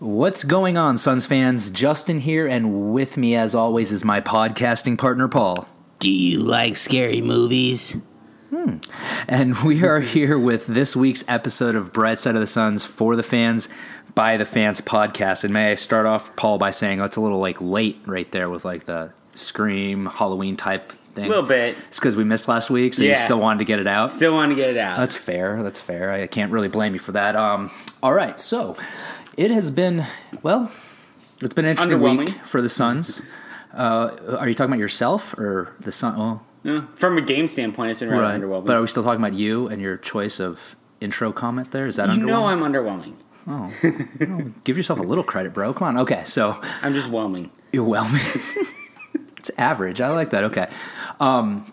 What's 0.00 0.44
going 0.44 0.78
on, 0.78 0.96
Suns 0.96 1.26
fans? 1.26 1.70
Justin 1.70 2.20
here, 2.20 2.46
and 2.46 2.90
with 2.90 3.18
me, 3.18 3.36
as 3.36 3.54
always, 3.54 3.92
is 3.92 4.02
my 4.02 4.22
podcasting 4.22 4.96
partner, 4.96 5.28
Paul. 5.28 5.68
Do 5.98 6.08
you 6.08 6.40
like 6.40 6.78
scary 6.78 7.20
movies? 7.20 7.98
And 9.28 9.58
we 9.58 9.84
are 9.84 10.00
here 10.00 10.38
with 10.38 10.66
this 10.66 10.96
week's 10.96 11.22
episode 11.28 11.74
of 11.74 11.92
Bright 11.92 12.18
Side 12.18 12.34
of 12.34 12.40
the 12.40 12.46
Suns 12.46 12.82
for 12.82 13.14
the 13.14 13.22
fans, 13.22 13.68
by 14.14 14.38
the 14.38 14.46
fans 14.46 14.80
podcast. 14.80 15.44
And 15.44 15.52
may 15.52 15.72
I 15.72 15.74
start 15.74 16.06
off, 16.06 16.34
Paul, 16.34 16.56
by 16.56 16.70
saying 16.70 17.02
oh, 17.02 17.04
it's 17.04 17.16
a 17.16 17.20
little 17.20 17.38
like 17.38 17.60
late 17.60 18.00
right 18.06 18.32
there 18.32 18.48
with 18.48 18.64
like 18.64 18.86
the 18.86 19.12
Scream 19.34 20.06
Halloween 20.06 20.56
type 20.56 20.94
thing. 21.14 21.26
A 21.26 21.28
little 21.28 21.44
bit. 21.44 21.76
It's 21.88 22.00
because 22.00 22.16
we 22.16 22.24
missed 22.24 22.48
last 22.48 22.70
week, 22.70 22.94
so 22.94 23.02
you 23.02 23.16
still 23.16 23.38
wanted 23.38 23.58
to 23.58 23.64
get 23.66 23.78
it 23.78 23.86
out. 23.86 24.12
Still 24.12 24.32
wanted 24.32 24.54
to 24.54 24.62
get 24.62 24.70
it 24.70 24.78
out. 24.78 24.96
That's 24.96 25.14
fair. 25.14 25.62
That's 25.62 25.78
fair. 25.78 26.10
I 26.10 26.26
can't 26.26 26.50
really 26.52 26.68
blame 26.68 26.94
you 26.94 26.98
for 26.98 27.12
that. 27.12 27.36
Um, 27.36 27.70
all 28.02 28.14
right, 28.14 28.40
so 28.40 28.76
it 29.36 29.50
has 29.50 29.70
been 29.70 30.06
well. 30.42 30.70
It's 31.42 31.54
been 31.54 31.64
an 31.64 31.70
interesting 31.72 32.00
week 32.00 32.30
for 32.44 32.60
the 32.60 32.68
Suns. 32.68 33.22
Uh, 33.72 34.16
are 34.38 34.48
you 34.48 34.54
talking 34.54 34.72
about 34.72 34.80
yourself 34.80 35.34
or 35.38 35.74
the 35.80 35.92
Sun? 35.92 36.14
Oh, 36.18 36.40
Uh, 36.68 36.82
From 36.94 37.16
a 37.16 37.22
game 37.22 37.48
standpoint, 37.48 37.90
it's 37.92 38.00
been 38.00 38.10
rather 38.10 38.22
right. 38.24 38.40
underwhelming. 38.40 38.66
But 38.66 38.76
are 38.76 38.80
we 38.82 38.88
still 38.88 39.02
talking 39.02 39.20
about 39.20 39.32
you 39.34 39.66
and 39.68 39.80
your 39.80 39.96
choice 39.96 40.40
of 40.40 40.76
intro 41.00 41.32
comment? 41.32 41.70
There 41.70 41.86
is 41.86 41.96
that. 41.96 42.10
you 42.14 42.24
know? 42.26 42.46
I'm 42.46 42.60
underwhelming. 42.60 43.14
Give 44.64 44.76
yourself 44.76 44.98
a 44.98 45.02
little 45.02 45.24
credit, 45.24 45.54
bro. 45.54 45.72
Come 45.72 45.88
on. 45.88 45.98
Okay, 45.98 46.22
so 46.24 46.60
I'm 46.82 46.92
just 46.94 47.08
whelming. 47.08 47.50
You're 47.72 47.84
whelming. 47.84 48.20
it's 49.38 49.50
average. 49.56 50.00
I 50.00 50.10
like 50.10 50.30
that. 50.30 50.44
Okay. 50.44 50.68
Um, 51.20 51.72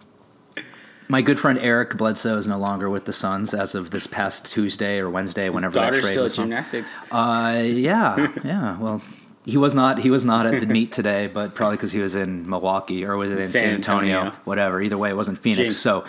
my 1.09 1.21
good 1.21 1.39
friend 1.39 1.57
Eric 1.59 1.97
Bledsoe 1.97 2.37
is 2.37 2.47
no 2.47 2.57
longer 2.57 2.89
with 2.89 3.05
the 3.05 3.13
Suns 3.13 3.53
as 3.53 3.75
of 3.75 3.91
this 3.91 4.07
past 4.07 4.51
Tuesday 4.51 4.99
or 4.99 5.09
Wednesday, 5.09 5.49
whenever 5.49 5.75
that 5.75 5.85
Daughter's 5.85 6.01
trade 6.01 6.11
still 6.11 6.23
was 6.23 6.33
gymnastics. 6.33 6.97
Uh, 7.11 7.63
yeah, 7.65 8.31
yeah. 8.43 8.77
Well, 8.77 9.01
he 9.45 9.57
was 9.57 9.73
not. 9.73 9.99
He 9.99 10.09
was 10.09 10.25
not 10.25 10.45
at 10.45 10.59
the 10.59 10.65
meet 10.67 10.91
today, 10.91 11.27
but 11.27 11.55
probably 11.55 11.77
because 11.77 11.93
he 11.93 11.99
was 11.99 12.15
in 12.15 12.49
Milwaukee 12.49 13.05
or 13.05 13.15
was 13.15 13.31
it 13.31 13.39
in 13.39 13.47
San, 13.47 13.61
San 13.61 13.73
Antonio? 13.75 14.17
Antonio. 14.17 14.39
Whatever. 14.43 14.81
Either 14.81 14.97
way, 14.97 15.09
it 15.09 15.15
wasn't 15.15 15.39
Phoenix. 15.39 15.59
Jinx. 15.59 15.77
So, 15.77 16.03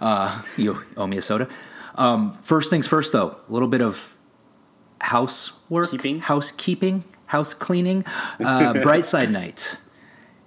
uh, 0.00 0.42
you 0.56 0.78
owe 0.96 1.06
me 1.06 1.16
a 1.16 1.22
soda. 1.22 1.48
Um, 1.96 2.34
first 2.38 2.70
things 2.70 2.86
first, 2.86 3.12
though. 3.12 3.36
A 3.48 3.52
little 3.52 3.68
bit 3.68 3.82
of 3.82 4.14
housework, 5.00 5.90
Keeping? 5.90 6.20
housekeeping, 6.20 7.04
house 7.26 7.54
cleaning. 7.54 8.04
Uh, 8.40 8.74
Brightside 8.74 9.30
night. 9.30 9.78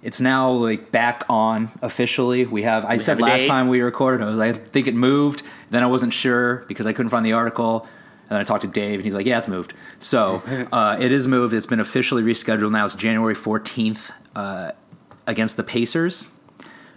It's 0.02 0.20
now 0.20 0.50
like 0.50 0.92
back 0.92 1.24
on 1.28 1.70
officially. 1.82 2.46
We 2.46 2.62
have. 2.62 2.84
I 2.84 2.96
said 2.98 3.18
have 3.18 3.20
last 3.20 3.40
date? 3.40 3.48
time 3.48 3.68
we 3.68 3.80
recorded, 3.80 4.22
I 4.22 4.26
was 4.28 4.36
like, 4.36 4.54
I 4.54 4.58
think 4.58 4.86
it 4.86 4.94
moved. 4.94 5.42
Then 5.70 5.82
I 5.82 5.86
wasn't 5.86 6.12
sure 6.12 6.64
because 6.68 6.86
I 6.86 6.92
couldn't 6.92 7.10
find 7.10 7.26
the 7.26 7.32
article. 7.32 7.86
And 8.30 8.36
then 8.36 8.40
I 8.40 8.44
talked 8.44 8.62
to 8.62 8.68
Dave, 8.68 8.96
and 8.96 9.04
he's 9.04 9.14
like, 9.14 9.26
"Yeah, 9.26 9.38
it's 9.38 9.48
moved." 9.48 9.72
So 9.98 10.42
uh, 10.72 10.98
it 11.00 11.12
is 11.12 11.26
moved. 11.26 11.54
It's 11.54 11.66
been 11.66 11.80
officially 11.80 12.22
rescheduled 12.22 12.70
now. 12.70 12.84
It's 12.84 12.94
January 12.94 13.34
fourteenth 13.34 14.12
uh, 14.36 14.72
against 15.26 15.56
the 15.56 15.64
Pacers. 15.64 16.26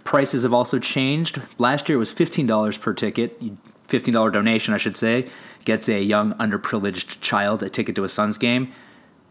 Prices 0.04 0.42
have 0.42 0.52
also 0.52 0.78
changed. 0.78 1.40
Last 1.58 1.88
year 1.88 1.96
it 1.96 1.98
was 1.98 2.12
fifteen 2.12 2.46
dollars 2.46 2.76
per 2.76 2.92
ticket. 2.92 3.42
Fifteen 3.88 4.14
dollar 4.14 4.30
donation, 4.30 4.74
I 4.74 4.76
should 4.76 4.96
say, 4.96 5.28
gets 5.64 5.88
a 5.88 6.02
young 6.02 6.34
underprivileged 6.34 7.20
child 7.20 7.62
a 7.62 7.70
ticket 7.70 7.96
to 7.96 8.04
a 8.04 8.08
Suns 8.08 8.38
game. 8.38 8.70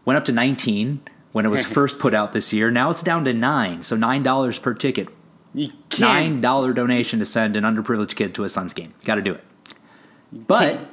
Went 0.04 0.18
up 0.18 0.24
to 0.26 0.32
nineteen 0.32 1.00
when 1.32 1.44
it 1.46 1.48
was 1.48 1.64
first 1.78 1.98
put 1.98 2.14
out 2.14 2.32
this 2.32 2.52
year. 2.52 2.70
Now 2.70 2.90
it's 2.90 3.02
down 3.02 3.24
to 3.24 3.32
nine, 3.32 3.82
so 3.82 3.96
nine 3.96 4.22
dollars 4.22 4.58
per 4.58 4.74
ticket. 4.74 5.08
You 5.54 5.68
can't. 5.90 6.00
Nine 6.00 6.40
dollar 6.40 6.72
donation 6.72 7.18
to 7.18 7.24
send 7.26 7.56
an 7.56 7.64
underprivileged 7.64 8.14
kid 8.16 8.34
to 8.36 8.44
a 8.44 8.48
Suns 8.48 8.72
game. 8.72 8.94
Got 9.04 9.16
to 9.16 9.22
do 9.22 9.34
it. 9.34 9.44
But 10.32 10.72
can't- 10.72 10.88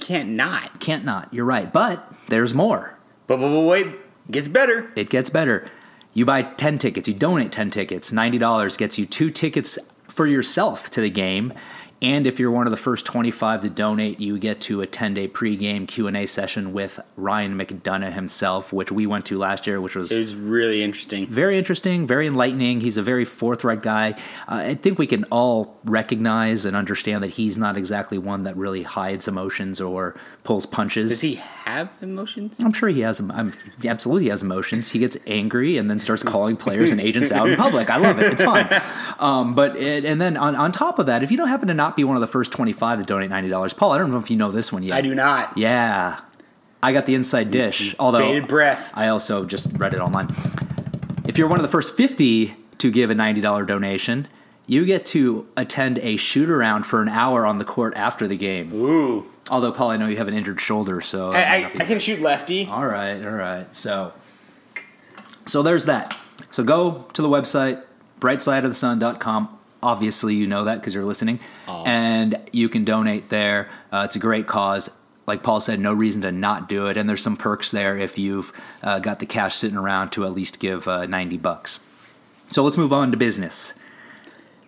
Can't 0.00 0.28
not. 0.30 0.80
can't 0.80 1.04
not. 1.04 1.32
You're 1.32 1.44
right. 1.44 1.70
But 1.70 2.10
there's 2.28 2.54
more. 2.54 2.96
But, 3.26 3.36
but, 3.38 3.50
but 3.50 3.60
wait, 3.60 3.86
it 3.86 3.96
gets 4.30 4.48
better. 4.48 4.90
It 4.96 5.10
gets 5.10 5.28
better. 5.30 5.66
You 6.14 6.24
buy 6.24 6.42
10 6.42 6.78
tickets, 6.78 7.06
you 7.06 7.14
donate 7.14 7.52
10 7.52 7.70
tickets, 7.70 8.10
$90 8.10 8.76
gets 8.78 8.98
you 8.98 9.06
two 9.06 9.30
tickets 9.30 9.78
for 10.08 10.26
yourself 10.26 10.90
to 10.90 11.00
the 11.00 11.10
game. 11.10 11.52
And 12.02 12.26
if 12.26 12.40
you're 12.40 12.50
one 12.50 12.66
of 12.66 12.70
the 12.70 12.78
first 12.78 13.04
25 13.04 13.60
to 13.60 13.70
donate, 13.70 14.20
you 14.20 14.38
get 14.38 14.60
to 14.62 14.80
attend 14.80 15.18
a 15.18 15.28
10-day 15.28 15.28
pregame 15.28 15.86
Q&A 15.86 16.26
session 16.26 16.72
with 16.72 16.98
Ryan 17.16 17.58
McDonough 17.58 18.12
himself, 18.12 18.72
which 18.72 18.90
we 18.90 19.06
went 19.06 19.26
to 19.26 19.38
last 19.38 19.66
year, 19.66 19.80
which 19.80 19.94
was 19.94 20.10
It 20.10 20.18
was 20.18 20.34
really 20.34 20.82
interesting. 20.82 21.26
very 21.26 21.58
interesting, 21.58 22.06
very 22.06 22.26
enlightening. 22.26 22.80
He's 22.80 22.96
a 22.96 23.02
very 23.02 23.24
forthright 23.24 23.82
guy. 23.82 24.12
Uh, 24.48 24.54
I 24.54 24.74
think 24.74 24.98
we 24.98 25.06
can 25.06 25.24
all 25.24 25.78
recognize 25.84 26.64
and 26.64 26.76
understand 26.76 27.22
that 27.22 27.30
he's 27.30 27.58
not 27.58 27.76
exactly 27.76 28.18
one 28.18 28.44
that 28.44 28.56
really 28.56 28.82
hides 28.82 29.28
emotions 29.28 29.80
or 29.80 30.16
pulls 30.44 30.66
punches. 30.66 31.10
Does 31.10 31.20
he 31.20 31.40
have 31.64 31.90
emotions? 32.02 32.58
I'm 32.60 32.72
sure 32.72 32.88
he 32.88 33.00
has. 33.00 33.20
I'm 33.20 33.52
absolutely 33.84 34.28
has 34.28 34.42
emotions. 34.42 34.90
He 34.90 34.98
gets 34.98 35.16
angry 35.26 35.78
and 35.78 35.90
then 35.90 36.00
starts 36.00 36.22
calling 36.22 36.56
players 36.56 36.90
and 36.90 37.00
agents 37.00 37.30
out 37.32 37.48
in 37.48 37.56
public. 37.56 37.90
I 37.90 37.96
love 37.96 38.18
it. 38.18 38.32
It's 38.32 38.42
fun. 38.42 38.68
Um, 39.18 39.54
but 39.54 39.76
it, 39.76 40.04
and 40.04 40.20
then 40.20 40.36
on, 40.36 40.56
on 40.56 40.72
top 40.72 40.98
of 40.98 41.06
that, 41.06 41.22
if 41.22 41.30
you 41.30 41.36
don't 41.36 41.48
happen 41.48 41.68
to 41.68 41.74
not 41.74 41.96
be 41.96 42.04
one 42.04 42.16
of 42.16 42.20
the 42.20 42.26
first 42.26 42.52
25 42.52 43.00
to 43.00 43.04
donate 43.04 43.30
ninety 43.30 43.48
dollars, 43.50 43.72
Paul, 43.72 43.92
I 43.92 43.98
don't 43.98 44.10
know 44.10 44.18
if 44.18 44.30
you 44.30 44.36
know 44.36 44.50
this 44.50 44.72
one 44.72 44.82
yet. 44.82 44.94
I 44.96 45.00
do 45.00 45.14
not. 45.14 45.56
Yeah, 45.58 46.20
I 46.82 46.92
got 46.92 47.06
the 47.06 47.14
inside 47.14 47.50
dish. 47.50 47.94
Although 47.98 48.20
Bated 48.20 48.48
breath. 48.48 48.90
I 48.94 49.08
also 49.08 49.44
just 49.44 49.68
read 49.74 49.92
it 49.92 50.00
online. 50.00 50.28
If 51.26 51.38
you're 51.38 51.48
one 51.48 51.58
of 51.58 51.62
the 51.62 51.68
first 51.68 51.94
50 51.94 52.56
to 52.78 52.90
give 52.90 53.10
a 53.10 53.14
$90 53.14 53.66
donation, 53.66 54.26
you 54.66 54.86
get 54.86 55.04
to 55.06 55.46
attend 55.56 55.98
a 55.98 56.16
shoot 56.16 56.48
around 56.48 56.84
for 56.84 57.02
an 57.02 57.08
hour 57.08 57.44
on 57.44 57.58
the 57.58 57.64
court 57.64 57.92
after 57.96 58.26
the 58.26 58.36
game. 58.36 58.72
Ooh. 58.74 59.26
Although, 59.50 59.72
Paul, 59.72 59.90
I 59.90 59.96
know 59.96 60.06
you 60.06 60.16
have 60.16 60.28
an 60.28 60.34
injured 60.34 60.60
shoulder, 60.60 61.00
so 61.00 61.32
I, 61.32 61.40
I, 61.40 61.64
I 61.80 61.84
can 61.84 61.98
shoot 61.98 62.20
lefty. 62.20 62.66
all 62.66 62.86
right, 62.86 63.24
all 63.26 63.32
right. 63.32 63.66
So, 63.74 64.12
so 65.46 65.62
there's 65.62 65.86
that. 65.86 66.16
So 66.50 66.62
go 66.64 67.06
to 67.12 67.20
the 67.22 67.28
website 67.28 67.82
brightsideofthesun.com. 68.20 69.58
Obviously, 69.82 70.34
you 70.34 70.46
know 70.46 70.64
that 70.64 70.80
because 70.80 70.94
you're 70.94 71.04
listening, 71.06 71.40
Awesome. 71.66 71.88
and 71.90 72.40
you 72.52 72.68
can 72.68 72.84
donate 72.84 73.30
there. 73.30 73.70
Uh, 73.90 74.02
it's 74.04 74.14
a 74.14 74.18
great 74.18 74.46
cause. 74.46 74.90
Like 75.26 75.42
Paul 75.42 75.60
said, 75.60 75.80
no 75.80 75.92
reason 75.94 76.20
to 76.22 76.32
not 76.32 76.68
do 76.68 76.86
it, 76.88 76.96
and 76.98 77.08
there's 77.08 77.22
some 77.22 77.36
perks 77.36 77.70
there 77.70 77.96
if 77.96 78.18
you've 78.18 78.52
uh, 78.82 78.98
got 78.98 79.20
the 79.20 79.26
cash 79.26 79.54
sitting 79.54 79.78
around 79.78 80.10
to 80.10 80.26
at 80.26 80.32
least 80.32 80.60
give 80.60 80.86
uh, 80.86 81.06
90 81.06 81.38
bucks. 81.38 81.80
So 82.48 82.62
let's 82.62 82.76
move 82.76 82.92
on 82.92 83.10
to 83.10 83.16
business. 83.16 83.72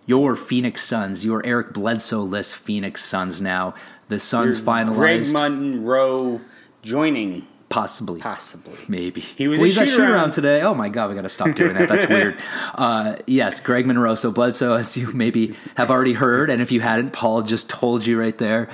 Your 0.05 0.35
Phoenix 0.35 0.83
Suns, 0.83 1.23
your 1.25 1.45
Eric 1.45 1.73
Bledsoe 1.73 2.21
list 2.21 2.55
Phoenix 2.55 3.03
Suns 3.03 3.41
now. 3.41 3.73
The 4.09 4.19
Suns 4.19 4.59
Greg 4.59 4.87
finalized, 4.87 5.31
Greg 5.31 5.51
Monroe 5.53 6.41
joining, 6.81 7.47
possibly. 7.69 8.19
possibly. 8.19 8.77
Maybe 8.89 9.21
He 9.21 9.47
was 9.47 9.59
well, 9.59 9.65
a 9.65 9.67
he's 9.69 9.77
at 9.77 9.87
shoot 9.89 10.01
around. 10.09 10.31
today. 10.31 10.61
Oh 10.61 10.73
my 10.73 10.89
god, 10.89 11.09
we 11.09 11.15
got 11.15 11.21
to 11.21 11.29
stop 11.29 11.55
doing 11.55 11.73
that. 11.75 11.87
That's 11.87 12.07
weird. 12.09 12.37
Uh, 12.75 13.15
yes, 13.27 13.59
Greg 13.61 13.85
Monroe. 13.85 14.15
So 14.15 14.29
Bledsoe, 14.31 14.73
as 14.75 14.97
you 14.97 15.11
maybe 15.13 15.55
have 15.77 15.89
already 15.89 16.13
heard, 16.13 16.49
and 16.49 16.61
if 16.61 16.71
you 16.71 16.81
hadn't, 16.81 17.11
Paul 17.13 17.41
just 17.43 17.69
told 17.69 18.05
you 18.05 18.19
right 18.19 18.37
there. 18.37 18.67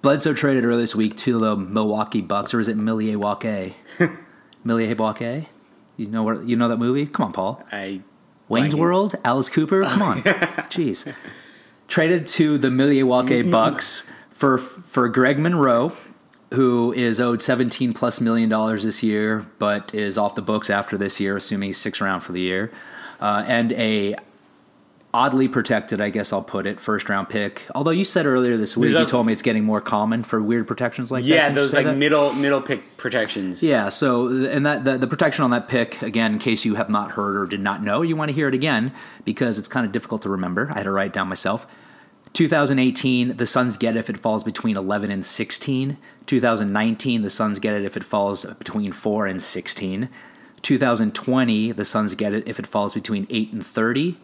Bledsoe 0.00 0.32
traded 0.32 0.64
earlier 0.64 0.80
this 0.80 0.94
week 0.96 1.16
to 1.18 1.38
the 1.38 1.56
Milwaukee 1.56 2.20
Bucks, 2.22 2.54
or 2.54 2.60
is 2.60 2.68
it 2.68 2.76
Milwaukee? 2.76 3.74
Milwaukee? 4.64 5.48
You 5.96 6.06
know 6.06 6.22
what? 6.22 6.48
You 6.48 6.56
know 6.56 6.68
that 6.68 6.78
movie? 6.78 7.06
Come 7.06 7.26
on, 7.26 7.32
Paul. 7.32 7.62
I 7.70 8.00
Wayne's. 8.52 8.74
World, 8.74 9.14
Alice 9.24 9.48
Cooper. 9.48 9.82
Come 9.84 10.02
on, 10.02 10.18
jeez. 10.70 11.12
Traded 11.88 12.26
to 12.28 12.58
the 12.58 12.70
Milwaukee 12.70 13.42
Bucks 13.42 14.10
for 14.30 14.58
for 14.58 15.08
Greg 15.08 15.38
Monroe, 15.38 15.92
who 16.54 16.92
is 16.92 17.20
owed 17.20 17.40
seventeen 17.42 17.92
plus 17.92 18.20
million 18.20 18.48
dollars 18.48 18.84
this 18.84 19.02
year, 19.02 19.46
but 19.58 19.94
is 19.94 20.18
off 20.18 20.34
the 20.34 20.42
books 20.42 20.70
after 20.70 20.96
this 20.96 21.20
year, 21.20 21.36
assuming 21.36 21.68
he's 21.68 21.78
six 21.78 22.00
round 22.00 22.22
for 22.22 22.32
the 22.32 22.40
year, 22.40 22.72
uh, 23.20 23.44
and 23.46 23.72
a 23.72 24.16
oddly 25.14 25.46
protected, 25.46 26.00
I 26.00 26.08
guess 26.10 26.32
I'll 26.32 26.42
put 26.42 26.66
it, 26.66 26.80
first 26.80 27.08
round 27.08 27.28
pick. 27.28 27.66
Although 27.74 27.90
you 27.90 28.04
said 28.04 28.24
earlier 28.24 28.56
this 28.56 28.76
week, 28.76 28.92
There's 28.92 29.04
you 29.04 29.10
told 29.10 29.26
me 29.26 29.32
it's 29.32 29.42
getting 29.42 29.64
more 29.64 29.80
common 29.80 30.22
for 30.24 30.40
weird 30.42 30.66
protections 30.66 31.12
like 31.12 31.24
that. 31.24 31.28
yeah, 31.28 31.50
those 31.50 31.74
like 31.74 31.84
that? 31.84 31.96
middle 31.96 32.32
middle 32.32 32.62
pick 32.62 32.96
protections. 32.96 33.62
Yeah, 33.62 33.90
so 33.90 34.28
and 34.28 34.64
that 34.64 34.84
the, 34.84 34.96
the 34.96 35.06
protection 35.06 35.44
on 35.44 35.50
that 35.50 35.68
pick 35.68 36.00
again, 36.02 36.34
in 36.34 36.38
case 36.38 36.64
you 36.64 36.76
have 36.76 36.88
not 36.88 37.12
heard 37.12 37.36
or 37.36 37.46
did 37.46 37.60
not 37.60 37.82
know, 37.82 38.02
you 38.02 38.16
want 38.16 38.30
to 38.30 38.34
hear 38.34 38.48
it 38.48 38.54
again 38.54 38.92
because 39.24 39.58
it's 39.58 39.68
kind 39.68 39.84
of 39.84 39.92
difficult 39.92 40.22
to 40.22 40.28
remember. 40.30 40.70
I 40.70 40.78
had 40.78 40.84
to 40.84 40.90
write 40.90 41.08
it 41.08 41.12
down 41.12 41.28
myself. 41.28 41.66
2018, 42.32 43.36
the 43.36 43.44
Suns 43.46 43.76
get 43.76 43.94
it 43.94 43.98
if 43.98 44.08
it 44.08 44.18
falls 44.18 44.42
between 44.42 44.74
11 44.76 45.10
and 45.10 45.22
16. 45.22 45.98
2019, 46.24 47.20
the 47.20 47.28
Suns 47.28 47.58
get 47.58 47.74
it 47.74 47.84
if 47.84 47.94
it 47.94 48.04
falls 48.04 48.46
between 48.46 48.90
4 48.90 49.26
and 49.26 49.42
16. 49.42 50.08
2020, 50.62 51.72
the 51.72 51.84
Suns 51.84 52.14
get 52.14 52.32
it 52.32 52.48
if 52.48 52.58
it 52.58 52.66
falls 52.66 52.94
between 52.94 53.26
8 53.28 53.52
and 53.52 53.66
30. 53.66 54.16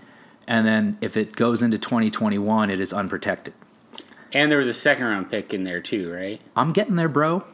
And 0.48 0.66
then 0.66 0.96
if 1.02 1.16
it 1.16 1.36
goes 1.36 1.62
into 1.62 1.78
2021, 1.78 2.70
it 2.70 2.80
is 2.80 2.92
unprotected. 2.92 3.52
And 4.32 4.50
there 4.50 4.58
was 4.58 4.66
a 4.66 4.74
second 4.74 5.04
round 5.04 5.30
pick 5.30 5.52
in 5.52 5.64
there 5.64 5.80
too, 5.80 6.10
right? 6.10 6.40
I'm 6.56 6.72
getting 6.72 6.96
there, 6.96 7.08
bro. 7.08 7.44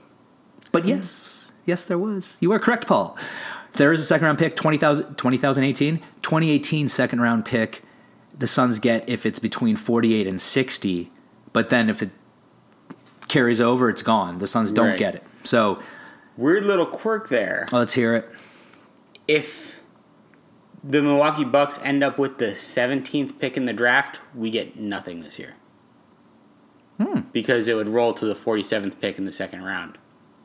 But 0.73 0.85
hmm. 0.85 0.91
yes, 0.91 1.53
yes, 1.67 1.85
there 1.85 1.99
was. 1.99 2.37
You 2.41 2.53
are 2.53 2.59
correct, 2.61 2.87
Paul. 2.87 3.19
There 3.73 3.93
is 3.93 4.01
a 4.01 4.05
second 4.05 4.27
round 4.27 4.39
pick, 4.39 4.55
20,000 4.55 5.17
2018. 5.17 5.99
2018 6.23 6.89
second 6.89 7.21
round 7.21 7.45
pick, 7.45 7.83
the 8.39 8.47
Suns 8.47 8.79
get 8.79 9.07
if 9.09 9.27
it's 9.27 9.41
between 9.41 9.75
48 9.75 10.29
and 10.29 10.41
60. 10.41 11.11
But 11.53 11.71
then 11.71 11.91
if 11.91 12.01
it 12.01 12.11
carries 13.27 13.61
over, 13.61 13.91
it's 13.91 14.03
gone. 14.03 14.39
The 14.39 14.47
Suns 14.47 14.71
don't 14.71 14.91
Right. 14.91 14.99
get 14.99 15.17
it. 15.17 15.25
So 15.43 15.81
Weird 16.37 16.65
little 16.65 16.87
quirk 16.87 17.29
there. 17.29 17.67
Let's 17.73 17.95
hear 17.95 18.15
it. 18.15 18.29
If 19.27 19.81
the 20.87 21.01
Milwaukee 21.03 21.45
Bucks 21.45 21.79
end 21.83 22.05
up 22.05 22.19
with 22.19 22.39
the 22.39 22.49
17th 22.53 23.39
pick 23.39 23.57
in 23.57 23.65
the 23.65 23.73
draft, 23.73 24.21
we 24.35 24.51
get 24.51 24.79
nothing 24.79 25.23
this 25.23 25.39
year. 25.39 25.55
Hmm. 27.01 27.21
Because 27.33 27.67
it 27.69 27.75
would 27.75 27.89
roll 27.89 28.13
to 28.15 28.27
the 28.27 28.35
47th 28.35 29.01
pick 29.01 29.19
in 29.19 29.25
the 29.25 29.33
second 29.33 29.63
round. 29.65 29.99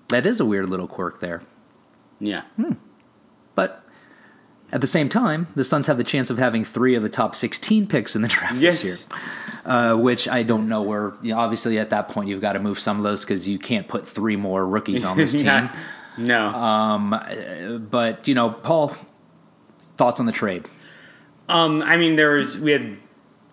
That 0.08 0.26
is 0.26 0.40
a 0.40 0.46
weird 0.46 0.70
little 0.70 0.88
quirk 0.88 1.20
there. 1.20 1.44
Yeah. 2.20 2.44
But 3.56 3.84
at 4.72 4.82
the 4.82 4.88
same 4.88 5.10
time, 5.10 5.48
the 5.56 5.64
Suns 5.64 5.88
have 5.88 5.98
the 5.98 6.04
chance 6.04 6.30
of 6.30 6.38
having 6.38 6.64
three 6.64 6.96
of 6.96 7.04
the 7.04 7.10
top 7.10 7.36
16 7.36 7.86
picks 7.88 8.16
in 8.16 8.22
the 8.22 8.28
draft 8.30 8.56
Yes. 8.56 8.82
this 8.82 9.10
year. 9.10 9.20
Uh, 9.66 9.96
which 9.98 10.28
I 10.28 10.42
don't 10.42 10.68
know 10.68 10.82
where, 10.82 11.14
you 11.22 11.34
know, 11.34 11.40
obviously 11.40 11.78
at 11.78 11.90
that 11.92 12.08
point 12.08 12.30
you've 12.30 12.42
got 12.42 12.54
to 12.54 12.60
move 12.60 12.80
some 12.80 12.98
of 12.98 13.04
those 13.04 13.24
because 13.24 13.48
you 13.48 13.60
can't 13.60 13.88
put 13.88 14.08
three 14.08 14.36
more 14.38 14.66
rookies 14.66 15.04
on 15.04 15.18
this 15.18 15.34
team. 15.36 15.46
Yeah. 15.46 15.76
No. 16.18 16.48
Um, 16.48 17.88
but, 17.92 18.28
you 18.28 18.34
know, 18.34 18.50
Paul, 18.50 18.96
thoughts 20.00 20.20
on 20.20 20.26
the 20.26 20.32
trade? 20.32 20.68
Um, 21.50 21.84
I 21.84 21.98
mean, 21.98 22.16
there 22.16 22.32
was 22.32 22.58
we 22.58 22.72
had 22.72 22.98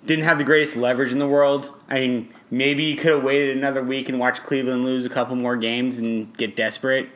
didn't 0.07 0.25
have 0.25 0.39
the 0.39 0.45
greatest 0.45 0.77
leverage 0.77 1.13
in 1.13 1.19
the 1.19 1.27
world. 1.29 1.71
I 1.91 2.01
mean, 2.01 2.33
maybe 2.51 2.85
you 2.85 2.97
could 2.97 3.13
have 3.17 3.25
waited 3.25 3.57
another 3.57 3.83
week 3.83 4.09
and 4.09 4.19
watched 4.19 4.45
Cleveland 4.45 4.85
lose 4.85 5.05
a 5.05 5.11
couple 5.11 5.35
more 5.37 5.57
games 5.57 5.99
and 5.99 6.35
get 6.39 6.55
desperate. 6.57 7.09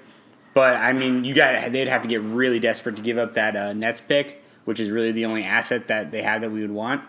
But 0.53 0.75
I 0.77 0.93
mean, 0.93 1.25
you 1.25 1.33
got 1.33 1.73
they'd 1.73 1.87
have 1.89 2.03
to 2.03 2.09
get 2.09 2.21
really 2.23 2.59
desperate 2.59 2.97
to 2.97 3.03
give 3.03 3.17
up 3.17 3.35
that 3.35 3.57
uh, 3.57 3.73
Nets 3.73 4.01
pick, 4.01 4.43
which 4.65 4.81
is 4.81 4.91
really 4.91 5.13
the 5.13 5.25
only 5.25 5.45
asset 5.45 5.87
that 5.87 6.11
they 6.11 6.23
have 6.23 6.41
that 6.43 6.51
we 6.51 6.61
would 6.61 6.73
want. 6.73 7.03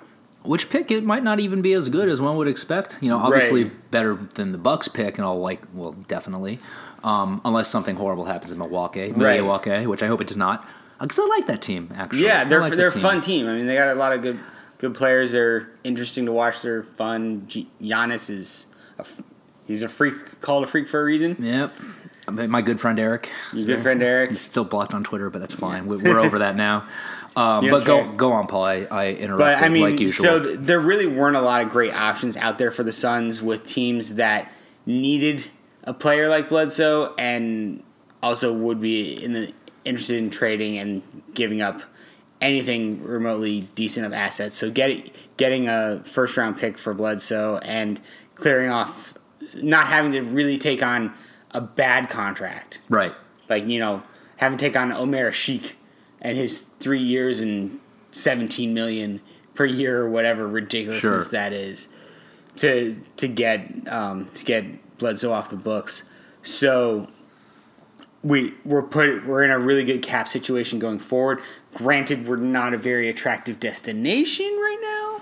Which 0.43 0.69
pick 0.71 0.89
it 0.91 1.03
might 1.03 1.23
not 1.23 1.39
even 1.39 1.61
be 1.61 1.73
as 1.73 1.87
good 1.89 2.09
as 2.09 2.19
one 2.21 2.35
would 2.37 2.47
expect. 2.47 2.97
You 3.01 3.09
know, 3.09 3.17
obviously 3.17 3.63
Right. 3.63 3.91
better 3.91 4.15
than 4.35 4.51
the 4.51 4.57
Bucks 4.57 4.87
pick, 4.87 5.17
and 5.17 5.25
all 5.25 5.39
like, 5.39 5.61
well, 5.73 5.93
definitely, 6.07 6.59
um, 7.03 7.41
unless 7.45 7.67
something 7.69 7.95
horrible 7.95 8.25
happens 8.25 8.51
in 8.51 8.57
Milwaukee, 8.59 9.11
Right. 9.11 9.37
Milwaukee, 9.39 9.85
which 9.87 10.01
I 10.03 10.07
hope 10.07 10.21
it 10.21 10.27
does 10.27 10.37
not. 10.37 10.67
Because 11.01 11.19
I 11.19 11.25
like 11.27 11.47
that 11.47 11.61
team 11.61 11.89
actually. 11.95 12.23
Yeah, 12.25 12.43
they're 12.45 12.61
like 12.61 12.73
they're 12.73 12.87
a 12.87 12.91
team. 12.91 13.01
fun 13.01 13.21
team. 13.21 13.47
I 13.47 13.55
mean, 13.55 13.65
they 13.67 13.75
got 13.75 13.89
a 13.89 13.95
lot 13.95 14.13
of 14.13 14.21
good 14.21 14.39
good 14.77 14.93
players. 14.95 15.31
They're 15.31 15.69
interesting 15.83 16.25
to 16.27 16.31
watch. 16.31 16.61
They're 16.61 16.83
fun. 16.83 17.45
G- 17.47 17.69
Giannis 17.81 18.29
is 18.29 18.67
a, 18.99 19.05
he's 19.67 19.83
a 19.83 19.89
freak, 19.89 20.41
called 20.41 20.63
a 20.63 20.67
freak 20.67 20.87
for 20.87 21.01
a 21.01 21.03
reason. 21.03 21.35
Yep. 21.39 21.71
My 22.29 22.61
good 22.61 22.79
friend 22.79 22.99
Eric. 22.99 23.29
Your 23.51 23.65
good 23.65 23.81
friend 23.83 24.01
Eric. 24.01 24.29
He's 24.29 24.39
still 24.41 24.63
blocked 24.63 24.93
on 24.93 25.03
Twitter, 25.03 25.29
but 25.29 25.39
that's 25.39 25.53
fine. 25.55 25.87
We- 25.87 25.97
We're 25.97 26.19
over 26.19 26.39
that 26.39 26.55
now. 26.55 26.87
Um, 27.33 27.69
but 27.69 27.85
go 27.85 28.11
go 28.11 28.33
on, 28.33 28.47
Paul. 28.47 28.65
I, 28.65 28.85
I 28.91 29.07
interrupted 29.11 29.37
But 29.57 29.63
I 29.63 29.69
mean, 29.69 29.83
like 29.91 29.99
usual. 30.01 30.21
so 30.25 30.43
th- 30.43 30.59
there 30.59 30.81
really 30.81 31.05
weren't 31.07 31.37
a 31.37 31.41
lot 31.41 31.61
of 31.61 31.69
great 31.69 31.93
options 31.97 32.35
out 32.35 32.57
there 32.57 32.71
for 32.71 32.83
the 32.83 32.91
Suns 32.91 33.41
with 33.41 33.65
teams 33.65 34.15
that 34.15 34.51
needed 34.85 35.45
a 35.85 35.93
player 35.93 36.27
like 36.27 36.49
Bledsoe 36.49 37.15
and 37.17 37.83
also 38.21 38.51
would 38.51 38.81
be 38.81 39.13
in 39.23 39.31
the 39.31 39.53
interested 39.85 40.17
in 40.17 40.29
trading 40.29 40.77
and 40.77 41.01
giving 41.33 41.61
up 41.61 41.81
anything 42.39 43.03
remotely 43.03 43.69
decent 43.75 44.05
of 44.05 44.13
assets. 44.13 44.55
So 44.57 44.71
getting 44.71 45.11
getting 45.37 45.67
a 45.67 46.01
first 46.05 46.37
round 46.37 46.57
pick 46.57 46.77
for 46.77 46.93
Bledsoe 46.93 47.57
and 47.63 47.99
clearing 48.35 48.69
off, 48.69 49.13
not 49.55 49.87
having 49.87 50.11
to 50.13 50.21
really 50.21 50.57
take 50.57 50.81
on 50.83 51.13
a 51.51 51.61
bad 51.61 52.07
contract 52.09 52.79
right. 52.89 53.11
like 53.49 53.65
you 53.65 53.77
know 53.77 54.01
having 54.37 54.57
to 54.57 54.63
take 54.65 54.75
on 54.77 54.91
Omer 54.91 55.31
Asik 55.31 55.73
and 56.21 56.37
his 56.37 56.61
three 56.79 57.01
years 57.01 57.41
and 57.41 57.79
seventeen 58.11 58.73
million 58.73 59.19
per 59.53 59.65
year 59.65 60.01
or 60.01 60.09
whatever 60.09 60.47
ridiculousness 60.47 61.01
Sure. 61.25 61.31
that 61.31 61.51
is 61.53 61.87
to 62.57 62.95
to 63.17 63.27
get 63.27 63.69
um, 63.87 64.27
to 64.35 64.45
get 64.45 64.97
Bledsoe 64.97 65.31
off 65.31 65.49
the 65.49 65.57
books. 65.57 66.03
So 66.43 67.07
we 68.23 68.53
we're 68.65 68.83
put 68.83 69.25
we're 69.25 69.43
in 69.43 69.51
a 69.51 69.57
really 69.59 69.83
good 69.83 70.01
cap 70.01 70.27
situation 70.27 70.79
going 70.79 70.99
forward. 70.99 71.41
Granted, 71.73 72.27
we're 72.27 72.35
not 72.35 72.73
a 72.73 72.77
very 72.77 73.09
attractive 73.09 73.59
destination 73.59 74.45
right 74.45 74.79
now, 74.81 75.21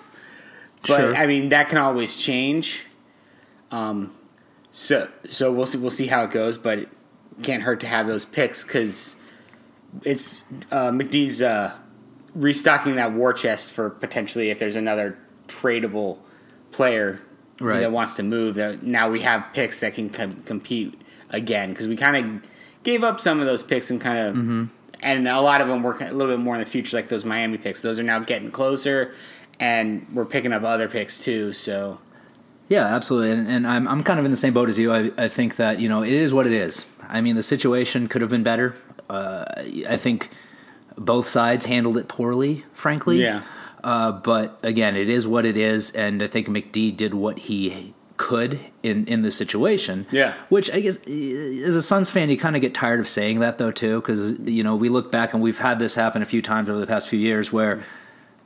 but 0.88 0.98
Sure. 0.98 1.16
I 1.16 1.26
mean 1.28 1.50
that 1.50 1.70
can 1.70 1.78
always 1.78 2.16
change. 2.16 2.84
Um, 3.72 4.14
so 4.72 5.08
so 5.30 5.52
we'll 5.52 5.66
see 5.66 5.78
we'll 5.78 5.92
see 5.92 6.08
how 6.08 6.24
it 6.24 6.32
goes, 6.32 6.58
but 6.58 6.80
it 6.80 6.90
can't 7.44 7.64
hurt 7.64 7.80
to 7.82 7.88
have 7.88 8.08
those 8.08 8.26
picks 8.26 8.64
because 8.64 9.16
it's 10.04 10.44
uh, 10.72 10.92
McDee's 10.92 11.42
uh, 11.42 11.74
restocking 12.36 12.96
that 12.96 13.14
war 13.14 13.32
chest 13.34 13.72
for 13.72 13.90
potentially 13.90 14.50
if 14.50 14.60
there's 14.60 14.76
another 14.76 15.18
tradable 15.48 16.20
player 16.72 17.22
Right. 17.62 17.80
that 17.82 17.92
wants 17.92 18.14
to 18.14 18.24
move. 18.24 18.56
That 18.56 18.84
now 18.84 19.10
we 19.10 19.20
have 19.22 19.50
picks 19.54 19.82
that 19.82 19.94
can 19.94 20.10
com- 20.10 20.44
compete 20.46 21.00
again 21.30 21.70
because 21.72 21.88
we 21.90 21.98
kind 21.98 22.16
of 22.16 22.42
gave 22.84 23.04
up 23.04 23.20
some 23.20 23.40
of 23.40 23.46
those 23.46 23.64
picks 23.64 23.90
and 23.92 24.00
kind 24.00 24.18
of. 24.18 24.36
Mm-hmm. 24.36 24.66
And 25.02 25.30
a 25.30 25.40
lot 25.40 25.62
of 25.62 25.70
them 25.70 25.82
work 25.82 26.02
a 26.02 26.12
little 26.12 26.36
bit 26.36 26.44
more 26.44 26.56
in 26.56 26.60
the 26.60 26.66
future, 26.66 26.98
like 26.98 27.08
those 27.08 27.24
Miami 27.24 27.58
picks. 27.58 27.82
Those 27.82 28.00
are 28.00 28.04
now 28.04 28.20
getting 28.20 28.52
closer, 28.52 29.16
and 29.58 30.06
we're 30.14 30.26
picking 30.26 30.52
up 30.52 30.64
other 30.64 30.90
picks 30.90 31.18
too. 31.18 31.54
So 31.54 32.00
Yeah, 32.68 32.86
absolutely, 32.86 33.32
and, 33.32 33.48
and 33.48 33.66
I'm 33.66 33.88
I'm 33.88 34.04
kind 34.04 34.20
of 34.20 34.26
in 34.26 34.32
the 34.32 34.38
same 34.38 34.54
boat 34.54 34.68
as 34.68 34.78
you. 34.78 34.92
I, 34.92 35.12
I 35.18 35.28
think 35.30 35.56
that 35.56 35.80
you 35.80 35.88
know 35.88 36.04
it 36.04 36.12
is 36.12 36.34
what 36.34 36.46
it 36.46 36.52
is. 36.52 36.86
I 37.08 37.22
mean, 37.22 37.36
the 37.36 37.44
situation 37.44 38.08
could 38.08 38.22
have 38.22 38.30
been 38.30 38.44
better. 38.44 38.76
Uh, 39.10 39.46
I 39.88 39.98
think 39.98 40.30
both 40.98 41.28
sides 41.28 41.66
handled 41.66 41.98
it 41.98 42.08
poorly, 42.08 42.66
frankly. 42.74 43.22
Yeah. 43.22 43.44
Uh, 43.84 44.12
but 44.12 44.60
again, 44.62 44.96
it 44.96 45.10
is 45.10 45.26
what 45.26 45.46
it 45.46 45.58
is, 45.58 45.92
and 45.92 46.22
I 46.22 46.28
think 46.28 46.48
McD 46.48 46.96
did 46.96 47.14
what 47.14 47.40
he 47.40 47.94
could 48.20 48.60
in 48.84 49.06
in 49.08 49.22
the 49.24 49.32
situation. 49.32 50.06
Yeah. 50.12 50.34
Which 50.50 50.70
I 50.70 50.82
guess, 50.82 50.98
as 51.08 51.76
a 51.76 51.82
Suns 51.82 52.10
fan, 52.12 52.30
you 52.30 52.38
kind 52.38 52.56
of 52.56 52.62
get 52.62 52.74
tired 52.76 53.00
of 53.00 53.08
saying 53.08 53.40
that 53.40 53.58
though 53.58 53.72
too, 53.72 54.02
because 54.02 54.38
you 54.46 54.62
know 54.64 54.76
we 54.76 54.90
look 54.90 55.12
back 55.12 55.34
and 55.34 55.42
we've 55.42 55.58
had 55.58 55.80
this 55.80 55.96
happen 55.96 56.22
a 56.22 56.26
few 56.26 56.42
times 56.42 56.68
over 56.70 56.80
the 56.80 56.86
past 56.88 57.08
few 57.08 57.18
years 57.20 57.52
where. 57.52 57.84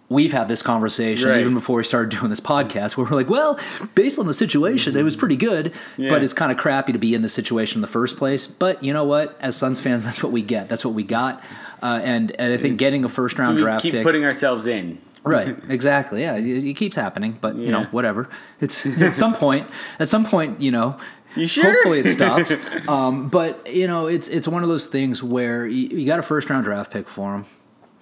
We've 0.09 0.33
had 0.33 0.47
this 0.47 0.61
conversation 0.61 1.29
Right. 1.29 1.39
even 1.39 1.55
before 1.55 1.77
we 1.77 1.83
started 1.85 2.09
doing 2.15 2.29
this 2.29 2.41
podcast, 2.41 2.97
where 2.97 3.07
we're 3.09 3.15
like, 3.15 3.29
"Well, 3.31 3.57
based 3.95 4.19
on 4.19 4.27
the 4.27 4.33
situation, 4.33 4.95
it 4.95 5.01
was 5.01 5.15
pretty 5.15 5.37
good, 5.37 5.71
Yeah. 5.97 6.09
but 6.09 6.21
it's 6.21 6.33
kind 6.33 6.51
of 6.51 6.57
crappy 6.57 6.91
to 6.93 6.99
be 6.99 7.15
in 7.15 7.23
this 7.23 7.33
situation 7.33 7.77
in 7.77 7.81
the 7.81 7.87
first 7.87 8.17
place." 8.17 8.45
But 8.45 8.83
you 8.83 8.93
know 8.93 9.05
what? 9.05 9.35
As 9.39 9.55
Suns 9.55 9.79
fans, 9.79 10.03
that's 10.03 10.21
what 10.21 10.31
we 10.31 10.43
get. 10.43 10.69
That's 10.69 10.85
what 10.85 10.93
we 10.93 11.01
got, 11.03 11.41
uh, 11.81 11.99
and 12.03 12.31
and 12.37 12.53
I 12.53 12.57
think 12.57 12.77
getting 12.77 13.03
a 13.05 13.09
first 13.09 13.39
round 13.39 13.55
we 13.55 13.61
draft 13.61 13.81
keep 13.81 13.93
pick, 13.93 14.03
putting 14.03 14.23
ourselves 14.25 14.67
in. 14.67 14.99
Right, 15.23 15.57
exactly. 15.69 16.21
Yeah, 16.21 16.35
it, 16.35 16.63
it 16.63 16.73
keeps 16.75 16.95
happening, 16.95 17.37
but 17.39 17.55
you 17.55 17.71
know, 17.71 17.81
Yeah. 17.81 17.87
whatever. 17.91 18.29
It's 18.59 18.85
at 19.01 19.15
some 19.15 19.33
point. 19.33 19.69
At 19.99 20.09
some 20.09 20.25
point, 20.25 20.61
you 20.61 20.71
know. 20.71 20.97
You 21.35 21.47
sure? 21.47 21.63
Hopefully 21.71 21.99
it 22.01 22.09
stops. 22.09 22.55
um, 22.87 23.27
but 23.29 23.73
you 23.73 23.87
know, 23.87 24.05
it's 24.07 24.27
it's 24.27 24.47
one 24.47 24.61
of 24.63 24.69
those 24.69 24.85
things 24.87 25.23
where 25.23 25.65
you, 25.65 25.97
you 25.97 26.05
got 26.05 26.19
a 26.19 26.23
first 26.23 26.49
round 26.49 26.63
draft 26.65 26.91
pick 26.91 27.09
for 27.09 27.33
him. 27.33 27.45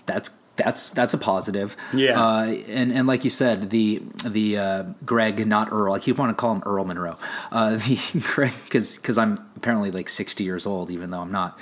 That's 0.06 0.32
that's 0.58 0.90
that's 0.90 1.14
a 1.14 1.18
positive. 1.18 1.78
Yeah. 1.94 2.22
Uh, 2.22 2.44
and 2.68 2.92
and 2.92 3.08
like 3.08 3.24
you 3.24 3.30
said, 3.30 3.70
the 3.70 4.02
the 4.26 4.58
uh, 4.58 4.84
Greg, 5.06 5.48
not 5.48 5.72
Earl. 5.72 5.94
I 5.94 6.00
keep 6.00 6.18
wanting 6.18 6.36
to 6.36 6.40
call 6.40 6.56
him 6.56 6.64
Earl 6.66 6.84
Monroe. 6.84 7.18
Uh, 7.54 7.78
the 7.78 8.00
Greg, 8.34 8.52
because 8.66 8.98
because 8.98 9.18
I'm 9.18 9.40
apparently 9.56 9.92
like 9.92 10.10
60 10.10 10.44
years 10.44 10.66
old, 10.66 10.92
even 10.92 11.12
though 11.12 11.22
I'm 11.22 11.32
not 11.32 11.58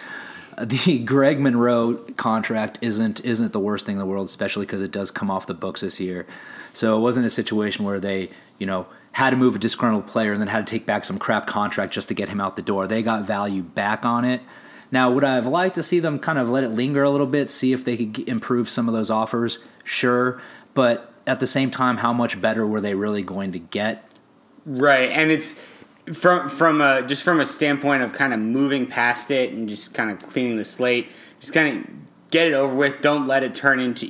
the 0.60 1.00
Greg 1.06 1.40
Monroe 1.40 1.96
contract 2.18 2.80
isn't 2.82 3.24
isn't 3.24 3.54
the 3.54 3.60
worst 3.60 3.86
thing 3.86 3.94
in 3.94 4.00
the 4.00 4.06
world, 4.06 4.28
especially 4.28 4.66
because 4.66 4.82
it 4.82 4.92
does 4.92 5.12
come 5.12 5.32
off 5.32 5.48
the 5.48 5.54
books 5.54 5.82
this 5.82 6.00
year. 6.00 6.26
So 6.74 6.98
it 6.98 7.02
wasn't 7.02 7.26
a 7.26 7.30
situation 7.30 7.86
where 7.86 8.00
they, 8.00 8.30
you 8.58 8.68
know, 8.68 8.88
had 9.14 9.32
to 9.32 9.36
move 9.36 9.56
a 9.56 9.60
disgruntled 9.60 10.08
player 10.08 10.32
and 10.32 10.42
then 10.42 10.48
had 10.48 10.68
to 10.68 10.72
take 10.72 10.86
back 10.86 11.04
some 11.04 11.18
crap 11.18 11.48
contract 11.48 11.94
just 11.94 12.08
to 12.10 12.14
get 12.14 12.30
him 12.30 12.40
out 12.40 12.56
the 12.56 12.62
door. 12.62 12.88
They 12.88 13.02
got 13.02 13.26
value 13.26 13.64
back 13.64 14.06
on 14.06 14.24
it. 14.24 14.42
Now, 14.92 15.12
would 15.12 15.24
I 15.24 15.36
have 15.36 15.46
liked 15.46 15.76
to 15.76 15.84
see 15.84 16.00
them 16.00 16.20
kind 16.20 16.40
of 16.40 16.50
let 16.50 16.64
it 16.64 16.70
linger 16.70 17.04
a 17.04 17.10
little 17.10 17.28
bit, 17.28 17.50
see 17.50 17.74
if 17.74 17.84
they 17.84 17.98
could 17.98 18.28
improve 18.28 18.70
some 18.70 18.88
of 18.88 18.94
those 18.94 19.12
offers? 19.12 19.60
Sure, 19.84 20.42
but 20.74 21.14
at 21.28 21.40
the 21.40 21.48
same 21.48 21.70
time, 21.70 21.98
how 21.98 22.12
much 22.12 22.42
better 22.42 22.66
were 22.66 22.82
they 22.82 22.96
really 22.96 23.22
going 23.22 23.52
to 23.52 23.60
get? 23.60 24.04
Right, 24.66 25.12
and 25.12 25.32
it's 25.32 25.56
from 26.14 26.50
from 26.50 26.82
a 26.82 27.02
just 27.06 27.24
from 27.24 27.40
a 27.40 27.46
standpoint 27.46 28.04
of 28.04 28.14
kind 28.14 28.34
of 28.34 28.40
moving 28.40 28.88
past 28.88 29.32
it 29.32 29.52
and 29.54 29.70
just 29.70 29.94
kind 29.94 30.12
of 30.12 30.20
cleaning 30.30 30.58
the 30.58 30.66
slate. 30.66 31.12
Just 31.40 31.54
kind 31.54 31.78
of 31.78 31.92
get 32.32 32.48
it 32.48 32.54
over 32.54 32.74
with. 32.74 33.02
Don't 33.02 33.28
let 33.28 33.44
it 33.44 33.56
turn 33.56 33.80
into 33.80 34.06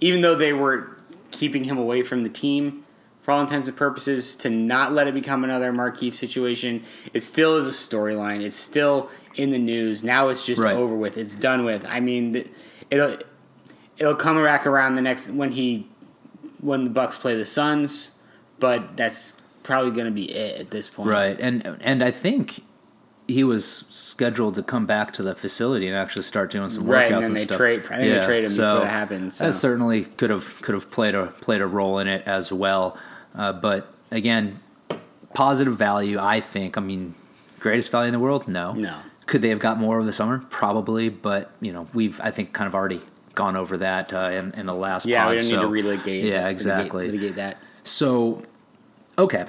even 0.00 0.20
though 0.20 0.34
they 0.34 0.52
were 0.52 0.96
keeping 1.30 1.64
him 1.64 1.78
away 1.78 2.02
from 2.02 2.22
the 2.22 2.28
team 2.28 2.84
for 3.22 3.32
all 3.32 3.40
intents 3.40 3.66
and 3.66 3.76
purposes 3.76 4.36
to 4.36 4.48
not 4.48 4.92
let 4.92 5.08
it 5.08 5.14
become 5.14 5.42
another 5.42 5.72
Markieff 5.72 6.14
situation. 6.14 6.84
It 7.12 7.22
still 7.22 7.56
is 7.56 7.66
a 7.66 7.70
storyline. 7.70 8.42
It's 8.42 8.54
still 8.56 9.10
in 9.34 9.50
the 9.50 9.58
news. 9.58 10.04
Now 10.04 10.28
it's 10.28 10.44
just 10.46 10.62
Right. 10.62 10.76
over 10.76 10.94
with. 10.94 11.16
It's 11.16 11.34
done 11.34 11.64
with. 11.64 11.84
I 11.88 12.00
mean, 12.00 12.48
it'll 12.90 13.16
it'll 13.98 14.14
come 14.14 14.42
back 14.42 14.66
around 14.66 14.94
the 14.94 15.02
next 15.02 15.30
when 15.30 15.52
he 15.52 15.88
when 16.60 16.84
the 16.84 16.90
Bucks 16.90 17.18
play 17.18 17.34
the 17.36 17.46
Suns, 17.46 18.12
but 18.58 18.96
that's 18.96 19.34
probably 19.66 19.90
going 19.90 20.06
to 20.06 20.10
be 20.12 20.30
it 20.32 20.60
at 20.60 20.70
this 20.70 20.88
point. 20.88 21.08
Right, 21.08 21.38
and 21.40 21.78
and 21.82 22.02
I 22.02 22.10
think 22.10 22.60
he 23.28 23.42
was 23.42 23.84
scheduled 23.90 24.54
to 24.54 24.62
come 24.62 24.86
back 24.86 25.12
to 25.14 25.22
the 25.22 25.34
facility 25.34 25.88
and 25.88 25.96
actually 25.96 26.22
start 26.22 26.50
doing 26.50 26.70
some 26.70 26.86
Right, 26.86 27.10
workouts 27.10 27.14
and 27.14 27.22
then 27.22 27.24
and 27.30 27.36
they 27.36 27.42
stuff. 27.42 27.56
trade- 27.56 27.82
I 27.90 27.96
think 27.98 28.14
they 28.14 28.24
traded 28.24 28.50
him 28.52 28.56
before 28.56 28.80
that 28.80 28.86
happened, 28.86 29.34
so. 29.34 29.46
That 29.46 29.52
certainly 29.54 30.04
could 30.04 30.30
have 30.30 30.62
could 30.62 30.74
have 30.74 30.90
played 30.90 31.14
a 31.16 31.26
played 31.26 31.60
a 31.60 31.66
role 31.66 31.98
in 31.98 32.06
it 32.06 32.22
as 32.26 32.52
well. 32.52 32.96
Uh, 33.34 33.52
but 33.52 33.92
again, 34.10 34.60
positive 35.34 35.76
value. 35.76 36.18
I 36.20 36.40
think. 36.40 36.78
I 36.78 36.80
mean, 36.80 37.14
greatest 37.60 37.90
value 37.90 38.06
in 38.08 38.12
the 38.12 38.18
world? 38.20 38.46
No. 38.48 38.72
No. 38.72 38.96
Could 39.26 39.42
they 39.42 39.48
have 39.48 39.58
got 39.58 39.76
more 39.78 39.96
over 39.96 40.06
the 40.06 40.12
summer? 40.12 40.38
Probably, 40.50 41.08
but 41.08 41.50
you 41.60 41.72
know, 41.72 41.88
we've 41.92 42.20
I 42.20 42.30
think 42.30 42.52
kind 42.52 42.68
of 42.68 42.74
already 42.76 43.00
gone 43.34 43.56
over 43.56 43.76
that 43.78 44.12
uh, 44.12 44.30
in, 44.32 44.52
in 44.54 44.66
the 44.66 44.74
last. 44.74 45.04
Yeah, 45.04 45.24
pod, 45.24 45.30
we 45.32 45.36
don't 45.38 45.44
so- 45.46 45.68
need 45.72 45.82
to 45.84 45.88
relitigate. 45.88 46.22
Yeah, 46.22 46.30
litigate- 46.44 46.50
exactly. 46.52 47.06
Litigate, 47.06 47.34
that. 47.34 47.56
So, 47.82 48.42
okay. 49.18 49.46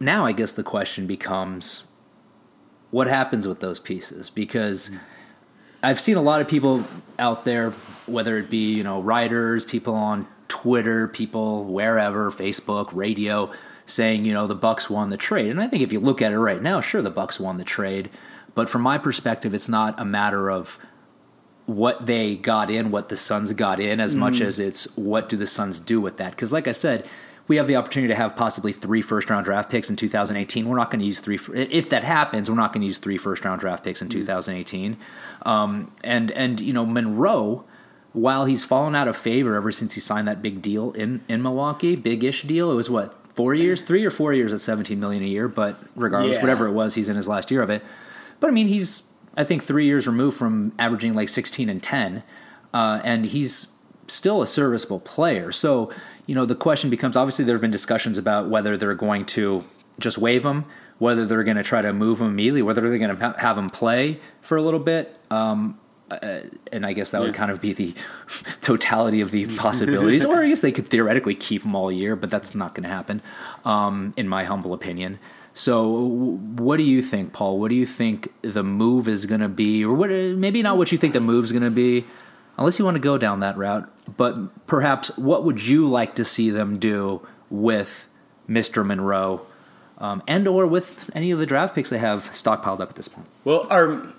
Now 0.00 0.24
I 0.26 0.32
guess 0.32 0.52
the 0.52 0.62
question 0.62 1.06
becomes 1.06 1.84
what 2.90 3.06
happens 3.06 3.46
with 3.46 3.60
those 3.60 3.78
pieces? 3.78 4.30
Because 4.30 4.88
hmm. 4.88 4.96
I've 5.82 6.00
seen 6.00 6.16
a 6.16 6.22
lot 6.22 6.40
of 6.40 6.48
people 6.48 6.84
out 7.18 7.44
there, 7.44 7.72
whether 8.06 8.38
it 8.38 8.50
be, 8.50 8.74
you 8.74 8.82
know, 8.82 9.00
writers, 9.00 9.64
people 9.64 9.94
on 9.94 10.26
Twitter, 10.48 11.06
people 11.06 11.64
wherever, 11.64 12.30
Facebook, 12.30 12.88
radio, 12.92 13.50
saying, 13.86 14.24
you 14.24 14.34
know, 14.34 14.46
the 14.46 14.54
Bucks 14.54 14.90
won 14.90 15.10
the 15.10 15.16
trade. 15.16 15.50
And 15.50 15.60
I 15.60 15.68
think 15.68 15.82
if 15.82 15.92
you 15.92 16.00
look 16.00 16.20
at 16.20 16.32
it 16.32 16.38
right 16.38 16.60
now, 16.60 16.80
sure 16.80 17.00
the 17.00 17.10
Bucks 17.10 17.38
won 17.38 17.58
the 17.58 17.64
trade. 17.64 18.10
But 18.54 18.68
from 18.68 18.82
my 18.82 18.98
perspective, 18.98 19.54
it's 19.54 19.68
not 19.68 19.98
a 20.00 20.04
matter 20.04 20.50
of 20.50 20.78
what 21.66 22.06
they 22.06 22.34
got 22.34 22.70
in, 22.70 22.90
what 22.90 23.08
the 23.08 23.16
Suns 23.16 23.52
got 23.52 23.78
in, 23.78 24.00
as 24.00 24.14
much 24.14 24.34
mm-hmm. 24.34 24.46
as 24.46 24.58
it's 24.58 24.96
what 24.96 25.28
do 25.28 25.36
the 25.36 25.46
Suns 25.46 25.78
do 25.78 26.00
with 26.00 26.16
that. 26.16 26.32
Because, 26.32 26.52
like 26.52 26.66
I 26.66 26.72
said, 26.72 27.06
we 27.48 27.56
have 27.56 27.66
the 27.66 27.76
opportunity 27.76 28.12
to 28.12 28.14
have 28.14 28.36
possibly 28.36 28.72
three 28.72 29.02
first 29.02 29.28
round 29.30 29.46
draft 29.46 29.70
picks 29.70 29.88
in 29.90 29.96
2018. 29.96 30.68
We're 30.68 30.76
not 30.76 30.90
going 30.90 31.00
to 31.00 31.06
use 31.06 31.20
three. 31.20 31.38
If 31.54 31.88
that 31.90 32.04
happens, 32.04 32.48
we're 32.50 32.56
not 32.56 32.72
going 32.72 32.82
to 32.82 32.86
use 32.86 32.98
three 32.98 33.16
first 33.18 33.44
round 33.44 33.60
draft 33.60 33.82
picks 33.84 34.02
in 34.02 34.08
2018. 34.08 34.96
Um, 35.46 35.90
and 36.04 36.30
and 36.32 36.60
you 36.60 36.72
know 36.72 36.84
Monroe, 36.86 37.64
while 38.12 38.44
he's 38.44 38.64
fallen 38.64 38.94
out 38.94 39.08
of 39.08 39.16
favor 39.16 39.54
ever 39.54 39.72
since 39.72 39.94
he 39.94 40.00
signed 40.00 40.28
that 40.28 40.42
big 40.42 40.60
deal 40.62 40.92
in 40.92 41.22
in 41.28 41.42
Milwaukee, 41.42 41.96
big 41.96 42.22
ish 42.22 42.42
deal. 42.42 42.70
It 42.70 42.74
was 42.74 42.90
what 42.90 43.14
four 43.34 43.54
years, 43.54 43.80
three 43.82 44.04
or 44.04 44.10
four 44.10 44.32
years 44.32 44.52
at 44.52 44.60
17 44.60 44.98
million 44.98 45.22
a 45.22 45.26
year. 45.26 45.48
But 45.48 45.76
regardless, 45.96 46.36
Yeah. 46.36 46.42
whatever 46.42 46.66
it 46.66 46.72
was, 46.72 46.94
he's 46.94 47.08
in 47.08 47.16
his 47.16 47.28
last 47.28 47.50
year 47.50 47.62
of 47.62 47.70
it. 47.70 47.82
But 48.40 48.48
I 48.48 48.50
mean, 48.52 48.66
he's 48.66 49.04
I 49.36 49.44
think 49.44 49.62
three 49.64 49.86
years 49.86 50.06
removed 50.06 50.36
from 50.36 50.72
averaging 50.78 51.14
like 51.14 51.28
16 51.28 51.68
and 51.68 51.80
10, 51.82 52.24
uh, 52.74 53.00
and 53.04 53.24
he's 53.26 53.68
still 54.08 54.42
a 54.42 54.46
serviceable 54.46 55.00
player. 55.00 55.52
So 55.52 55.92
you 56.26 56.34
know 56.34 56.44
the 56.44 56.54
question 56.54 56.90
becomes: 56.90 57.16
obviously, 57.16 57.44
there 57.44 57.54
have 57.54 57.62
been 57.62 57.70
discussions 57.70 58.18
about 58.18 58.48
whether 58.48 58.76
they're 58.76 58.94
going 58.94 59.24
to 59.26 59.64
just 59.98 60.18
waive 60.18 60.44
him, 60.44 60.64
whether 60.98 61.26
they're 61.26 61.44
going 61.44 61.56
to 61.56 61.62
try 61.62 61.80
to 61.80 61.92
move 61.92 62.20
him 62.20 62.28
immediately, 62.28 62.62
whether 62.62 62.80
they're 62.80 62.98
going 62.98 63.16
to 63.16 63.24
ha- 63.24 63.34
have 63.38 63.58
him 63.58 63.70
play 63.70 64.20
for 64.40 64.56
a 64.56 64.62
little 64.62 64.80
bit. 64.80 65.18
Um, 65.30 65.78
uh, 66.10 66.40
and 66.72 66.86
I 66.86 66.94
guess 66.94 67.10
that 67.10 67.20
would 67.20 67.34
kind 67.34 67.50
of 67.50 67.60
be 67.60 67.74
the 67.74 67.94
totality 68.62 69.20
of 69.20 69.30
the 69.30 69.46
possibilities. 69.56 70.24
or 70.24 70.42
I 70.42 70.48
guess 70.48 70.62
they 70.62 70.72
could 70.72 70.88
theoretically 70.88 71.34
keep 71.34 71.64
him 71.64 71.74
all 71.74 71.92
year, 71.92 72.16
but 72.16 72.30
that's 72.30 72.54
not 72.54 72.74
going 72.74 72.84
to 72.84 72.88
happen, 72.88 73.20
um, 73.64 74.14
in 74.16 74.26
my 74.26 74.44
humble 74.44 74.72
opinion. 74.72 75.18
So, 75.52 75.86
what 76.56 76.76
do 76.76 76.84
you 76.84 77.02
think, 77.02 77.32
Paul? 77.32 77.58
What 77.58 77.68
do 77.68 77.74
you 77.74 77.84
think 77.84 78.32
the 78.42 78.62
move 78.62 79.08
is 79.08 79.26
going 79.26 79.40
to 79.40 79.48
be, 79.48 79.84
or 79.84 79.92
what? 79.92 80.08
Maybe 80.08 80.62
not 80.62 80.78
what 80.78 80.92
you 80.92 80.98
think 80.98 81.14
the 81.14 81.20
move 81.20 81.44
is 81.44 81.52
going 81.52 81.64
to 81.64 81.70
be, 81.70 82.04
unless 82.58 82.78
you 82.78 82.84
want 82.84 82.96
to 82.96 83.00
go 83.00 83.16
down 83.16 83.40
that 83.40 83.56
route. 83.56 83.90
But 84.16 84.66
perhaps, 84.66 85.16
what 85.16 85.44
would 85.44 85.64
you 85.64 85.88
like 85.88 86.14
to 86.16 86.24
see 86.24 86.50
them 86.50 86.78
do 86.78 87.26
with 87.48 88.06
Mister 88.46 88.82
Monroe, 88.84 89.46
um, 89.98 90.22
and 90.26 90.46
or 90.48 90.66
with 90.66 91.10
any 91.14 91.30
of 91.30 91.38
the 91.38 91.46
draft 91.46 91.74
picks 91.74 91.90
they 91.90 91.98
have 91.98 92.30
stockpiled 92.32 92.80
up 92.80 92.90
at 92.90 92.96
this 92.96 93.08
point? 93.08 93.26
Well, 93.44 93.66
our, 93.70 94.12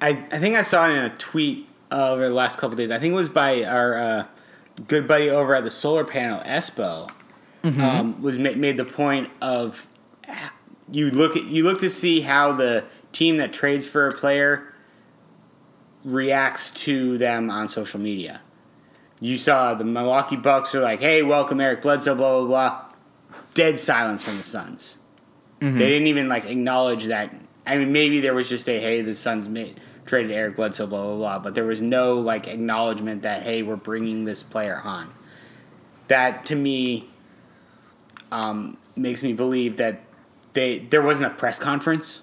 I, 0.00 0.24
I 0.30 0.38
think 0.38 0.56
I 0.56 0.62
saw 0.62 0.88
in 0.88 0.98
a 0.98 1.10
tweet 1.16 1.66
uh, 1.90 2.12
over 2.12 2.28
the 2.28 2.34
last 2.34 2.58
couple 2.58 2.76
days. 2.76 2.90
I 2.90 2.98
think 2.98 3.12
it 3.12 3.16
was 3.16 3.28
by 3.28 3.64
our 3.64 3.94
uh, 3.94 4.26
good 4.86 5.08
buddy 5.08 5.30
over 5.30 5.54
at 5.54 5.64
the 5.64 5.70
solar 5.70 6.04
panel, 6.04 6.40
Espo, 6.40 7.10
um, 7.62 8.20
was 8.20 8.38
ma- 8.38 8.52
made 8.52 8.76
the 8.76 8.84
point 8.84 9.30
of 9.40 9.86
you 10.90 11.10
look 11.10 11.36
at 11.36 11.44
you 11.44 11.64
look 11.64 11.78
to 11.78 11.88
see 11.88 12.20
how 12.20 12.52
the 12.52 12.84
team 13.12 13.38
that 13.38 13.52
trades 13.52 13.86
for 13.86 14.08
a 14.08 14.12
player 14.12 14.73
reacts 16.04 16.70
to 16.70 17.18
them 17.18 17.50
on 17.50 17.68
social 17.68 17.98
media. 17.98 18.42
You 19.20 19.38
saw 19.38 19.74
the 19.74 19.84
Milwaukee 19.84 20.36
Bucks 20.36 20.74
are 20.74 20.80
like, 20.80 21.00
"Hey, 21.00 21.22
welcome 21.22 21.60
Eric 21.60 21.82
Bledsoe," 21.82 22.14
blah 22.14 22.40
blah 22.40 22.46
blah. 22.46 22.84
Dead 23.54 23.78
silence 23.78 24.22
from 24.22 24.36
the 24.36 24.42
Suns. 24.42 24.98
They 25.60 25.88
didn't 25.88 26.08
even 26.08 26.28
like 26.28 26.44
acknowledge 26.50 27.06
that. 27.06 27.34
I 27.66 27.78
mean, 27.78 27.92
maybe 27.92 28.20
there 28.20 28.34
was 28.34 28.48
just 28.48 28.68
a 28.68 28.78
hey, 28.78 29.00
the 29.00 29.14
Suns 29.14 29.48
made 29.48 29.80
traded 30.04 30.30
Eric 30.30 30.56
Bledsoe, 30.56 30.86
blah 30.86 31.02
blah 31.02 31.16
blah, 31.16 31.38
but 31.38 31.54
there 31.54 31.64
was 31.64 31.80
no 31.80 32.18
like 32.18 32.48
acknowledgement 32.48 33.22
that 33.22 33.42
hey, 33.42 33.62
we're 33.62 33.76
bringing 33.76 34.24
this 34.24 34.42
player 34.42 34.80
on. 34.84 35.12
That 36.08 36.44
to 36.46 36.54
me 36.54 37.08
um, 38.30 38.76
makes 38.94 39.22
me 39.22 39.32
believe 39.32 39.78
that 39.78 40.02
they 40.52 40.80
there 40.80 41.02
wasn't 41.02 41.32
a 41.32 41.34
press 41.34 41.58
conference 41.58 42.20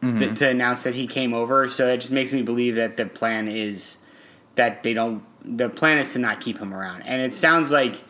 that, 0.00 0.06
mm-hmm. 0.06 0.34
to 0.34 0.48
announce 0.48 0.82
that 0.84 0.94
he 0.94 1.06
came 1.06 1.34
over. 1.34 1.68
So 1.68 1.86
it 1.88 1.98
just 1.98 2.10
makes 2.10 2.32
me 2.32 2.42
believe 2.42 2.76
that 2.76 2.96
the 2.96 3.06
plan 3.06 3.48
is 3.48 3.98
that 4.54 4.82
they 4.82 4.94
don't. 4.94 5.22
The 5.44 5.68
plan 5.68 5.98
is 5.98 6.12
to 6.14 6.18
not 6.18 6.40
keep 6.40 6.58
him 6.58 6.74
around, 6.74 7.02
and 7.02 7.22
it 7.22 7.34
sounds 7.34 7.70
like 7.72 8.02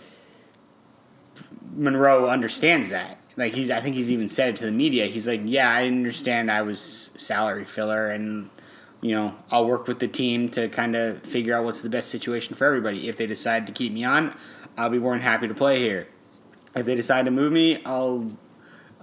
Monroe 1.75 2.27
understands 2.27 2.91
that. 2.91 3.19
Like 3.37 3.55
he's, 3.55 3.71
I 3.71 3.81
think 3.81 3.97
he's 3.97 4.11
even 4.11 4.29
said 4.29 4.51
it 4.51 4.57
to 4.57 4.67
the 4.67 4.73
media. 4.73 5.07
He's 5.07 5.29
like, 5.29 5.41
"Yeah, 5.45 5.71
I 5.71 5.87
understand. 5.87 6.51
I 6.51 6.63
was 6.63 7.11
salary 7.17 7.65
filler, 7.65 8.11
and 8.11 8.51
you 9.01 9.15
know, 9.15 9.35
I'll 9.51 9.67
work 9.67 9.87
with 9.87 9.99
the 9.99 10.09
team 10.09 10.49
to 10.51 10.69
kind 10.69 10.95
of 10.95 11.23
figure 11.23 11.55
out 11.55 11.65
what's 11.65 11.83
the 11.83 11.89
best 11.89 12.09
situation 12.11 12.55
for 12.55 12.67
everybody. 12.67 13.09
If 13.09 13.17
they 13.17 13.27
decide 13.27 13.67
to 13.67 13.73
keep 13.73 13.93
me 13.93 14.05
on, 14.05 14.35
I'll 14.77 14.91
be 14.91 14.99
more 14.99 15.13
than 15.13 15.23
happy 15.23 15.49
to 15.49 15.55
play 15.55 15.79
here. 15.79 16.09
If 16.75 16.87
they 16.87 16.95
decide 16.95 17.25
to 17.25 17.31
move 17.31 17.53
me, 17.53 17.83
I'll, 17.85 18.31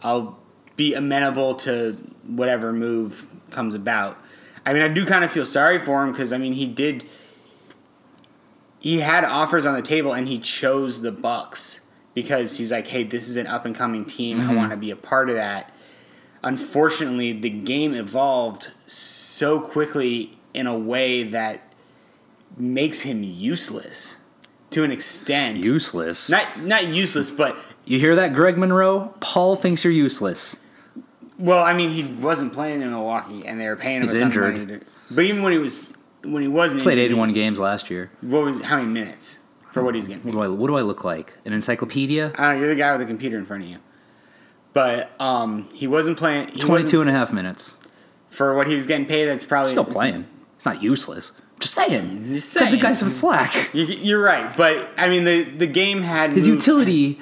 I'll 0.02 0.40
be 0.78 0.94
amenable 0.94 1.56
to 1.56 1.98
whatever 2.26 2.72
move 2.72 3.28
comes 3.52 3.76
about. 3.76 4.18
I 4.66 4.72
mean, 4.72 4.82
I 4.82 4.88
do 4.88 5.06
kind 5.06 5.26
of 5.26 5.32
feel 5.32 5.46
sorry 5.46 5.80
for 5.80 6.04
him 6.04 6.14
because 6.14 6.32
I 6.32 6.38
mean, 6.38 6.54
he 6.54 6.66
did." 6.66 7.04
he 8.80 9.00
had 9.00 9.24
offers 9.24 9.66
on 9.66 9.76
the 9.76 9.82
table 9.82 10.14
and 10.14 10.28
he 10.28 10.40
chose 10.40 11.02
the 11.02 11.12
Bucks 11.12 11.82
because 12.14 12.58
he's 12.58 12.72
like, 12.72 12.88
"Hey, 12.88 13.04
this 13.04 13.28
is 13.28 13.38
an 13.38 13.48
up 13.48 13.66
and 13.66 13.76
coming 13.76 14.06
team. 14.06 14.40
I 14.40 14.44
mm-hmm. 14.44 14.56
want 14.56 14.72
to 14.72 14.78
be 14.78 14.92
a 14.92 14.96
part 14.96 15.30
of 15.30 15.36
that." 15.36 15.74
Unfortunately, 16.44 17.34
the 17.34 17.50
game 17.50 17.94
evolved 17.94 18.72
so 18.86 19.60
quickly 19.60 20.38
in 20.54 20.68
a 20.68 20.78
way 20.78 21.24
that 21.24 21.74
makes 22.56 23.02
him 23.02 23.24
useless 23.24 24.18
to 24.70 24.84
an 24.84 24.92
extent. 24.92 25.58
Useless. 25.58 26.30
not 26.30 26.62
not 26.62 26.88
useless, 26.88 27.30
but 27.30 27.58
You 27.86 28.00
hear 28.00 28.16
that, 28.16 28.34
Greg 28.34 28.58
Monroe? 28.58 29.14
Paul 29.20 29.56
thinks 29.56 29.84
you're 29.84 29.94
useless. 29.94 30.58
Well, 31.40 31.64
I 31.64 31.74
mean, 31.74 31.90
he 31.92 32.04
wasn't 32.04 32.54
playing 32.54 32.82
in 32.82 32.90
Milwaukee, 32.92 33.46
and 33.46 33.60
they 33.60 33.68
were 33.68 33.76
paying 33.76 33.98
him 33.98 34.02
He's 34.04 34.14
a 34.14 34.20
ton 34.20 34.28
injured. 34.28 34.54
of 34.56 34.68
money. 34.68 34.80
To, 34.80 34.86
but 35.12 35.26
even 35.26 35.42
when 35.44 35.52
he 35.54 35.60
was 35.60 35.78
when 36.24 36.42
he 36.42 36.48
wasn't 36.48 36.82
Played 36.84 36.98
injured, 36.98 37.12
81 37.12 37.34
games 37.34 37.60
last 37.60 37.90
year. 37.90 38.12
What 38.22 38.44
was 38.44 38.64
how 38.64 38.78
many 38.78 38.88
minutes 38.90 39.40
for 39.72 39.84
what 39.84 39.96
he's 39.96 40.08
getting? 40.08 40.24
What 40.24 40.32
do 40.32 40.42
I 40.42 40.48
what 40.48 40.68
do 40.68 40.76
I 40.78 40.82
look 40.82 41.04
like? 41.06 41.36
An 41.46 41.54
encyclopedia? 41.54 42.34
I 42.36 42.44
don't 42.52 42.54
know, 42.56 42.60
you're 42.60 42.68
the 42.70 42.76
guy 42.76 42.92
with 42.92 43.02
the 43.02 43.08
computer 43.08 43.38
in 43.38 43.46
front 43.46 43.64
of 43.64 43.70
you. 43.70 43.78
But 44.74 45.12
um, 45.20 45.70
he 45.74 45.88
wasn't 45.88 46.18
playing. 46.18 46.50
He 46.50 46.60
22 46.60 46.70
wasn't- 46.70 47.02
and 47.02 47.10
a 47.10 47.14
half 47.14 47.34
minutes. 47.34 47.78
for 48.30 48.56
what 48.56 48.68
he 48.68 48.76
was 48.76 48.86
getting 48.86 49.06
paid. 49.08 49.26
That's 49.26 49.46
probably 49.46 49.72
Still 49.72 49.86
playing. 49.86 50.26
It's 50.56 50.66
not 50.66 50.82
useless. 50.84 51.32
Just 51.60 51.74
saying. 51.74 52.34
Just 52.36 52.54
Cut 52.56 52.66
the 52.66 52.70
saying. 52.72 52.82
guy 52.82 52.94
some 52.94 53.10
slack. 53.10 53.70
You, 53.74 53.86
you're 53.86 54.22
right, 54.22 54.56
but 54.56 54.90
I 54.98 55.08
mean 55.10 55.24
the 55.24 55.44
the 55.44 55.66
game 55.68 56.02
had 56.04 56.32
His 56.34 56.48
moved- 56.48 56.62
utility 56.62 57.20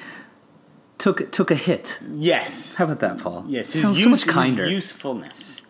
took 1.05 1.31
took 1.31 1.51
a 1.51 1.55
hit. 1.55 1.99
Yes, 2.15 2.73
How 2.73 2.85
about 2.85 2.99
that, 3.01 3.19
Paul? 3.19 3.45
yes, 3.47 3.73
his, 3.73 3.83
Sounds 3.83 4.03
use, 4.03 4.23
so 4.23 4.25
much 4.25 4.35
kinder. 4.35 4.67
usefulness. 4.67 5.61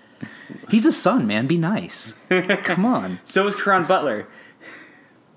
He's 0.69 0.85
a 0.85 0.93
Sun, 0.93 1.27
man. 1.27 1.45
Be 1.45 1.57
nice. 1.57 2.17
Come 2.63 2.85
on. 2.85 3.19
So 3.25 3.45
is 3.45 3.53
Caron 3.53 3.83
Butler. 3.83 4.27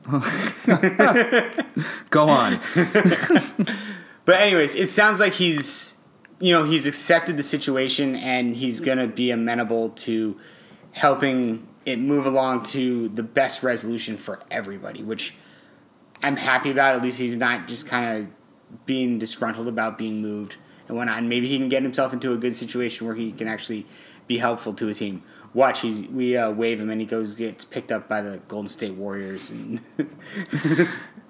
Go 2.11 2.29
on. 2.29 2.61
But 4.25 4.43
anyways, 4.43 4.75
it 4.75 4.91
sounds 4.91 5.21
like 5.21 5.33
he's 5.33 5.95
you 6.39 6.53
know 6.53 6.65
he's 6.65 6.87
accepted 6.87 7.39
the 7.39 7.43
situation 7.43 8.15
and 8.15 8.55
he's 8.55 8.79
gonna 8.79 9.07
be 9.07 9.31
amenable 9.31 9.89
to 10.07 10.39
helping 10.93 11.67
it 11.87 11.99
move 11.99 12.27
along 12.27 12.65
to 12.65 13.09
the 13.09 13.23
best 13.23 13.63
resolution 13.63 14.19
for 14.19 14.39
everybody, 14.51 15.03
which 15.03 15.35
I'm 16.23 16.37
happy 16.37 16.71
about. 16.71 16.95
At 16.95 17.03
least 17.03 17.19
he's 17.19 17.39
not 17.39 17.69
just 17.69 17.87
kind 17.87 18.19
of 18.23 18.29
being 18.87 19.19
disgruntled 19.19 19.69
about 19.69 19.99
being 19.99 20.21
moved 20.23 20.57
and 20.89 20.97
whatnot. 20.97 21.19
And 21.19 21.29
maybe 21.29 21.49
he 21.49 21.59
can 21.59 21.69
get 21.69 21.83
himself 21.83 22.13
into 22.13 22.33
a 22.33 22.37
good 22.37 22.57
situation 22.57 23.07
where 23.07 23.15
he 23.17 23.33
can 23.33 23.49
actually 23.49 23.87
be 24.27 24.39
helpful 24.39 24.75
to 24.75 24.89
a 24.89 24.95
team. 24.95 25.23
Watch, 25.55 25.81
he's 25.81 26.07
we 26.09 26.37
uh, 26.37 26.51
wave 26.51 26.79
him 26.81 26.91
and 26.91 27.01
he 27.01 27.07
goes 27.07 27.35
gets 27.35 27.65
picked 27.65 27.91
up 27.91 28.09
by 28.09 28.21
the 28.21 28.39
Golden 28.49 28.69
State 28.69 28.95
Warriors 28.95 29.51
and 29.51 29.81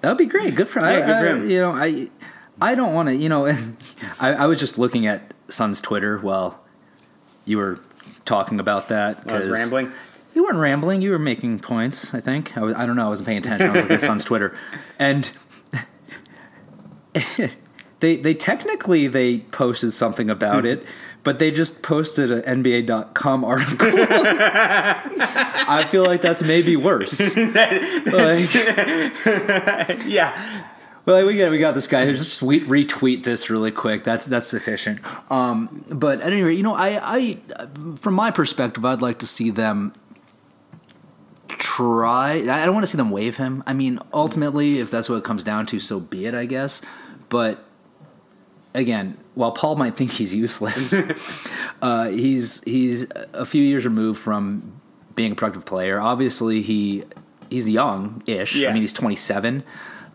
That 0.01 0.09
would 0.09 0.17
be 0.17 0.25
great. 0.25 0.55
Good 0.55 0.67
for, 0.69 0.79
Yeah, 0.79 0.85
I, 0.87 0.95
good 0.99 1.07
for 1.07 1.43
I- 1.45 1.47
You 1.47 1.59
know, 1.61 1.71
I 1.71 2.09
I 2.61 2.75
don't 2.75 2.93
want 2.93 3.07
to. 3.09 3.15
You 3.15 3.29
know, 3.29 3.47
I, 4.19 4.33
I 4.33 4.45
was 4.45 4.59
just 4.59 4.77
looking 4.77 5.07
at 5.07 5.33
Sun's 5.47 5.79
Twitter 5.81 6.17
while 6.17 6.61
you 7.45 7.57
were 7.57 7.79
talking 8.25 8.59
about 8.59 8.89
that. 8.89 9.23
I 9.27 9.39
was 9.39 9.47
rambling. 9.47 9.91
You 10.35 10.43
weren't 10.43 10.57
rambling. 10.57 11.01
You 11.01 11.11
were 11.11 11.19
making 11.19 11.59
points. 11.59 12.13
I 12.13 12.19
think. 12.19 12.57
I, 12.57 12.61
was, 12.61 12.75
I 12.75 12.85
don't 12.85 12.95
know. 12.95 13.05
I 13.05 13.09
wasn't 13.09 13.27
paying 13.27 13.39
attention. 13.39 13.69
I 13.69 13.71
was 13.71 13.81
looking 13.81 13.95
at 13.95 14.01
Sun's 14.01 14.23
Twitter, 14.23 14.55
and 14.99 15.31
they 17.99 18.17
they 18.17 18.33
technically 18.33 19.07
they 19.07 19.39
posted 19.39 19.93
something 19.93 20.29
about 20.29 20.65
it, 20.65 20.85
but 21.23 21.39
they 21.39 21.51
just 21.51 21.81
posted 21.81 22.31
an 22.31 22.63
NBA.com 22.63 23.43
article. 23.43 23.89
I 23.97 25.85
feel 25.89 26.05
like 26.05 26.21
that's 26.21 26.41
maybe 26.41 26.75
worse. 26.75 27.19
like, 27.37 28.53
yeah. 30.05 30.63
well, 31.05 31.25
we 31.25 31.37
got 31.37 31.51
we 31.51 31.59
got 31.59 31.73
this 31.73 31.87
guy 31.87 32.05
who 32.05 32.13
just 32.15 32.39
tweet, 32.39 32.67
retweet 32.67 33.23
this 33.23 33.49
really 33.49 33.71
quick. 33.71 34.03
That's 34.03 34.25
that's 34.25 34.47
sufficient. 34.47 35.01
Um, 35.31 35.83
but 35.89 36.21
at 36.21 36.31
any 36.31 36.41
rate, 36.41 36.57
you 36.57 36.63
know, 36.63 36.75
I, 36.75 36.99
I 37.17 37.37
from 37.95 38.13
my 38.13 38.31
perspective, 38.31 38.85
I'd 38.85 39.01
like 39.01 39.19
to 39.19 39.27
see 39.27 39.49
them 39.49 39.93
try. 41.59 42.33
I 42.33 42.65
don't 42.65 42.73
want 42.73 42.83
to 42.83 42.87
see 42.87 42.97
them 42.97 43.11
waive 43.11 43.37
him. 43.37 43.63
I 43.67 43.73
mean, 43.73 43.99
ultimately, 44.13 44.79
if 44.79 44.89
that's 44.89 45.09
what 45.09 45.17
it 45.17 45.23
comes 45.23 45.43
down 45.43 45.67
to, 45.67 45.79
so 45.79 45.99
be 45.99 46.25
it, 46.25 46.33
I 46.33 46.45
guess. 46.45 46.81
But 47.27 47.63
again, 48.73 49.17
while 49.35 49.51
Paul 49.51 49.75
might 49.75 49.95
think 49.95 50.11
he's 50.13 50.33
useless, 50.33 50.95
uh, 51.81 52.09
he's 52.09 52.63
he's 52.63 53.05
a 53.33 53.45
few 53.45 53.61
years 53.61 53.85
removed 53.85 54.19
from 54.19 54.81
being 55.15 55.33
a 55.33 55.35
productive 55.35 55.65
player. 55.65 55.99
Obviously, 55.99 56.61
he 56.61 57.03
he's 57.49 57.69
young-ish. 57.69 58.55
Yeah. 58.55 58.69
I 58.69 58.73
mean, 58.73 58.81
he's 58.81 58.93
27. 58.93 59.63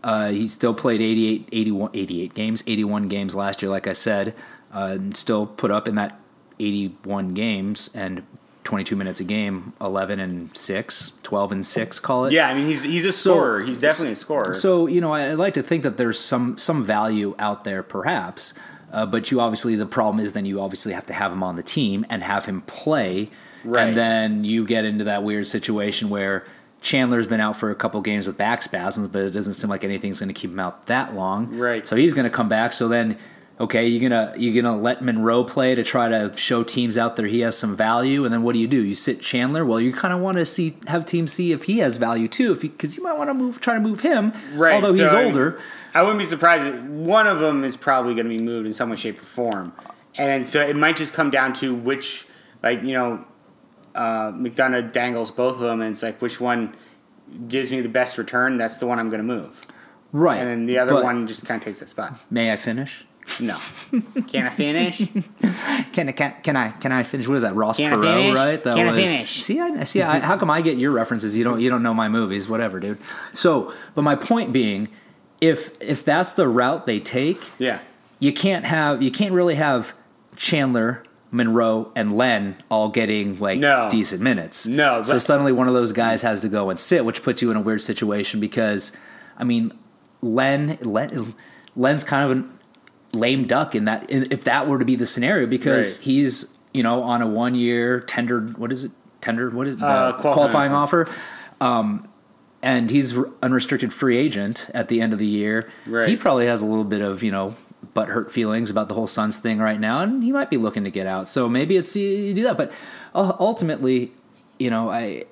Uh, 0.03 0.29
he 0.29 0.47
still 0.47 0.73
played 0.73 1.01
88, 1.01 1.49
81, 1.51 1.91
88 1.93 2.33
games, 2.33 2.63
81 2.67 3.07
games 3.07 3.35
last 3.35 3.61
year, 3.61 3.71
like 3.71 3.87
I 3.87 3.93
said. 3.93 4.35
Uh, 4.73 4.89
and 4.93 5.17
still 5.17 5.47
put 5.47 5.71
up 5.71 5.87
in 5.87 5.95
that 5.95 6.19
81 6.59 7.29
games 7.29 7.89
and 7.93 8.23
22 8.65 8.95
minutes 8.97 9.19
a 9.21 9.23
game, 9.23 9.71
11 9.79 10.19
and 10.19 10.55
6, 10.57 11.11
12 11.23 11.51
and 11.53 11.65
6, 11.65 11.99
call 11.99 12.25
it. 12.25 12.33
Yeah, 12.33 12.49
I 12.49 12.53
mean 12.53 12.67
he's 12.67 12.83
he's 12.83 13.05
a 13.05 13.11
scorer. 13.13 13.61
he's 13.61 13.79
definitely 13.79 14.11
a 14.13 14.15
scorer. 14.17 14.53
So 14.53 14.87
you 14.87 14.99
know, 14.99 15.13
I, 15.13 15.29
I 15.29 15.33
like 15.35 15.53
to 15.53 15.63
think 15.63 15.83
that 15.83 15.95
there's 15.97 16.19
some 16.19 16.57
some 16.57 16.83
value 16.83 17.33
out 17.39 17.63
there, 17.63 17.81
perhaps. 17.83 18.53
Uh, 18.91 19.05
but 19.05 19.29
you 19.31 19.39
obviously 19.39 19.75
the 19.75 19.85
problem 19.85 20.23
is 20.23 20.33
then 20.33 20.45
you 20.45 20.59
obviously 20.59 20.93
have 20.93 21.05
to 21.07 21.13
have 21.13 21.31
him 21.31 21.43
on 21.43 21.55
the 21.55 21.63
team 21.63 22.05
and 22.09 22.23
have 22.23 22.45
him 22.45 22.61
play, 22.63 23.29
Right. 23.63 23.87
and 23.87 23.95
then 23.97 24.43
you 24.43 24.65
get 24.65 24.83
into 24.85 25.03
that 25.05 25.23
weird 25.23 25.47
situation 25.47 26.09
where 26.09 26.45
Chandler's 26.81 27.27
been 27.27 27.39
out 27.41 27.57
for 27.57 27.71
a 27.71 27.75
couple 27.75 27.99
games 28.01 28.27
with 28.27 28.37
back 28.37 28.61
spasms, 28.61 29.07
but 29.09 29.23
it 29.23 29.31
doesn't 29.31 29.55
seem 29.55 29.69
like 29.69 29.83
anything's 29.83 30.19
going 30.19 30.29
to 30.29 30.39
keep 30.39 30.51
him 30.51 30.59
out 30.59 30.85
that 30.87 31.15
long. 31.15 31.57
Right. 31.57 31.87
So 31.87 31.95
he's 31.95 32.13
going 32.13 32.25
to 32.25 32.29
come 32.29 32.47
back. 32.49 32.73
So 32.73 32.87
then. 32.87 33.17
Okay, 33.57 33.87
you're 33.87 34.09
gonna 34.09 34.33
you're 34.37 34.61
gonna 34.61 34.77
let 34.77 35.01
Monroe 35.01 35.45
play 35.45 35.75
to 35.75 35.83
try 35.83 36.09
to 36.09 36.35
show 36.35 36.61
teams 36.61 36.97
out 36.97 37.15
there 37.15 37.25
he 37.25 37.39
has 37.39 37.57
some 37.57 37.73
value, 37.77 38.25
and 38.25 38.33
then 38.33 38.43
what 38.43 38.51
do 38.51 38.59
you 38.59 38.67
do? 38.67 38.83
You 38.83 38.95
sit 38.95 39.21
Chandler. 39.21 39.63
Well, 39.65 39.79
you 39.79 39.93
kind 39.93 40.13
of 40.13 40.19
want 40.19 40.37
to 40.37 40.45
see 40.45 40.75
have 40.87 41.05
teams 41.05 41.31
see 41.31 41.53
if 41.53 41.63
he 41.63 41.77
has 41.77 41.95
value 41.95 42.27
too, 42.27 42.51
if 42.51 42.61
because 42.61 42.97
you, 42.97 43.03
might 43.03 43.17
want 43.17 43.29
to 43.29 43.33
move 43.33 43.61
try 43.61 43.73
to 43.73 43.79
move 43.79 44.01
him, 44.01 44.33
right. 44.55 44.73
although 44.73 44.87
he's 44.93 45.09
so, 45.09 45.15
I 45.15 45.19
mean, 45.19 45.27
older. 45.27 45.59
I 45.93 46.01
wouldn't 46.01 46.19
be 46.19 46.25
surprised. 46.25 46.67
If 46.67 46.81
one 46.83 47.27
of 47.27 47.39
them 47.39 47.63
is 47.63 47.77
probably 47.77 48.13
going 48.13 48.25
to 48.25 48.29
be 48.37 48.41
moved 48.41 48.67
in 48.67 48.73
some 48.73 48.89
way, 48.89 48.97
shape, 48.97 49.21
or 49.21 49.25
form, 49.25 49.71
and 50.17 50.45
so 50.49 50.59
it 50.59 50.75
might 50.75 50.97
just 50.97 51.13
come 51.13 51.29
down 51.29 51.53
to 51.53 51.73
which, 51.73 52.27
like 52.61 52.83
you 52.83 52.91
know, 52.91 53.23
uh, 53.95 54.33
McDonough 54.33 54.91
dangles 54.91 55.31
both 55.31 55.55
of 55.55 55.61
them, 55.61 55.81
and 55.81 55.93
it's 55.93 56.03
like 56.03 56.21
which 56.21 56.41
one 56.41 56.75
gives 57.47 57.71
me 57.71 57.79
the 57.79 57.87
best 57.87 58.17
return. 58.17 58.57
That's 58.57 58.79
the 58.79 58.85
one 58.85 58.99
I'm 58.99 59.09
going 59.09 59.21
to 59.21 59.23
move, 59.23 59.65
Right. 60.11 60.39
and 60.39 60.49
then 60.49 60.65
the 60.65 60.77
other 60.77 60.91
But 60.91 61.05
one 61.05 61.25
just 61.25 61.45
kind 61.45 61.61
of 61.61 61.63
takes 61.65 61.79
that 61.79 61.87
spot. 61.87 62.19
May 62.29 62.51
I 62.51 62.57
finish? 62.57 63.05
No, 63.39 63.57
can 64.27 64.45
I 64.47 64.49
finish? 64.51 64.97
Can 65.93 66.09
I 66.09 66.11
can, 66.11 66.35
can 66.43 66.55
I 66.55 66.69
can 66.71 66.91
I 66.91 67.03
finish? 67.03 67.27
What 67.27 67.35
is 67.37 67.43
that? 67.43 67.55
Ross 67.55 67.77
Can 67.77 67.91
Perot, 67.91 68.35
right? 68.35 68.63
That 68.63 68.75
Can 68.75 68.87
I 68.87 68.91
was. 68.91 69.01
finish? 69.03 69.43
See, 69.43 69.59
I 69.59 69.83
see. 69.83 70.01
I, 70.01 70.19
how 70.19 70.37
come 70.37 70.49
I 70.51 70.61
get 70.61 70.77
your 70.77 70.91
references? 70.91 71.35
You 71.37 71.43
don't. 71.43 71.59
You 71.59 71.69
don't 71.69 71.81
know 71.83 71.93
my 71.93 72.07
movies. 72.07 72.47
Whatever, 72.47 72.79
dude. 72.79 72.97
So, 73.33 73.73
but 73.95 74.03
my 74.03 74.15
point 74.15 74.53
being, 74.53 74.89
if 75.41 75.71
if 75.81 76.05
that's 76.05 76.33
the 76.33 76.47
route 76.47 76.85
they 76.85 76.99
take, 76.99 77.49
Yeah, 77.57 77.79
you 78.19 78.31
can't 78.31 78.65
have 78.65 79.01
you 79.01 79.11
can't 79.11 79.33
really 79.33 79.55
have 79.55 79.93
Chandler, 80.35 81.01
Monroe, 81.31 81.91
and 81.95 82.11
Len 82.15 82.57
all 82.69 82.89
getting 82.89 83.39
like 83.39 83.59
No. 83.59 83.87
decent 83.89 84.21
minutes. 84.21 84.67
No, 84.67 85.01
so 85.03 85.17
suddenly 85.17 85.51
one 85.51 85.67
of 85.67 85.73
those 85.73 85.91
guys 85.93 86.21
has 86.21 86.41
to 86.41 86.49
go 86.49 86.69
and 86.69 86.79
sit, 86.79 87.05
which 87.05 87.23
puts 87.23 87.41
you 87.41 87.49
in 87.51 87.57
a 87.57 87.61
weird 87.61 87.81
situation 87.81 88.39
because, 88.39 88.91
I 89.37 89.43
mean, 89.45 89.73
Len, 90.21 90.77
Len 90.81 91.33
Len's 91.75 92.03
kind 92.03 92.31
of 92.31 92.37
a 92.37 92.43
lame 93.15 93.45
duck 93.47 93.73
in 93.75 93.85
that 93.85 94.05
if 94.09 94.43
that 94.43 94.67
were 94.67 94.77
to 94.79 94.85
be 94.85 94.95
the 94.95 95.05
scenario 95.05 95.47
because 95.47 95.97
Right. 95.97 96.05
he's 96.05 96.55
you 96.73 96.83
know 96.83 97.01
on 97.03 97.21
a 97.21 97.27
one 97.27 97.55
year 97.55 97.99
tendered 98.01 98.57
what 98.57 98.71
is 98.71 98.83
it 98.85 98.91
tendered 99.21 99.53
what 99.53 99.67
is 99.67 99.75
it 99.77 99.81
Uh, 99.81 100.13
qualifying 100.13 100.33
qualifying 100.33 100.71
offer. 100.73 101.07
Um, 101.61 102.07
and 102.61 102.89
he's 102.89 103.15
unrestricted 103.43 103.93
free 103.93 104.17
agent 104.17 104.69
at 104.73 104.87
the 104.87 104.99
end 105.01 105.13
of 105.13 105.19
the 105.19 105.25
year. 105.27 105.69
Right. 105.85 106.09
He 106.09 106.15
probably 106.17 106.47
has 106.47 106.61
a 106.61 106.65
little 106.65 106.83
bit 106.83 107.01
of 107.01 107.23
you 107.23 107.31
know 107.31 107.55
butt 107.93 108.09
hurt 108.09 108.31
feelings 108.31 108.69
about 108.69 108.89
the 108.89 108.95
whole 108.95 109.07
Suns 109.07 109.37
thing 109.37 109.59
right 109.59 109.79
now, 109.79 110.01
and 110.01 110.23
he 110.23 110.31
might 110.31 110.49
be 110.49 110.57
looking 110.57 110.83
to 110.83 110.91
get 110.91 111.05
out. 111.07 111.29
So 111.29 111.47
maybe 111.47 111.77
it's 111.77 111.95
you, 111.95 112.33
do 112.33 112.43
that, 112.43 112.57
but 112.57 112.71
uh, 113.13 113.33
ultimately, 113.39 114.11
you 114.59 114.69
know, 114.71 114.89
I 114.89 115.25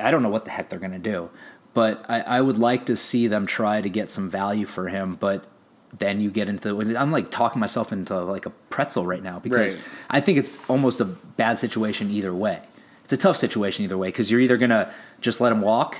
I 0.00 0.10
don't 0.10 0.22
know 0.22 0.30
what 0.30 0.44
the 0.46 0.50
heck 0.50 0.70
they're 0.70 0.78
gonna 0.78 0.98
do, 0.98 1.28
but 1.74 2.04
I, 2.08 2.20
I 2.22 2.40
would 2.40 2.58
like 2.58 2.86
to 2.86 2.96
see 2.96 3.26
them 3.26 3.46
try 3.46 3.80
to 3.82 3.88
get 3.90 4.10
some 4.10 4.28
value 4.28 4.66
for 4.66 4.88
him, 4.88 5.16
but. 5.20 5.44
Then 5.98 6.20
you 6.20 6.30
get 6.30 6.48
into 6.48 6.72
the. 6.74 6.96
I'm 7.00 7.12
like 7.12 7.30
talking 7.30 7.60
myself 7.60 7.92
into 7.92 8.18
like 8.24 8.46
a 8.46 8.50
pretzel 8.70 9.04
right 9.06 9.22
now 9.22 9.38
because 9.38 9.76
Right. 9.76 9.84
I 10.10 10.20
think 10.20 10.38
it's 10.38 10.58
almost 10.68 11.00
a 11.00 11.04
bad 11.04 11.58
situation 11.58 12.10
either 12.10 12.32
way. 12.34 12.60
It's 13.04 13.12
a 13.12 13.16
tough 13.16 13.36
situation 13.36 13.84
either 13.84 13.98
way 13.98 14.08
because 14.08 14.30
you're 14.30 14.40
either 14.40 14.56
gonna 14.56 14.90
just 15.20 15.40
let 15.40 15.52
him 15.52 15.60
walk 15.60 15.98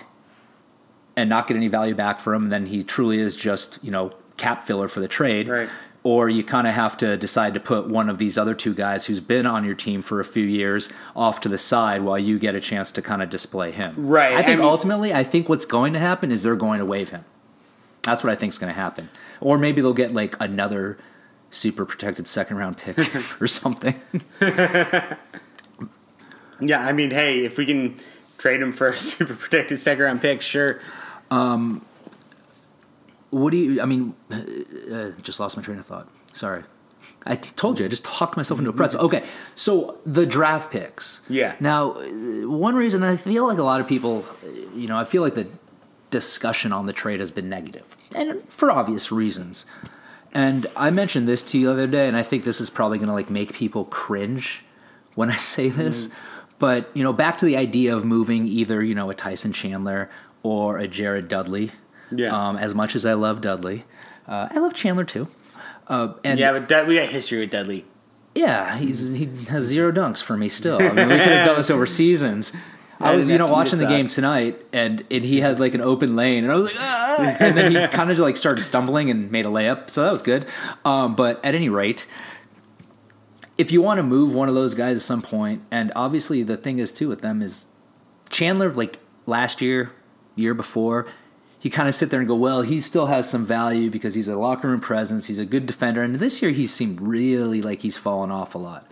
and 1.16 1.28
not 1.28 1.46
get 1.46 1.56
any 1.56 1.68
value 1.68 1.94
back 1.94 2.20
for 2.20 2.34
him, 2.34 2.44
and 2.44 2.52
then 2.52 2.66
he 2.66 2.82
truly 2.82 3.18
is 3.18 3.36
just 3.36 3.78
you 3.82 3.90
know 3.90 4.12
cap 4.38 4.64
filler 4.64 4.88
for 4.88 5.00
the 5.00 5.08
trade. 5.08 5.48
Right. 5.48 5.68
Or 6.04 6.28
you 6.28 6.42
kind 6.42 6.66
of 6.66 6.74
have 6.74 6.96
to 6.96 7.16
decide 7.16 7.54
to 7.54 7.60
put 7.60 7.86
one 7.86 8.08
of 8.08 8.18
these 8.18 8.36
other 8.36 8.54
two 8.54 8.74
guys 8.74 9.06
who's 9.06 9.20
been 9.20 9.46
on 9.46 9.64
your 9.64 9.76
team 9.76 10.02
for 10.02 10.18
a 10.18 10.24
few 10.24 10.44
years 10.44 10.88
off 11.14 11.38
to 11.42 11.48
the 11.48 11.58
side 11.58 12.02
while 12.02 12.18
you 12.18 12.40
get 12.40 12.56
a 12.56 12.60
chance 12.60 12.90
to 12.92 13.02
kind 13.02 13.22
of 13.22 13.30
display 13.30 13.70
him. 13.70 13.94
Right, 13.96 14.32
I 14.32 14.36
think 14.42 14.48
I 14.48 14.56
mean- 14.56 14.64
ultimately, 14.64 15.14
I 15.14 15.22
think 15.22 15.48
what's 15.48 15.64
going 15.66 15.92
to 15.92 16.00
happen 16.00 16.32
is 16.32 16.42
they're 16.42 16.56
going 16.56 16.80
to 16.80 16.84
waive 16.86 17.10
him. 17.10 17.24
That's 18.02 18.24
what 18.24 18.32
I 18.32 18.36
think 18.36 18.52
is 18.52 18.58
going 18.58 18.72
to 18.72 18.78
happen. 18.78 19.08
Or 19.40 19.58
maybe 19.58 19.80
they'll 19.80 19.92
get 19.92 20.12
like 20.12 20.36
another 20.40 20.98
super 21.50 21.84
protected 21.84 22.26
second 22.26 22.56
round 22.56 22.76
pick 22.76 22.98
or 23.40 23.46
something. 23.46 24.00
yeah. 24.40 25.16
I 26.60 26.92
mean, 26.92 27.10
hey, 27.10 27.44
if 27.44 27.56
we 27.56 27.66
can 27.66 28.00
trade 28.38 28.60
him 28.60 28.72
for 28.72 28.88
a 28.88 28.96
super 28.98 29.34
protected 29.34 29.80
second 29.80 30.04
round 30.04 30.20
pick, 30.20 30.42
sure. 30.42 30.80
What 33.30 33.50
do 33.50 33.56
you? 33.56 33.80
I 33.80 33.86
mean, 33.86 34.14
uh, 34.30 35.10
just 35.22 35.40
lost 35.40 35.56
my 35.56 35.62
train 35.62 35.78
of 35.78 35.86
thought. 35.86 36.06
Sorry. 36.34 36.64
I 37.24 37.36
told 37.36 37.78
you 37.78 37.86
I 37.86 37.88
just 37.88 38.04
talked 38.04 38.36
myself 38.36 38.58
into 38.58 38.70
a 38.70 38.74
pretzel. 38.74 39.00
Okay, 39.02 39.22
so 39.54 39.98
the 40.04 40.26
draft 40.26 40.70
picks. 40.70 41.22
Yeah. 41.28 41.54
Now, 41.60 41.94
one 42.46 42.74
reason 42.74 43.02
I 43.02 43.16
feel 43.16 43.46
like 43.46 43.58
a 43.58 43.62
lot 43.62 43.80
of 43.80 43.86
people, 43.88 44.26
you 44.74 44.86
know, 44.88 44.98
I 44.98 45.04
feel 45.04 45.22
like 45.22 45.34
the 45.34 45.46
discussion 46.12 46.72
on 46.72 46.86
the 46.86 46.92
trade 46.92 47.18
has 47.18 47.32
been 47.32 47.48
negative, 47.48 47.96
and 48.14 48.40
for 48.52 48.70
obvious 48.70 49.10
reasons. 49.10 49.66
And 50.32 50.66
I 50.76 50.90
mentioned 50.90 51.26
this 51.26 51.42
to 51.44 51.58
you 51.58 51.66
the 51.66 51.72
other 51.72 51.86
day, 51.88 52.06
and 52.08 52.16
I 52.16 52.22
think 52.22 52.44
this 52.44 52.60
is 52.60 52.70
probably 52.70 52.98
going 52.98 53.08
to 53.08 53.14
like 53.14 53.28
make 53.28 53.52
people 53.52 53.84
cringe 53.86 54.64
when 55.16 55.28
I 55.30 55.36
say 55.54 55.68
this. 55.68 56.08
But 56.60 56.88
you 56.94 57.02
know, 57.02 57.12
back 57.12 57.38
to 57.38 57.44
the 57.46 57.56
idea 57.56 57.94
of 57.96 58.04
moving 58.04 58.46
either 58.46 58.82
you 58.84 58.94
know 58.94 59.10
a 59.10 59.14
Tyson 59.14 59.52
Chandler 59.52 60.08
or 60.44 60.78
a 60.78 60.86
Jared 60.86 61.28
Dudley. 61.28 61.72
Yeah. 62.14 62.28
Um, 62.48 62.56
as 62.56 62.74
much 62.74 62.94
as 62.94 63.04
I 63.06 63.14
love 63.14 63.40
Dudley, 63.40 63.84
uh, 64.28 64.48
I 64.50 64.58
love 64.58 64.74
Chandler 64.74 65.04
too. 65.04 65.28
Uh, 65.88 66.12
and 66.24 66.38
Yeah, 66.38 66.52
but 66.52 66.68
Dud- 66.68 66.86
we 66.86 66.94
got 66.96 67.08
history 67.08 67.40
with 67.40 67.50
Dudley. 67.50 67.84
yeah, 68.34 68.76
he's 68.78 69.08
he 69.08 69.28
has 69.48 69.64
zero 69.64 69.90
dunks 69.92 70.22
for 70.22 70.36
me 70.36 70.48
still. 70.48 70.76
I 70.80 70.92
mean, 70.92 71.08
we 71.08 71.14
could 71.16 71.26
have 71.28 71.46
done 71.46 71.56
this 71.56 71.70
over 71.70 71.86
seasons. 71.86 72.52
I 73.02 73.16
was, 73.16 73.28
you 73.28 73.38
know, 73.38 73.46
watching 73.46 73.78
the 73.78 73.86
game 73.86 74.08
tonight, 74.08 74.60
and, 74.72 75.04
and 75.10 75.24
he 75.24 75.40
had 75.40 75.60
like 75.60 75.74
an 75.74 75.80
open 75.80 76.16
lane, 76.16 76.44
and 76.44 76.52
I 76.52 76.56
was 76.56 76.66
like, 76.66 76.76
ah! 76.78 77.36
and 77.40 77.56
then 77.56 77.72
he 77.72 77.88
kind 77.96 78.10
of 78.10 78.18
like 78.18 78.36
started 78.36 78.62
stumbling 78.62 79.10
and 79.10 79.30
made 79.30 79.46
a 79.46 79.50
layup, 79.50 79.90
so 79.90 80.02
that 80.04 80.10
was 80.10 80.22
good. 80.22 80.46
Um, 80.84 81.14
but 81.14 81.44
at 81.44 81.54
any 81.54 81.68
rate, 81.68 82.06
if 83.58 83.70
you 83.70 83.82
want 83.82 83.98
to 83.98 84.02
move 84.02 84.34
one 84.34 84.48
of 84.48 84.54
those 84.54 84.74
guys 84.74 84.96
at 84.96 85.02
some 85.02 85.22
point, 85.22 85.62
and 85.70 85.92
obviously 85.94 86.42
the 86.42 86.56
thing 86.56 86.78
is 86.78 86.92
too 86.92 87.08
with 87.08 87.20
them 87.20 87.42
is 87.42 87.68
Chandler, 88.30 88.72
like 88.72 88.98
last 89.26 89.60
year, 89.60 89.92
year 90.34 90.54
before, 90.54 91.06
you 91.60 91.70
kind 91.70 91.88
of 91.88 91.94
sit 91.94 92.10
there 92.10 92.18
and 92.18 92.28
go, 92.28 92.34
well, 92.34 92.62
he 92.62 92.80
still 92.80 93.06
has 93.06 93.30
some 93.30 93.46
value 93.46 93.88
because 93.88 94.14
he's 94.14 94.26
a 94.26 94.36
locker 94.36 94.68
room 94.68 94.80
presence, 94.80 95.28
he's 95.28 95.38
a 95.38 95.46
good 95.46 95.66
defender, 95.66 96.02
and 96.02 96.16
this 96.16 96.42
year 96.42 96.50
he 96.50 96.66
seemed 96.66 97.00
really 97.00 97.62
like 97.62 97.82
he's 97.82 97.96
fallen 97.96 98.30
off 98.30 98.54
a 98.54 98.58
lot. 98.58 98.90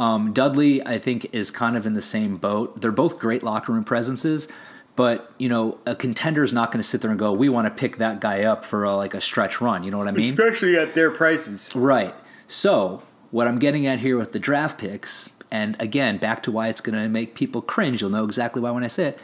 Um, 0.00 0.32
Dudley, 0.32 0.84
I 0.84 0.98
think, 0.98 1.28
is 1.34 1.50
kind 1.50 1.76
of 1.76 1.84
in 1.84 1.92
the 1.92 2.00
same 2.00 2.38
boat. 2.38 2.80
They're 2.80 2.90
both 2.90 3.18
great 3.18 3.42
locker 3.42 3.70
room 3.72 3.84
presences, 3.84 4.48
but 4.96 5.30
you 5.36 5.46
know, 5.48 5.78
a 5.84 5.94
contender 5.94 6.42
is 6.42 6.54
not 6.54 6.72
going 6.72 6.82
to 6.82 6.88
sit 6.88 7.02
there 7.02 7.10
and 7.10 7.20
go, 7.20 7.32
"We 7.32 7.50
want 7.50 7.66
to 7.66 7.70
pick 7.70 7.98
that 7.98 8.18
guy 8.18 8.44
up 8.44 8.64
for 8.64 8.82
a, 8.82 8.96
like 8.96 9.12
a 9.12 9.20
stretch 9.20 9.60
run." 9.60 9.84
You 9.84 9.90
know 9.90 9.98
what 9.98 10.08
I 10.08 10.12
mean? 10.12 10.32
Especially 10.32 10.78
at 10.78 10.94
their 10.94 11.10
prices. 11.10 11.70
Right. 11.74 12.14
So, 12.48 13.02
what 13.30 13.46
I'm 13.46 13.58
getting 13.58 13.86
at 13.86 14.00
here 14.00 14.16
with 14.16 14.32
the 14.32 14.38
draft 14.38 14.78
picks, 14.78 15.28
and 15.50 15.76
again, 15.78 16.16
back 16.16 16.42
to 16.44 16.50
why 16.50 16.68
it's 16.68 16.80
going 16.80 16.98
to 16.98 17.06
make 17.06 17.34
people 17.34 17.60
cringe, 17.60 18.00
you'll 18.00 18.10
know 18.10 18.24
exactly 18.24 18.62
why 18.62 18.70
when 18.70 18.82
I 18.82 18.88
say 18.88 19.08
it. 19.08 19.18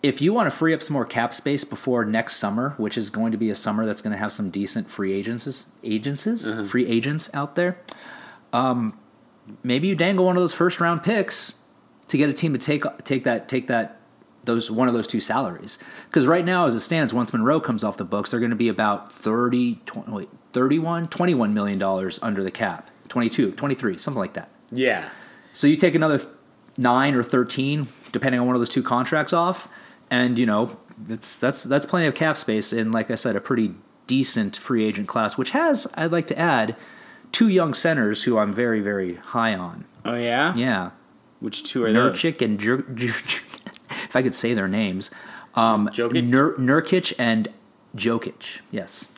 If 0.00 0.22
you 0.22 0.32
want 0.32 0.48
to 0.48 0.56
free 0.56 0.72
up 0.72 0.80
some 0.80 0.94
more 0.94 1.04
cap 1.04 1.34
space 1.34 1.64
before 1.64 2.04
next 2.04 2.36
summer, 2.36 2.74
which 2.76 2.96
is 2.96 3.10
going 3.10 3.32
to 3.32 3.38
be 3.38 3.50
a 3.50 3.54
summer 3.56 3.84
that's 3.84 4.00
going 4.00 4.12
to 4.12 4.16
have 4.16 4.32
some 4.32 4.48
decent 4.48 4.88
free 4.88 5.12
agents, 5.12 5.66
agents, 5.82 6.48
free 6.70 6.86
agents 6.86 7.28
out 7.34 7.56
there, 7.56 7.78
um, 8.52 8.96
maybe 9.62 9.88
you 9.88 9.94
dangle 9.94 10.24
one 10.24 10.36
of 10.36 10.42
those 10.42 10.52
first 10.52 10.80
round 10.80 11.02
picks 11.02 11.54
to 12.08 12.16
get 12.16 12.28
a 12.28 12.32
team 12.32 12.52
to 12.52 12.58
take 12.58 12.84
take 13.04 13.24
that 13.24 13.48
take 13.48 13.66
that 13.66 14.00
those 14.44 14.70
one 14.70 14.88
of 14.88 14.94
those 14.94 15.06
two 15.06 15.20
salaries. 15.20 15.78
Because 16.08 16.26
right 16.26 16.44
now, 16.44 16.66
as 16.66 16.74
it 16.74 16.80
stands, 16.80 17.12
once 17.12 17.32
Monroe 17.32 17.60
comes 17.60 17.84
off 17.84 17.96
the 17.96 18.04
books, 18.04 18.30
they're 18.30 18.40
going 18.40 18.50
to 18.50 18.56
be 18.56 18.68
about 18.68 19.12
30, 19.12 19.80
20, 19.86 20.12
wait, 20.12 20.28
31, 20.52 21.06
21 21.08 21.54
million 21.54 21.78
dollars 21.78 22.18
under 22.22 22.42
the 22.42 22.50
cap. 22.50 22.90
22, 23.08 23.52
23, 23.52 23.96
something 23.98 24.18
like 24.18 24.34
that. 24.34 24.50
Yeah. 24.70 25.08
So 25.52 25.66
you 25.66 25.76
take 25.76 25.94
another 25.94 26.20
nine 26.76 27.14
or 27.14 27.22
thirteen, 27.22 27.88
depending 28.12 28.40
on 28.40 28.46
one 28.46 28.54
of 28.54 28.60
those 28.60 28.68
two 28.68 28.82
contracts 28.82 29.32
off, 29.32 29.68
and 30.10 30.38
you 30.38 30.46
know 30.46 30.78
that's 31.06 31.38
that's 31.38 31.64
that's 31.64 31.86
plenty 31.86 32.06
of 32.06 32.14
cap 32.14 32.36
space 32.36 32.72
in, 32.72 32.92
like 32.92 33.10
I 33.10 33.14
said, 33.14 33.36
a 33.36 33.40
pretty 33.40 33.74
decent 34.06 34.56
free 34.56 34.84
agent 34.84 35.08
class, 35.08 35.36
which 35.36 35.50
has, 35.50 35.86
I'd 35.94 36.12
like 36.12 36.26
to 36.28 36.38
add, 36.38 36.76
two 37.32 37.48
young 37.48 37.74
centers 37.74 38.24
who 38.24 38.38
I'm 38.38 38.52
very 38.52 38.80
very 38.80 39.14
high 39.16 39.54
on. 39.54 39.84
Oh 40.04 40.14
yeah. 40.14 40.54
Yeah, 40.54 40.90
Which 41.40 41.62
two 41.64 41.84
are 41.84 41.92
those? 41.92 42.18
Nurkic 42.18 42.42
and 42.42 42.58
Jer- 42.58 42.82
Jer- 42.94 43.12
if 43.90 44.16
I 44.16 44.22
could 44.22 44.34
say 44.34 44.54
their 44.54 44.68
names, 44.68 45.10
um, 45.54 45.88
Jokic? 45.88 46.24
Nur- 46.24 46.54
Nurkic 46.54 47.12
and 47.18 47.48
Jokic. 47.96 48.60
Yes. 48.70 49.08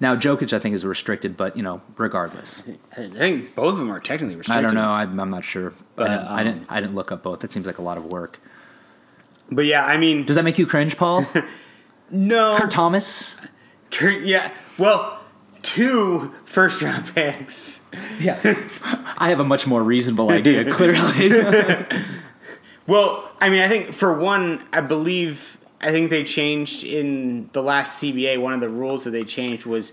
Now 0.00 0.16
Jokic, 0.16 0.52
I 0.54 0.58
think, 0.58 0.74
is 0.74 0.84
restricted, 0.86 1.36
but 1.36 1.56
you 1.56 1.62
know, 1.62 1.82
regardless, 1.98 2.64
I 2.96 3.08
think 3.08 3.54
both 3.54 3.74
of 3.74 3.78
them 3.78 3.92
are 3.92 4.00
technically 4.00 4.34
restricted. 4.36 4.64
I 4.64 4.66
don't 4.66 4.74
know. 4.74 4.88
I'm, 4.90 5.20
I'm 5.20 5.30
not 5.30 5.44
sure. 5.44 5.74
But, 5.94 6.08
I, 6.08 6.16
didn't, 6.16 6.26
I 6.26 6.38
um, 6.40 6.44
didn't. 6.44 6.66
I 6.70 6.80
didn't 6.80 6.94
look 6.94 7.12
up 7.12 7.22
both. 7.22 7.40
That 7.40 7.52
seems 7.52 7.66
like 7.66 7.78
a 7.78 7.82
lot 7.82 7.98
of 7.98 8.06
work. 8.06 8.40
But 9.50 9.66
yeah, 9.66 9.84
I 9.84 9.96
mean, 9.98 10.24
Does 10.24 10.36
that 10.36 10.44
make 10.44 10.58
you 10.58 10.66
cringe, 10.66 10.96
Paul? 10.96 11.26
no. 12.10 12.56
Kurt 12.56 12.70
Thomas. 12.70 13.36
Kurt- 13.90 14.22
yeah. 14.22 14.52
Well, 14.78 15.19
two 15.62 16.32
first 16.44 16.82
round 16.82 17.14
picks. 17.14 17.86
Yeah. 18.18 18.38
I 19.16 19.28
have 19.28 19.40
a 19.40 19.44
much 19.44 19.66
more 19.66 19.82
reasonable 19.82 20.30
idea, 20.30 20.64
clearly. 20.70 21.86
Well, 22.90 23.30
I 23.40 23.50
mean, 23.50 23.60
I 23.60 23.68
think 23.68 23.92
for 23.92 24.18
one, 24.18 24.66
I 24.72 24.80
believe 24.80 25.58
I 25.80 25.92
think 25.92 26.10
they 26.10 26.24
changed 26.24 26.82
in 26.82 27.48
the 27.52 27.62
last 27.62 28.02
CBA. 28.02 28.40
One 28.40 28.52
of 28.52 28.60
the 28.60 28.68
rules 28.68 29.04
that 29.04 29.10
they 29.10 29.22
changed 29.22 29.64
was 29.64 29.92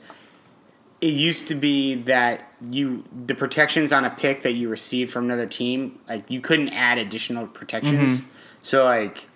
it 0.99 1.13
used 1.13 1.47
to 1.49 1.53
be 1.53 1.93
that 2.03 2.51
you 2.71 3.03
the 3.27 3.36
protections 3.36 3.93
on 3.93 4.03
a 4.03 4.10
pick 4.10 4.41
that 4.41 4.53
you 4.53 4.67
received 4.67 5.12
from 5.12 5.25
another 5.25 5.45
team, 5.45 5.99
like 6.10 6.23
you 6.27 6.41
couldn't 6.41 6.69
add 6.69 6.97
additional 6.97 7.45
protections. 7.45 8.21
Mm-hmm. 8.21 8.30
So 8.63 8.86
like. 8.86 9.30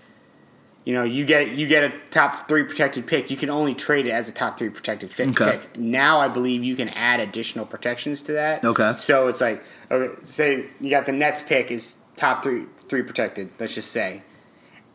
You 0.84 0.94
know, 0.96 1.04
you 1.04 1.26
get 1.26 1.50
you 1.50 1.67
get 1.67 1.84
a 1.84 1.94
top 2.10 2.48
three 2.48 2.63
protected 2.63 3.06
pick. 3.06 3.30
You 3.30 3.38
can 3.38 3.50
only 3.52 3.76
trade 3.76 4.08
it 4.08 4.12
as 4.12 4.28
a 4.28 4.32
top 4.32 4.58
three 4.58 4.70
protected 4.70 5.12
fi- 5.12 5.30
Okay. 5.30 5.60
pick. 5.60 5.78
Now, 5.78 6.20
I 6.20 6.28
believe 6.28 6.63
you 6.63 6.76
can 6.76 6.89
add 6.89 7.20
additional 7.20 7.65
protections 7.67 8.24
to 8.24 8.32
that. 8.34 8.65
Okay. 8.65 8.94
So 8.98 9.28
it's 9.28 9.41
like, 9.41 9.63
okay, 9.91 10.20
say 10.24 10.67
you 10.80 10.89
got 10.89 11.06
the 11.06 11.12
Nets 11.12 11.41
pick 11.41 11.70
is 11.70 11.96
top 12.15 12.41
three 12.41 12.63
three 12.89 13.04
protected. 13.04 13.50
Let's 13.60 13.76
just 13.76 13.91
say, 13.91 14.24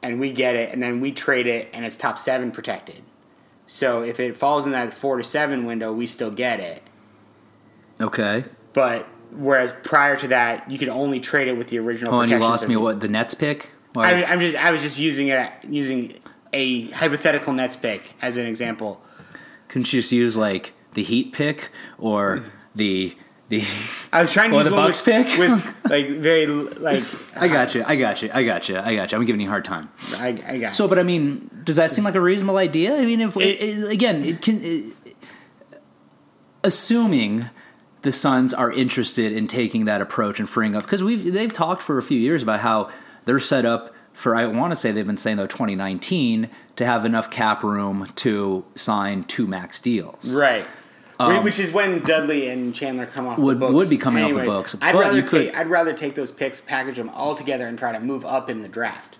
and 0.02 0.18
we 0.18 0.32
get 0.32 0.56
it, 0.56 0.72
and 0.72 0.82
then 0.82 1.00
we 1.00 1.12
trade 1.12 1.46
it, 1.46 1.68
and 1.72 1.84
it's 1.84 1.96
top 1.96 2.18
seven 2.18 2.50
protected. 2.50 3.02
So 3.68 4.02
if 4.02 4.18
it 4.18 4.36
falls 4.36 4.66
in 4.66 4.72
that 4.72 4.92
four 4.92 5.16
to 5.18 5.24
seven 5.24 5.66
window, 5.66 5.92
we 5.92 6.06
still 6.08 6.30
get 6.32 6.58
it. 6.60 6.82
okay. 8.00 8.44
But 8.72 9.06
whereas 9.30 9.72
prior 9.72 10.16
to 10.16 10.28
that, 10.28 10.70
you 10.70 10.78
could 10.78 10.88
only 10.88 11.18
trade 11.20 11.48
it 11.48 11.56
with 11.56 11.68
the 11.68 11.78
original. 11.78 12.12
Oh, 12.14 12.20
and 12.20 12.30
you 12.30 12.38
lost 12.38 12.68
me. 12.68 12.76
What 12.76 13.00
the 13.00 13.08
Nets 13.08 13.34
pick? 13.34 13.70
I, 14.04 14.24
I'm 14.24 14.40
just 14.40 14.56
I 14.56 14.70
was 14.70 14.82
just 14.82 14.98
using 14.98 15.28
it 15.28 15.50
using 15.68 16.14
a 16.52 16.88
hypothetical 16.90 17.52
Nets 17.52 17.76
pick 17.76 18.02
as 18.22 18.36
an 18.36 18.46
example. 18.46 19.02
Couldn't 19.68 19.92
you 19.92 20.00
just 20.00 20.12
use 20.12 20.36
like 20.36 20.72
the 20.92 21.02
Heat 21.02 21.32
pick 21.32 21.70
or 21.98 22.38
mm. 22.38 22.50
the 22.74 23.16
the? 23.48 23.62
I 24.12 24.22
was 24.22 24.32
trying 24.32 24.50
to 24.50 24.56
Or 24.56 24.60
use 24.60 24.68
the 24.68 24.74
Bucks 24.74 25.04
with, 25.04 25.26
pick? 25.26 25.38
with 25.38 25.74
like 25.90 26.08
very 26.08 26.46
like 26.46 27.04
I 27.36 27.48
got 27.48 27.74
you. 27.74 27.84
I 27.86 27.96
got 27.96 28.22
you. 28.22 28.30
I 28.32 28.42
got 28.44 28.68
you. 28.68 28.78
I 28.78 28.94
got 28.94 29.12
you. 29.12 29.18
I'm 29.18 29.24
giving 29.24 29.40
you 29.40 29.48
a 29.48 29.50
hard 29.50 29.64
time. 29.64 29.90
I, 30.16 30.38
I 30.46 30.58
got 30.58 30.74
So, 30.74 30.88
but 30.88 30.98
I 30.98 31.02
mean, 31.02 31.50
does 31.64 31.76
that 31.76 31.90
seem 31.90 32.04
like 32.04 32.14
a 32.14 32.20
reasonable 32.20 32.56
idea? 32.56 32.96
I 32.96 33.04
mean, 33.04 33.20
if 33.20 33.36
It- 33.36 33.60
it, 33.60 33.90
again, 33.90 34.22
it 34.24 34.42
can, 34.42 34.64
it, 34.64 35.16
assuming 36.64 37.50
the 38.02 38.12
Suns 38.12 38.54
are 38.54 38.72
interested 38.72 39.32
in 39.32 39.46
taking 39.46 39.84
that 39.84 40.00
approach 40.00 40.38
and 40.38 40.48
freeing 40.48 40.74
up, 40.74 40.82
because 40.84 41.02
we've 41.02 41.32
they've 41.32 41.52
talked 41.52 41.82
for 41.82 41.98
a 41.98 42.02
few 42.02 42.18
years 42.18 42.42
about 42.42 42.60
how 42.60 42.88
they're 43.26 43.38
set 43.40 43.66
up 43.66 43.92
for. 44.14 44.34
I 44.34 44.46
want 44.46 44.70
to 44.72 44.76
say 44.76 44.90
they've 44.92 45.06
been 45.06 45.18
saying 45.18 45.36
though 45.36 45.46
2019 45.46 46.48
to 46.76 46.86
have 46.86 47.04
enough 47.04 47.30
cap 47.30 47.62
room 47.62 48.08
to 48.16 48.64
sign 48.74 49.24
two 49.24 49.46
max 49.46 49.78
deals. 49.78 50.34
Right. 50.34 50.64
Which 51.18 51.58
is 51.58 51.70
when 51.72 52.00
Dudley 52.00 52.48
and 52.48 52.74
Chandler 52.74 53.06
come 53.06 53.26
off 53.26 53.38
Um, 53.38 53.44
Would- 53.44 53.56
the 53.56 53.60
books. 53.60 53.72
would 53.74 53.90
be 53.90 53.96
coming 53.96 54.22
off 54.24 54.32
the 54.34 54.44
books, 54.50 54.76
I'd 54.82 54.94
rather 54.94 55.16
you 55.16 55.22
could- 55.22 55.46
take 55.46 55.56
I'd 55.56 55.68
rather 55.68 55.92
take 55.94 56.14
those 56.14 56.30
picks, 56.32 56.60
package 56.60 56.96
them 56.96 57.08
all 57.10 57.34
together, 57.34 57.66
and 57.66 57.78
try 57.78 57.92
to 57.92 58.00
move 58.00 58.24
up 58.26 58.50
in 58.50 58.62
the 58.62 58.68
draft. 58.68 59.16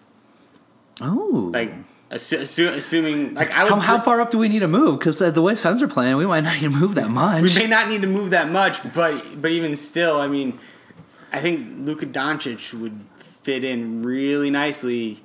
Oh, 1.00 1.50
Like 1.52 1.72
assu- 2.10 2.40
assu- 2.40 2.68
assuming 2.74 3.34
like 3.34 3.50
I 3.50 3.64
would 3.64 3.72
how, 3.72 3.80
how 3.80 4.00
far 4.00 4.20
up 4.20 4.30
do 4.30 4.38
we 4.38 4.48
need 4.48 4.58
to 4.60 4.68
move? 4.68 4.98
Because 4.98 5.18
the, 5.18 5.30
the 5.30 5.42
way 5.42 5.54
Suns 5.54 5.82
are 5.82 5.88
playing, 5.88 6.16
we 6.16 6.26
might 6.26 6.42
not 6.44 6.54
need 6.54 6.62
to 6.62 6.70
move 6.70 6.94
that 6.96 7.10
much. 7.10 7.42
we 7.42 7.54
may 7.54 7.66
not 7.66 7.88
need 7.88 8.02
to 8.02 8.06
move 8.06 8.30
that 8.30 8.50
much, 8.50 8.78
but 8.94 9.14
but 9.40 9.50
even 9.50 9.74
still, 9.76 10.20
I 10.20 10.26
mean, 10.26 10.58
I 11.32 11.40
think 11.40 11.66
Luka 11.86 12.06
Doncic 12.06 12.72
would 12.74 12.98
fit 13.46 13.62
in 13.62 14.02
really 14.02 14.50
nicely 14.50 15.22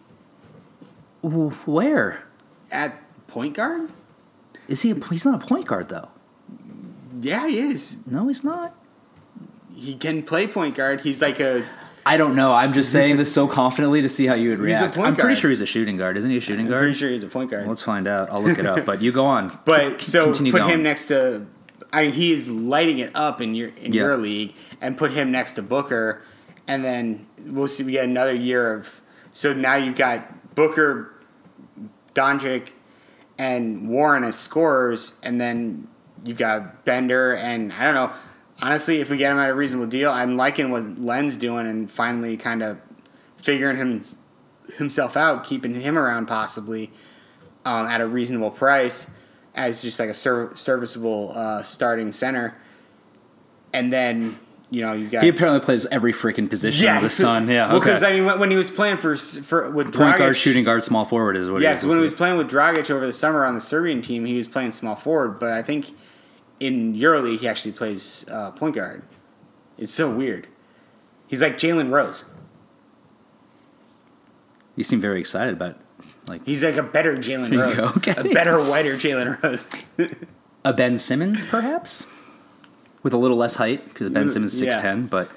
Where 1.24 2.24
at 2.72 3.02
point 3.28 3.56
guard. 3.56 3.90
is 4.68 4.84
he? 4.84 4.92
A, 4.92 4.96
he's 5.10 5.26
not 5.26 5.44
a 5.44 5.48
point 5.48 5.66
guard 5.66 5.90
though. 5.90 6.10
Yeah, 7.20 7.48
he 7.48 7.58
is. 7.60 8.06
No, 8.06 8.28
he's 8.28 8.44
not. 8.44 8.76
He 9.76 9.96
can 9.96 10.22
play 10.22 10.46
point 10.46 10.76
guard. 10.76 11.02
He's 11.02 11.20
like 11.22 11.40
a 11.40 11.66
I 12.06 12.18
don't 12.18 12.36
know. 12.36 12.54
I'm 12.54 12.74
just 12.74 12.92
saying 12.92 13.18
this 13.18 13.34
so 13.34 13.48
confidently 13.48 14.02
to 14.04 14.10
see 14.10 14.28
how 14.28 14.36
you 14.36 14.50
would 14.50 14.60
He's 14.60 14.68
a 14.80 14.86
react. 14.86 14.98
I'm 15.00 15.14
pretty 15.16 15.22
guard. 15.22 15.38
sure 15.40 15.50
he's 15.50 15.62
a 15.62 15.66
shooting 15.68 15.96
guard, 15.98 16.16
isn't 16.18 16.30
he? 16.30 16.38
A 16.38 16.42
shooting 16.42 16.66
I'm 16.66 16.72
guard. 16.72 16.82
pretty 16.84 16.98
sure 16.98 17.10
he's 17.10 17.24
a 17.24 17.28
point 17.28 17.50
guard. 17.50 17.68
Let's 17.68 17.82
find 17.84 18.08
out. 18.08 18.30
I'll 18.32 18.42
look 18.44 18.60
it 18.60 18.66
up. 18.68 18.86
But 18.86 19.02
you 19.02 19.12
go 19.12 19.26
on. 19.26 19.58
But 19.66 20.00
C- 20.02 20.12
so 20.12 20.26
continue 20.26 20.52
put 20.52 20.60
going. 20.62 20.74
him 20.76 20.84
next 20.84 21.08
to, 21.08 21.46
I 21.92 22.04
mean, 22.04 22.14
he 22.14 22.34
is 22.34 22.48
lighting 22.48 23.00
it 23.00 23.16
up 23.16 23.42
in 23.42 23.54
your 23.56 23.70
in 23.70 23.94
Yeah. 23.94 24.02
your 24.04 24.18
league, 24.18 24.54
and 24.80 24.96
put 24.98 25.12
him 25.12 25.32
next 25.32 25.54
to 25.54 25.62
Booker, 25.64 26.24
and 26.68 26.84
then 26.84 27.28
we'll 27.46 27.68
see. 27.68 27.84
We 27.84 27.94
get 27.94 28.06
another 28.06 28.36
year 28.36 28.76
of. 28.76 29.02
So 29.34 29.54
now 29.54 29.76
you've 29.76 29.96
got 29.96 30.56
Booker, 30.56 31.14
Doncic, 32.14 32.70
and 33.38 33.90
Warren 33.90 34.24
as 34.24 34.38
scorers, 34.38 35.20
and 35.24 35.40
then 35.40 35.88
you've 36.24 36.38
got 36.38 36.86
Bender, 36.86 37.36
and 37.36 37.72
I 37.74 37.84
don't 37.84 37.96
know. 37.96 38.12
Honestly, 38.62 39.00
if 39.00 39.10
we 39.10 39.18
get 39.18 39.32
him 39.32 39.40
at 39.40 39.50
a 39.50 39.56
reasonable 39.56 39.88
deal, 39.88 40.12
I'm 40.12 40.38
liking 40.38 40.70
what 40.70 41.00
Len's 41.00 41.38
doing, 41.38 41.66
and 41.66 41.90
finally 41.90 42.38
kind 42.38 42.62
of 42.62 42.78
figuring 43.38 43.78
him 43.78 44.06
himself 44.78 45.18
out, 45.18 45.46
keeping 45.46 45.74
him 45.74 45.98
around 45.98 46.28
possibly 46.28 46.92
um, 47.66 47.88
at 47.88 48.02
a 48.02 48.08
reasonable 48.08 48.52
price 48.52 49.10
as 49.56 49.82
just 49.82 50.00
like 50.00 50.10
a 50.10 50.14
ser- 50.14 50.56
serviceable 50.56 51.32
uh, 51.36 51.64
starting 51.64 52.12
center. 52.12 52.56
And 53.74 53.92
then 53.92 54.38
you 54.72 54.82
know 54.82 54.94
you 54.94 55.08
got 55.10 55.22
He 55.24 55.30
apparently 55.30 55.64
plays 55.64 55.86
every 55.88 56.12
freaking 56.14 56.50
position 56.50 56.86
yeah 56.86 56.96
under 56.96 57.06
the 57.06 57.10
sun. 57.12 57.48
Yeah. 57.48 57.68
Well, 57.68 57.78
Okay. 57.78 57.86
because 57.86 58.02
I 58.04 58.14
mean 58.14 58.26
when, 58.26 58.40
when 58.40 58.50
he 58.52 58.58
was 58.58 58.72
playing 58.72 58.98
for 58.98 59.16
for 59.16 59.70
with 59.70 59.94
Point 59.94 60.16
Dragic, 60.16 60.18
guard, 60.18 60.38
shooting 60.38 60.64
guard, 60.64 60.84
small 60.84 61.06
forward 61.06 61.38
is 61.38 61.52
what. 61.52 61.62
yeah, 61.62 61.70
he 61.70 61.76
because 61.76 61.88
when 61.88 61.98
he 61.98 62.04
was 62.04 62.14
playing 62.14 62.38
with 62.38 62.50
Dragic 62.50 62.90
over 62.90 63.06
the 63.06 63.14
summer 63.14 63.46
on 63.46 63.54
the 63.54 63.62
Serbian 63.62 64.02
team, 64.02 64.26
he 64.26 64.38
was 64.38 64.48
playing 64.48 64.72
small 64.72 64.96
forward. 64.96 65.40
But 65.40 65.54
I 65.54 65.62
think 65.62 65.94
in 66.60 66.94
EuroLeague 66.96 67.40
he 67.40 67.48
actually 67.48 67.74
plays 67.74 68.26
uh, 68.32 68.52
point 68.52 68.76
guard. 68.76 69.04
It's 69.78 69.92
so 69.92 70.10
weird. 70.10 70.48
He's 71.28 71.42
like 71.42 71.58
Jalen 71.58 71.92
Rose. 71.92 72.26
You 74.76 74.84
seem 74.84 75.02
very 75.02 75.20
excited 75.20 75.54
about 75.54 75.78
like 76.28 76.46
He's 76.46 76.64
like 76.64 76.78
a 76.78 76.84
better 76.84 77.14
Jalen 77.16 77.58
Rose, 77.60 77.80
okay. 77.98 78.14
a 78.18 78.34
better, 78.34 78.58
whiter 78.60 78.96
Jalen 78.96 79.42
Rose. 79.44 79.68
a 80.66 80.74
Ben 80.74 80.98
Simmons, 80.98 81.46
perhaps, 81.46 82.06
with 83.04 83.14
a 83.14 83.18
little 83.18 83.38
less 83.38 83.56
height 83.56 83.86
because 83.90 84.10
Ben 84.10 84.30
Simmons 84.30 84.54
is 84.54 84.62
Yeah. 84.62 84.72
six 84.72 84.82
ten. 84.82 85.08
But 85.08 85.30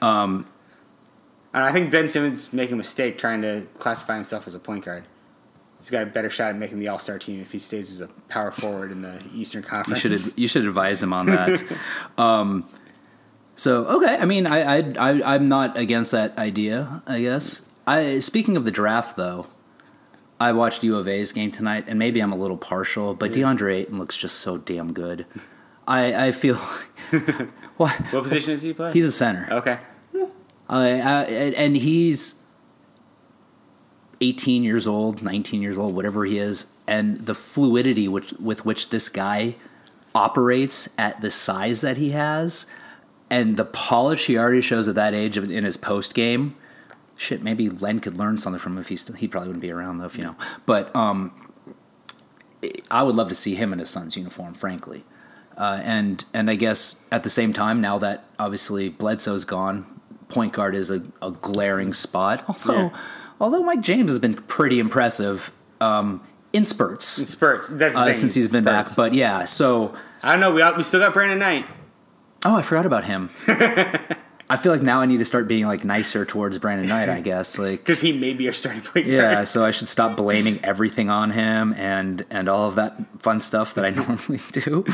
And 0.00 1.64
I 1.64 1.72
think 1.72 1.90
Ben 1.90 2.08
Simmons 2.08 2.52
making 2.52 2.74
a 2.74 2.76
mistake 2.76 3.18
trying 3.18 3.42
to 3.42 3.66
classify 3.78 4.14
himself 4.14 4.46
as 4.46 4.54
a 4.54 4.58
point 4.58 4.84
guard. 4.84 5.04
He's 5.80 5.90
got 5.90 6.02
a 6.02 6.06
better 6.06 6.30
shot 6.30 6.50
at 6.50 6.56
making 6.56 6.78
the 6.78 6.88
All 6.88 6.98
Star 6.98 7.18
team 7.18 7.40
if 7.40 7.52
he 7.52 7.58
stays 7.58 7.90
as 7.90 8.00
a 8.00 8.08
power 8.28 8.50
forward 8.50 8.92
in 8.92 9.02
the 9.02 9.20
Eastern 9.34 9.62
Conference. 9.62 10.04
you 10.04 10.10
should 10.16 10.38
you 10.38 10.46
should 10.48 10.64
advise 10.66 11.02
him 11.02 11.12
on 11.12 11.26
that. 11.26 11.62
um, 12.18 12.66
so 13.56 13.84
okay, 13.86 14.16
I 14.16 14.26
mean, 14.26 14.46
I, 14.46 14.78
I 14.78 14.78
I 14.98 15.34
I'm 15.34 15.48
not 15.48 15.76
against 15.78 16.12
that 16.12 16.36
idea. 16.38 17.02
I 17.06 17.22
guess. 17.22 17.64
I 17.86 18.18
speaking 18.18 18.56
of 18.56 18.64
the 18.66 18.70
draft 18.70 19.16
though, 19.16 19.46
I 20.38 20.52
watched 20.52 20.84
U 20.84 20.96
of 20.96 21.08
A's 21.08 21.32
game 21.32 21.50
tonight, 21.50 21.84
and 21.88 21.98
maybe 21.98 22.20
I'm 22.20 22.32
a 22.32 22.36
little 22.36 22.58
partial, 22.58 23.14
but 23.14 23.32
DeAndre 23.32 23.74
Ayton 23.76 23.98
looks 23.98 24.16
just 24.18 24.36
so 24.36 24.58
damn 24.58 24.92
good. 24.92 25.24
I 25.90 26.26
I 26.26 26.32
feel. 26.32 26.56
what? 27.76 27.92
what 28.12 28.22
position 28.22 28.54
does 28.54 28.62
he 28.62 28.72
play? 28.72 28.92
He's 28.92 29.04
a 29.04 29.12
center. 29.12 29.48
okay. 29.50 29.78
I, 30.68 31.00
I, 31.00 31.22
and 31.56 31.76
he's 31.76 32.42
18 34.20 34.62
years 34.62 34.86
old, 34.86 35.20
19 35.20 35.62
years 35.62 35.76
old, 35.76 35.96
whatever 35.96 36.24
he 36.24 36.38
is, 36.38 36.66
and 36.86 37.26
the 37.26 37.34
fluidity 37.34 38.06
which, 38.06 38.32
with 38.34 38.64
which 38.64 38.90
this 38.90 39.08
guy 39.08 39.56
operates 40.14 40.88
at 40.96 41.20
the 41.22 41.30
size 41.30 41.80
that 41.80 41.96
he 41.96 42.10
has, 42.10 42.66
and 43.28 43.56
the 43.56 43.64
polish 43.64 44.26
he 44.26 44.38
already 44.38 44.60
shows 44.60 44.86
at 44.86 44.94
that 44.94 45.12
age 45.12 45.36
in 45.36 45.64
his 45.64 45.76
post 45.76 46.14
game. 46.14 46.54
Shit, 47.16 47.42
maybe 47.42 47.68
Len 47.68 47.98
could 47.98 48.16
learn 48.16 48.38
something 48.38 48.60
from 48.60 48.74
him 48.74 48.78
if 48.78 48.88
he 48.88 48.96
still, 48.96 49.16
he 49.16 49.26
probably 49.26 49.48
wouldn't 49.48 49.62
be 49.62 49.72
around 49.72 49.98
though, 49.98 50.06
if 50.06 50.16
you 50.16 50.22
know. 50.22 50.36
But 50.66 50.94
um, 50.94 51.52
I 52.90 53.02
would 53.02 53.16
love 53.16 53.28
to 53.30 53.34
see 53.34 53.56
him 53.56 53.72
in 53.72 53.80
his 53.80 53.90
son's 53.90 54.16
uniform, 54.16 54.54
frankly. 54.54 55.04
Uh, 55.60 55.78
and 55.84 56.24
and 56.32 56.48
I 56.50 56.54
guess 56.56 57.04
at 57.12 57.22
the 57.22 57.28
same 57.30 57.52
time, 57.52 57.82
now 57.82 57.98
that 57.98 58.24
obviously 58.38 58.88
Bledsoe's 58.88 59.44
gone, 59.44 59.84
point 60.30 60.54
guard 60.54 60.74
is 60.74 60.90
a, 60.90 61.02
a 61.20 61.30
glaring 61.32 61.92
spot. 61.92 62.44
Although 62.48 62.74
Yeah. 62.86 62.98
although 63.40 63.62
Mike 63.62 63.82
James 63.82 64.10
has 64.10 64.18
been 64.18 64.34
pretty 64.34 64.78
impressive 64.80 65.50
um, 65.80 66.22
in 66.54 66.64
spurts 66.64 67.04
Spurs. 67.06 67.66
That's 67.68 67.94
uh, 67.94 68.12
since 68.14 68.32
he's 68.34 68.50
been 68.50 68.64
Spurs. 68.64 68.86
back. 68.86 68.96
But 68.96 69.12
yeah, 69.12 69.44
so 69.44 69.94
I 70.22 70.32
don't 70.32 70.40
know. 70.40 70.52
We 70.54 70.62
we 70.78 70.82
still 70.82 71.00
got 71.00 71.12
Brandon 71.12 71.38
Knight. 71.38 71.66
oh, 72.46 72.56
I 72.56 72.62
forgot 72.62 72.86
about 72.86 73.04
him. 73.04 73.28
I 74.50 74.56
feel 74.56 74.72
like 74.72 74.82
now 74.82 75.00
I 75.00 75.06
need 75.06 75.20
to 75.20 75.24
start 75.24 75.46
being 75.46 75.66
like 75.66 75.84
nicer 75.84 76.26
towards 76.26 76.58
Brandon 76.58 76.88
Knight. 76.88 77.08
I 77.08 77.20
guess 77.30 77.56
like 77.56 77.78
because 77.78 78.00
he 78.00 78.12
may 78.12 78.34
be 78.34 78.48
a 78.48 78.52
starting 78.52 78.82
point 78.82 79.06
guard. 79.06 79.06
yeah, 79.06 79.44
so 79.44 79.64
I 79.64 79.70
should 79.70 79.86
stop 79.86 80.16
blaming 80.16 80.58
everything 80.64 81.08
on 81.08 81.30
him 81.30 81.72
and 81.74 82.26
and 82.30 82.48
all 82.48 82.66
of 82.66 82.74
that 82.74 82.96
fun 83.20 83.38
stuff 83.38 83.74
that 83.74 83.84
I 83.84 83.90
normally 84.02 84.40
do. 84.50 84.84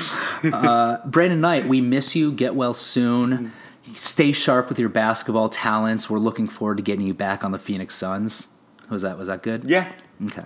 Uh, 0.53 0.99
Brandon 1.07 1.41
Knight, 1.41 1.67
we 1.67 1.81
miss 1.81 2.15
you. 2.15 2.31
Get 2.33 2.55
well 2.55 2.75
soon. 2.75 3.53
Stay 3.95 4.31
sharp 4.33 4.69
with 4.69 4.79
your 4.79 4.91
basketball 4.91 5.49
talents. 5.49 6.11
We're 6.11 6.19
looking 6.19 6.49
forward 6.49 6.77
to 6.77 6.83
getting 6.83 7.07
you 7.07 7.15
back 7.15 7.43
on 7.43 7.53
the 7.53 7.59
Phoenix 7.59 7.95
Suns. 7.95 8.49
Was 8.91 9.03
that 9.03 9.17
was 9.17 9.29
that 9.29 9.43
good? 9.43 9.65
Yeah. 9.65 9.91
Okay. 10.27 10.45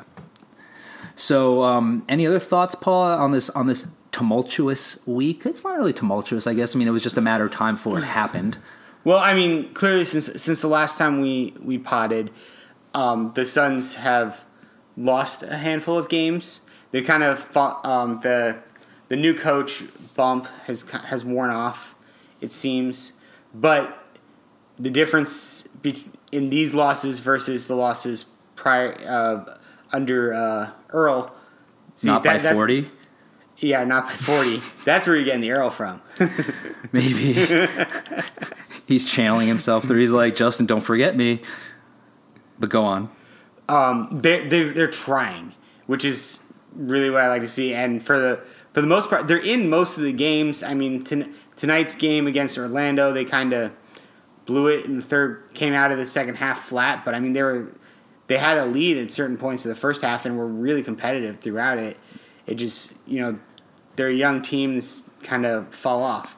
So, 1.16 1.64
um, 1.64 2.04
any 2.08 2.26
other 2.26 2.38
thoughts, 2.38 2.74
Paul, 2.74 3.02
on 3.02 3.32
this 3.32 3.50
on 3.50 3.66
this 3.66 3.88
tumultuous 4.12 5.04
week? 5.06 5.44
It's 5.44 5.64
not 5.64 5.76
really 5.76 5.92
tumultuous, 5.92 6.46
I 6.46 6.54
guess. 6.54 6.74
I 6.74 6.78
mean, 6.78 6.88
it 6.88 6.92
was 6.92 7.02
just 7.02 7.16
a 7.16 7.20
matter 7.20 7.44
of 7.44 7.50
time 7.50 7.74
before 7.74 7.98
it 7.98 8.04
happened. 8.04 8.56
Well, 9.04 9.18
I 9.18 9.34
mean, 9.34 9.72
clearly 9.72 10.04
since 10.04 10.26
since 10.42 10.60
the 10.60 10.68
last 10.68 10.98
time 10.98 11.20
we 11.20 11.54
we 11.62 11.78
potted, 11.78 12.30
um, 12.94 13.32
the 13.34 13.46
Suns 13.46 13.94
have 13.94 14.44
lost 14.96 15.42
a 15.42 15.56
handful 15.56 15.96
of 15.98 16.08
games. 16.08 16.60
They 16.92 17.02
kind 17.02 17.22
of 17.22 17.38
fought, 17.38 17.84
um, 17.86 18.20
the 18.22 18.58
the 19.08 19.16
new 19.16 19.32
coach 19.34 19.82
bump 20.16 20.46
has 20.66 20.88
has 20.90 21.24
worn 21.24 21.50
off, 21.50 21.94
it 22.40 22.52
seems. 22.52 23.12
But 23.54 23.96
the 24.78 24.90
difference 24.90 25.66
be- 25.82 26.06
in 26.32 26.50
these 26.50 26.74
losses 26.74 27.18
versus 27.20 27.68
the 27.68 27.74
losses 27.74 28.26
prior 28.56 28.94
uh, 29.06 29.56
under 29.92 30.32
uh, 30.34 30.70
Earl. 30.90 31.34
see, 31.94 32.08
not 32.08 32.22
that- 32.24 32.42
by 32.42 32.52
forty, 32.52 32.90
Yeah, 33.58 33.84
not 33.84 34.06
by 34.08 34.16
forty. 34.16 34.62
that's 34.84 35.06
where 35.06 35.16
you're 35.16 35.24
getting 35.24 35.40
the 35.40 35.52
Earl 35.52 35.70
from. 35.70 36.02
maybe. 36.92 37.34
He's 38.86 39.04
channeling 39.04 39.48
himself 39.48 39.84
through. 39.84 40.00
He's 40.00 40.10
like, 40.10 40.36
Justin, 40.36 40.66
don't 40.66 40.80
forget 40.80 41.16
me. 41.16 41.40
But 42.58 42.70
go 42.70 42.84
on. 42.84 43.10
Um, 43.68 44.18
they're, 44.20 44.48
they're 44.48 44.72
they're 44.72 44.86
trying, 44.86 45.54
which 45.86 46.04
is 46.04 46.40
really 46.74 47.10
what 47.10 47.22
I 47.22 47.28
like 47.28 47.42
to 47.42 47.48
see. 47.48 47.72
And 47.72 48.04
for 48.04 48.18
the 48.18 48.42
for 48.72 48.80
the 48.80 48.86
most 48.86 49.08
part, 49.08 49.28
they're 49.28 49.38
in 49.38 49.68
most 49.70 49.96
of 49.96 50.04
the 50.04 50.12
games. 50.12 50.62
I 50.62 50.74
mean, 50.74 51.04
ton- 51.04 51.34
tonight's 51.56 51.94
game 51.94 52.26
against 52.26 52.58
Orlando, 52.58 53.12
they 53.12 53.24
kind 53.24 53.52
of 53.52 53.72
blew 54.46 54.68
it 54.68 54.86
in 54.86 54.96
the 54.96 55.02
third. 55.02 55.44
Came 55.54 55.72
out 55.72 55.92
of 55.92 55.98
the 55.98 56.06
second 56.06 56.36
half 56.36 56.64
flat, 56.64 57.04
but 57.04 57.14
I 57.14 57.20
mean, 57.20 57.32
they 57.32 57.42
were 57.42 57.72
they 58.26 58.38
had 58.38 58.58
a 58.58 58.66
lead 58.66 58.96
at 58.96 59.10
certain 59.10 59.36
points 59.36 59.64
of 59.64 59.70
the 59.70 59.80
first 59.80 60.02
half 60.02 60.24
and 60.24 60.36
were 60.36 60.46
really 60.46 60.82
competitive 60.82 61.40
throughout 61.40 61.78
it. 61.78 61.96
It 62.46 62.54
just 62.56 62.94
you 63.06 63.20
know, 63.20 63.38
their 63.96 64.10
young 64.10 64.42
teams 64.42 65.08
kind 65.22 65.46
of 65.46 65.74
fall 65.74 66.02
off. 66.02 66.36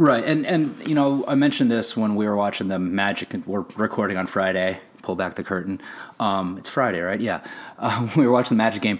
Right, 0.00 0.24
and 0.24 0.46
and 0.46 0.74
you 0.88 0.94
know, 0.94 1.26
I 1.28 1.34
mentioned 1.34 1.70
this 1.70 1.94
when 1.94 2.16
we 2.16 2.26
were 2.26 2.34
watching 2.34 2.68
the 2.68 2.78
Magic. 2.78 3.34
We're 3.44 3.66
recording 3.76 4.16
on 4.16 4.26
Friday. 4.26 4.80
Pull 5.02 5.14
back 5.14 5.34
the 5.34 5.44
curtain. 5.44 5.78
Um, 6.18 6.56
it's 6.56 6.70
Friday, 6.70 7.00
right? 7.00 7.20
Yeah. 7.20 7.44
Uh, 7.78 8.08
we 8.16 8.24
were 8.26 8.32
watching 8.32 8.56
the 8.56 8.62
Magic 8.64 8.80
game. 8.80 8.98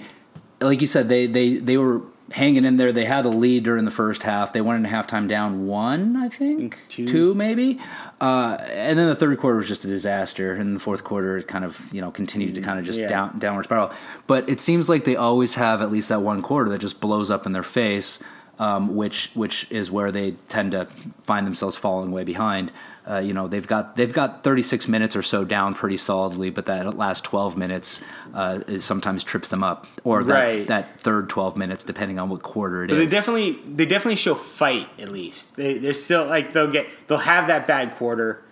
Like 0.60 0.82
you 0.82 0.86
said, 0.86 1.08
they 1.08 1.26
they 1.26 1.56
they 1.56 1.78
were 1.78 2.02
hanging 2.32 2.66
in 2.66 2.76
there. 2.76 2.92
They 2.92 3.06
had 3.06 3.24
a 3.24 3.30
lead 3.30 3.64
during 3.64 3.86
the 3.86 3.90
first 3.90 4.24
half. 4.24 4.52
They 4.52 4.60
went 4.60 4.84
into 4.84 4.94
halftime 4.94 5.26
down 5.26 5.66
one, 5.66 6.16
I 6.16 6.28
think, 6.28 6.76
Two. 6.88 7.32
maybe. 7.34 7.80
Uh, 8.20 8.58
and 8.60 8.98
then 8.98 9.08
the 9.08 9.16
third 9.16 9.36
quarter 9.38 9.56
was 9.56 9.68
just 9.68 9.86
a 9.86 9.88
disaster. 9.88 10.52
And 10.52 10.76
the 10.76 10.80
fourth 10.80 11.02
quarter, 11.02 11.38
it 11.38 11.48
kind 11.48 11.64
of 11.64 11.90
you 11.94 12.02
know 12.02 12.10
continued 12.10 12.56
to 12.56 12.60
kind 12.60 12.78
of 12.78 12.84
just 12.84 13.00
Yeah. 13.00 13.08
down 13.08 13.38
downward 13.38 13.64
spiral. 13.64 13.90
But 14.26 14.50
it 14.50 14.60
seems 14.60 14.90
like 14.90 15.06
they 15.06 15.16
always 15.16 15.54
have 15.54 15.80
at 15.80 15.90
least 15.90 16.10
that 16.10 16.20
one 16.20 16.42
quarter 16.42 16.68
that 16.68 16.78
just 16.82 17.00
blows 17.00 17.30
up 17.30 17.46
in 17.46 17.52
their 17.52 17.62
face 17.62 18.18
um, 18.61 18.94
which 18.94 19.31
which 19.35 19.66
is 19.70 19.90
where 19.90 20.12
they 20.12 20.33
tend 20.49 20.70
to 20.73 20.87
find 21.23 21.46
themselves 21.46 21.77
falling 21.77 22.12
way 22.12 22.23
behind. 22.25 22.70
Uh, 23.11 23.18
you 23.18 23.33
know, 23.33 23.49
they've 23.49 23.66
got 23.66 23.96
they've 23.96 24.12
got 24.12 24.44
36 24.44 24.87
minutes 24.87 25.16
or 25.16 25.23
so 25.23 25.42
down 25.44 25.75
pretty 25.75 25.96
solidly, 25.96 26.51
but 26.51 26.66
that 26.66 26.96
last 26.96 27.25
12 27.25 27.57
minutes 27.57 28.01
uh, 28.35 28.61
is 28.68 28.85
sometimes 28.85 29.25
trips 29.25 29.49
them 29.49 29.64
up, 29.64 29.87
or 30.05 30.23
that, 30.23 30.33
Right. 30.35 30.66
that 30.66 31.01
third 31.01 31.29
12 31.31 31.57
minutes, 31.57 31.83
depending 31.83 32.18
on 32.18 32.29
what 32.29 32.42
quarter 32.42 32.85
it 32.85 32.90
is. 32.90 32.96
But 32.96 33.01
they 33.01 33.07
definitely 33.07 33.59
they 33.66 33.87
definitely 33.87 34.16
show 34.16 34.35
fight 34.35 34.88
at 34.99 35.09
least. 35.09 35.57
They 35.57 35.79
they're 35.79 35.94
still 35.94 36.27
like 36.27 36.53
they'll 36.53 36.70
get 36.70 36.87
they'll 37.09 37.18
have 37.18 37.49
that 37.49 37.66
bad 37.66 37.92
quarter, 37.96 38.44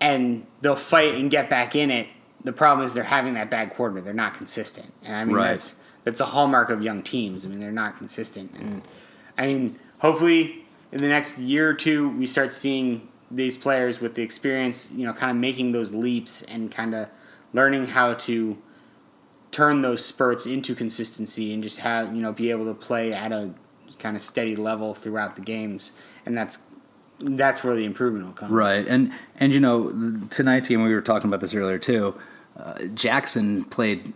and 0.00 0.46
they'll 0.60 0.76
fight 0.76 1.14
and 1.14 1.30
get 1.30 1.50
back 1.50 1.74
in 1.74 1.90
it. 1.90 2.08
The 2.44 2.52
problem 2.52 2.84
is 2.84 2.94
they're 2.94 3.02
having 3.04 3.34
that 3.34 3.50
bad 3.50 3.70
quarter. 3.70 4.00
They're 4.00 4.14
not 4.14 4.34
consistent, 4.34 4.92
and 5.02 5.16
I 5.16 5.24
mean 5.24 5.34
Right. 5.36 5.48
that's 5.50 5.76
that's 6.04 6.20
a 6.20 6.26
hallmark 6.26 6.70
of 6.70 6.82
young 6.82 7.02
teams. 7.02 7.44
I 7.44 7.48
mean 7.48 7.58
they're 7.58 7.72
not 7.72 7.98
consistent, 7.98 8.52
and 8.52 8.82
I 9.36 9.46
mean 9.46 9.78
hopefully 9.98 10.64
in 10.92 10.98
the 10.98 11.08
next 11.08 11.38
year 11.38 11.68
or 11.68 11.74
two 11.74 12.10
we 12.10 12.26
start 12.26 12.52
seeing 12.52 13.08
these 13.30 13.56
players 13.56 14.00
with 14.00 14.14
the 14.14 14.22
experience, 14.22 14.92
you 14.92 15.06
know, 15.06 15.12
kind 15.12 15.30
of 15.30 15.36
making 15.36 15.72
those 15.72 15.92
leaps 15.92 16.42
and 16.42 16.70
kind 16.70 16.94
of 16.94 17.08
learning 17.52 17.86
how 17.86 18.14
to 18.14 18.58
turn 19.50 19.82
those 19.82 20.04
spurts 20.04 20.46
into 20.46 20.74
consistency 20.74 21.54
and 21.54 21.62
just 21.62 21.78
have 21.78 22.12
you 22.14 22.20
know 22.20 22.32
be 22.32 22.50
able 22.50 22.64
to 22.64 22.74
play 22.74 23.12
at 23.12 23.30
a 23.30 23.54
kind 24.00 24.16
of 24.16 24.22
steady 24.22 24.56
level 24.56 24.94
throughout 24.94 25.36
the 25.36 25.42
games 25.42 25.92
and 26.26 26.36
that's 26.36 26.58
that's 27.20 27.62
where 27.62 27.76
the 27.76 27.84
improvement 27.84 28.26
will 28.26 28.32
come 28.32 28.52
Right, 28.52 28.84
and 28.86 29.12
and 29.38 29.54
you 29.54 29.60
know 29.60 29.90
tonight's 30.30 30.68
game 30.68 30.82
we 30.82 30.92
were 30.92 31.00
talking 31.00 31.28
about 31.28 31.40
this 31.40 31.54
earlier 31.54 31.78
too. 31.78 32.16
Uh, 32.56 32.84
Jackson 32.94 33.64
played 33.64 34.12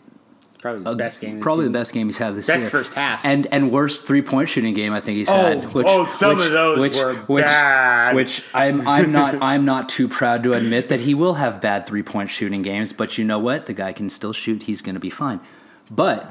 probably 0.59 0.85
the 0.85 0.95
best 0.95 1.21
game 1.21 1.41
probably 1.41 1.63
season. 1.63 1.73
the 1.73 1.79
best 1.79 1.93
game 1.93 2.07
he's 2.07 2.19
had 2.19 2.35
this 2.37 2.49
year. 2.49 2.59
Best 2.59 2.71
first 2.71 2.95
half. 2.95 3.25
and 3.25 3.47
and 3.49 3.71
worst 3.71 4.05
three 4.05 4.23
point 4.23 4.49
shooting 4.49 4.75
game 4.75 4.93
I 4.93 5.01
think 5.01 5.19
he's 5.19 5.29
had. 5.29 5.65
Oh, 5.65 5.83
oh, 5.87 6.07
some 6.07 6.39
of 6.39 6.51
those 6.51 6.99
were 6.99 7.15
bad. 7.41 8.15
Which 8.15 8.43
I'm 8.55 8.87
I'm 8.87 9.13
not 9.13 9.37
I'm 9.43 9.65
not 9.65 9.89
too 9.89 10.09
proud 10.09 10.43
to 10.43 10.55
admit 10.55 10.89
that 10.89 11.01
he 11.01 11.15
will 11.15 11.35
have 11.35 11.61
bad 11.61 11.87
three 11.87 12.03
point 12.03 12.31
shooting 12.31 12.63
games, 12.63 12.93
but 12.93 13.19
you 13.19 13.25
know 13.25 13.39
what? 13.39 13.67
The 13.67 13.75
guy 13.75 13.93
can 13.93 14.11
still 14.11 14.33
shoot. 14.33 14.65
He's 14.65 14.83
going 14.83 14.95
to 14.95 15.01
be 15.01 15.11
fine. 15.11 15.41
But 15.91 16.31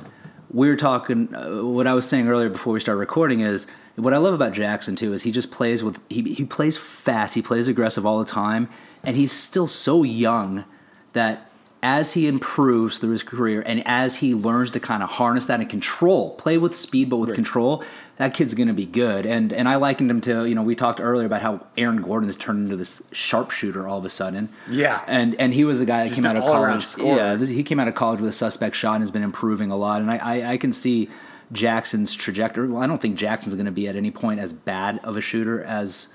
we 0.51 0.69
were 0.69 0.75
talking. 0.75 1.33
Uh, 1.33 1.63
what 1.65 1.87
I 1.87 1.93
was 1.93 2.07
saying 2.07 2.27
earlier 2.27 2.49
before 2.49 2.73
we 2.73 2.79
start 2.79 2.97
recording 2.97 3.41
is 3.41 3.67
what 3.95 4.13
I 4.13 4.17
love 4.17 4.33
about 4.33 4.53
Jackson 4.53 4.95
too 4.95 5.13
is 5.13 5.23
he 5.23 5.31
just 5.31 5.51
plays 5.51 5.83
with 5.83 5.99
he 6.09 6.33
he 6.33 6.45
plays 6.45 6.77
fast. 6.77 7.33
He 7.33 7.41
plays 7.41 7.67
aggressive 7.67 8.05
all 8.05 8.19
the 8.19 8.25
time, 8.25 8.69
and 9.03 9.15
he's 9.15 9.31
still 9.31 9.67
so 9.67 10.03
young 10.03 10.65
that 11.13 11.49
as 11.83 12.13
he 12.13 12.27
improves 12.27 12.97
through 12.97 13.11
his 13.11 13.23
career 13.23 13.61
and 13.65 13.85
as 13.85 14.15
he 14.17 14.33
learns 14.33 14.71
to 14.71 14.79
kind 14.79 15.03
of 15.03 15.09
harness 15.11 15.47
that 15.47 15.59
and 15.59 15.69
control, 15.69 16.31
play 16.31 16.57
with 16.57 16.75
speed 16.75 17.09
but 17.09 17.17
with 17.17 17.35
control, 17.35 17.83
that 18.17 18.33
kid's 18.33 18.53
going 18.55 18.67
to 18.67 18.73
be 18.73 18.85
good. 18.85 19.25
And 19.25 19.53
and 19.53 19.69
I 19.69 19.75
likened 19.75 20.09
him 20.09 20.19
to 20.21 20.45
you 20.45 20.55
know 20.55 20.63
we 20.63 20.75
talked 20.75 20.99
earlier 20.99 21.25
about 21.25 21.41
how 21.41 21.65
Aaron 21.77 22.01
Gordon 22.01 22.27
has 22.27 22.37
turned 22.37 22.63
into 22.65 22.75
this 22.75 23.01
sharpshooter 23.11 23.87
all 23.87 23.99
of 23.99 24.05
a 24.05 24.09
sudden. 24.09 24.49
Yeah. 24.69 25.03
and 25.07 25.35
and 25.35 25.53
he 25.53 25.63
was 25.65 25.79
a 25.81 25.85
guy 25.85 25.99
that 25.99 26.09
Just 26.09 26.15
came 26.15 26.25
out 26.25 26.35
of 26.35 26.43
college. 26.43 26.85
Yeah, 26.97 27.37
he 27.37 27.63
came 27.63 27.79
out 27.79 27.87
of 27.87 27.95
college 27.95 28.21
with 28.21 28.29
a 28.29 28.33
suspect 28.33 28.75
shot 28.75 28.95
and 28.95 29.03
has 29.03 29.11
been 29.11 29.23
improving 29.23 29.69
a 29.71 29.77
lot. 29.77 30.01
And 30.01 30.11
I 30.11 30.17
I, 30.17 30.51
I 30.53 30.57
can 30.57 30.71
see. 30.71 31.09
Jackson's 31.49 32.13
trajectory. 32.13 32.67
Well, 32.67 32.83
I 32.83 32.87
don't 32.87 32.99
think 32.99 33.15
Jackson's 33.15 33.55
going 33.55 33.67
to 33.67 33.71
be 33.71 33.87
at 33.87 33.95
any 33.95 34.11
point 34.11 34.41
as 34.41 34.51
bad 34.51 34.99
of 35.01 35.15
a 35.15 35.21
shooter 35.21 35.63
as 35.63 36.09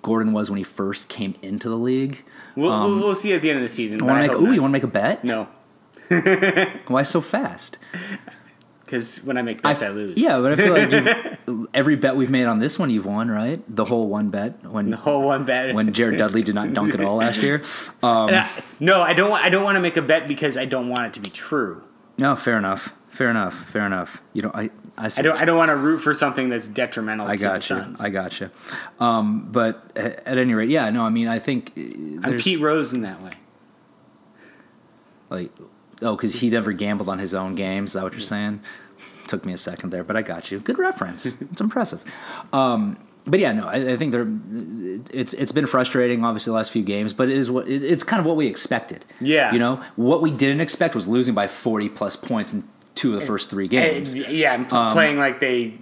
Gordon 0.00 0.32
was 0.32 0.48
when 0.48 0.58
he 0.58 0.62
first 0.62 1.08
came 1.08 1.34
into 1.42 1.68
the 1.68 1.76
league. 1.76 2.24
We'll, 2.56 2.70
we'll, 2.88 2.98
we'll 3.00 3.14
see 3.14 3.32
at 3.32 3.42
the 3.42 3.50
end 3.50 3.58
of 3.58 3.62
the 3.62 3.68
season 3.68 4.04
Want 4.04 4.24
to 4.24 4.28
make? 4.28 4.40
Ooh, 4.40 4.52
you 4.52 4.60
want 4.60 4.70
to 4.70 4.76
make 4.76 4.82
a 4.82 4.86
bet? 4.88 5.24
no 5.24 5.48
Why 6.88 7.02
so 7.02 7.20
fast? 7.20 7.78
because 8.84 9.18
when 9.24 9.38
I 9.38 9.42
make 9.42 9.62
bets 9.62 9.82
I 9.82 9.88
lose 9.88 10.18
Yeah, 10.18 10.40
but 10.40 10.52
I 10.52 10.56
feel 10.56 10.74
like 10.74 11.68
every 11.74 11.96
bet 11.96 12.16
we've 12.16 12.30
made 12.30 12.44
on 12.44 12.58
this 12.58 12.78
one, 12.78 12.90
you've 12.90 13.06
won, 13.06 13.30
right? 13.30 13.62
The 13.74 13.86
whole 13.86 14.08
one 14.08 14.28
bet 14.30 14.64
when 14.64 14.90
the 14.90 14.96
whole 14.96 15.22
one 15.22 15.44
bet 15.44 15.74
when 15.74 15.92
Jared 15.92 16.18
Dudley 16.18 16.42
did 16.42 16.54
not 16.54 16.74
dunk 16.74 16.92
at 16.94 17.00
all 17.00 17.16
last 17.16 17.42
year. 17.42 17.62
Um, 18.02 18.28
I- 18.30 18.50
no 18.80 19.00
I 19.00 19.14
don't 19.14 19.32
I 19.32 19.48
don't 19.48 19.64
want 19.64 19.76
to 19.76 19.80
make 19.80 19.96
a 19.96 20.02
bet 20.02 20.26
because 20.28 20.56
I 20.56 20.64
don't 20.66 20.88
want 20.88 21.06
it 21.06 21.12
to 21.14 21.20
be 21.20 21.30
true 21.30 21.82
no, 22.18 22.36
fair 22.36 22.58
enough. 22.58 22.92
Fair 23.10 23.30
enough. 23.30 23.64
Fair 23.68 23.86
enough. 23.86 24.22
You 24.32 24.42
know, 24.42 24.50
I 24.54 24.70
I, 24.96 25.08
see, 25.08 25.20
I 25.20 25.22
don't 25.22 25.36
I 25.38 25.44
don't 25.44 25.56
want 25.56 25.70
to 25.70 25.76
root 25.76 25.98
for 25.98 26.14
something 26.14 26.50
that's 26.50 26.68
detrimental 26.68 27.26
I 27.26 27.36
to 27.36 27.42
the 27.42 27.48
got 27.48 27.70
you. 27.70 27.76
Suns 27.76 28.00
I 28.00 28.10
got 28.10 28.40
you. 28.40 28.50
Um, 29.00 29.48
but 29.50 29.90
at, 29.96 30.26
at 30.26 30.38
any 30.38 30.54
rate, 30.54 30.68
yeah, 30.68 30.90
no, 30.90 31.02
I 31.02 31.10
mean, 31.10 31.28
I 31.28 31.38
think 31.38 31.72
uh, 31.76 32.28
I'm 32.28 32.38
Pete 32.38 32.60
Rose 32.60 32.92
in 32.92 33.00
that 33.02 33.22
way 33.22 33.32
like 35.32 35.50
oh, 36.02 36.14
because 36.14 36.34
he 36.34 36.50
never 36.50 36.72
gambled 36.72 37.08
on 37.08 37.18
his 37.18 37.34
own 37.34 37.54
games. 37.54 37.90
Is 37.90 37.94
that 37.94 38.04
what 38.04 38.12
you're 38.12 38.20
saying? 38.20 38.60
Took 39.26 39.44
me 39.44 39.52
a 39.52 39.58
second 39.58 39.90
there, 39.90 40.04
but 40.04 40.16
I 40.16 40.22
got 40.22 40.50
you. 40.50 40.60
Good 40.60 40.78
reference. 40.78 41.26
it's 41.40 41.60
impressive. 41.60 42.02
Um, 42.52 42.98
but 43.24 43.40
yeah, 43.40 43.52
no, 43.52 43.66
I, 43.66 43.92
I 43.92 43.96
think 43.96 44.12
they're. 44.12 44.28
It's 45.12 45.32
it's 45.32 45.52
been 45.52 45.66
frustrating, 45.66 46.24
obviously, 46.24 46.50
the 46.50 46.56
last 46.56 46.70
few 46.70 46.82
games, 46.82 47.12
but 47.12 47.30
it 47.30 47.36
is 47.36 47.50
what 47.50 47.66
it, 47.68 47.82
it's 47.82 48.02
kind 48.02 48.20
of 48.20 48.26
what 48.26 48.36
we 48.36 48.46
expected. 48.46 49.04
Yeah. 49.20 49.52
you 49.52 49.58
know 49.58 49.82
what 49.96 50.22
we 50.22 50.30
didn't 50.30 50.60
expect 50.60 50.94
was 50.94 51.08
losing 51.08 51.34
by 51.34 51.48
forty 51.48 51.88
plus 51.88 52.14
points 52.14 52.52
in 52.52 52.68
two 52.94 53.14
of 53.14 53.20
the 53.20 53.26
first 53.26 53.48
three 53.50 53.68
games. 53.68 54.12
And, 54.12 54.26
yeah, 54.28 54.54
and 54.54 54.70
Um, 54.72 54.92
playing 54.92 55.18
like 55.18 55.40
they 55.40 55.78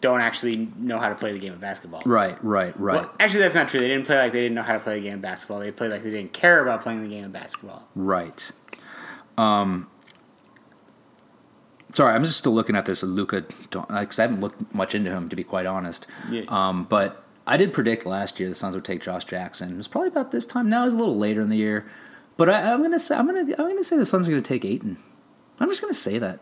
don't 0.00 0.20
actually 0.20 0.68
know 0.78 0.98
how 0.98 1.08
to 1.08 1.14
play 1.14 1.32
the 1.32 1.38
game 1.38 1.52
of 1.52 1.60
basketball. 1.60 2.02
Right, 2.06 2.36
right, 2.44 2.78
right, 2.78 3.02
Well, 3.02 3.10
actually, 3.18 3.40
that's 3.40 3.54
not 3.54 3.68
true. 3.68 3.80
They 3.80 3.88
didn't 3.88 4.06
play 4.06 4.16
like 4.16 4.32
they 4.32 4.40
didn't 4.40 4.54
know 4.54 4.62
how 4.62 4.74
to 4.74 4.80
play 4.80 4.94
the 4.94 5.00
game 5.08 5.14
of 5.14 5.20
basketball. 5.22 5.58
They 5.60 5.72
played 5.72 5.90
like 5.90 6.02
they 6.02 6.10
didn't 6.10 6.32
care 6.32 6.62
about 6.62 6.82
playing 6.82 7.02
the 7.02 7.08
game 7.08 7.24
of 7.24 7.32
basketball. 7.32 7.88
right. 7.94 8.50
Um, 9.38 9.88
sorry, 11.94 12.14
I'm 12.14 12.24
just 12.24 12.38
still 12.38 12.52
looking 12.52 12.76
at 12.76 12.84
this 12.84 13.02
Luka 13.02 13.42
because 13.70 14.18
I 14.18 14.22
haven't 14.22 14.40
looked 14.40 14.74
much 14.74 14.94
into 14.94 15.10
him 15.10 15.28
to 15.30 15.36
be 15.36 15.42
quite 15.44 15.66
honest. 15.66 16.06
Yeah. 16.30 16.42
Um, 16.48 16.84
but 16.84 17.24
I 17.46 17.56
did 17.56 17.72
predict 17.72 18.06
last 18.06 18.38
year 18.38 18.48
the 18.48 18.54
Suns 18.54 18.74
would 18.74 18.84
take 18.84 19.02
Josh 19.02 19.24
Jackson. 19.24 19.72
It 19.72 19.76
was 19.76 19.88
probably 19.88 20.08
about 20.08 20.30
this 20.32 20.44
time. 20.46 20.68
Now 20.68 20.84
it's 20.84 20.94
a 20.94 20.98
little 20.98 21.16
later 21.16 21.40
in 21.40 21.48
the 21.48 21.56
year, 21.56 21.86
but 22.36 22.48
I, 22.50 22.72
I'm 22.72 22.82
gonna 22.82 22.98
say 22.98 23.16
I'm 23.16 23.26
gonna 23.26 23.40
I'm 23.40 23.68
gonna 23.68 23.82
say 23.82 23.96
the 23.96 24.04
Suns 24.06 24.28
are 24.28 24.30
gonna 24.30 24.42
take 24.42 24.64
Ayton. 24.64 24.98
I'm 25.58 25.68
just 25.68 25.80
gonna 25.80 25.94
say 25.94 26.18
that. 26.18 26.40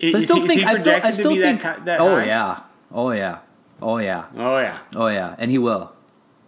So 0.00 0.18
I 0.18 0.20
still 0.20 0.46
think 0.46 0.60
he 0.60 0.66
I, 0.66 0.76
feel, 0.82 1.00
I 1.02 1.10
still 1.12 1.36
think. 1.36 1.62
that, 1.62 1.84
that 1.84 2.00
oh 2.00 2.16
high? 2.16 2.26
yeah, 2.26 2.60
oh 2.90 3.10
yeah, 3.12 3.38
oh 3.80 3.98
yeah, 3.98 4.24
Oh 4.36 4.58
yeah. 4.58 4.78
oh 4.96 5.06
yeah, 5.06 5.36
and 5.38 5.50
he 5.50 5.58
will. 5.58 5.92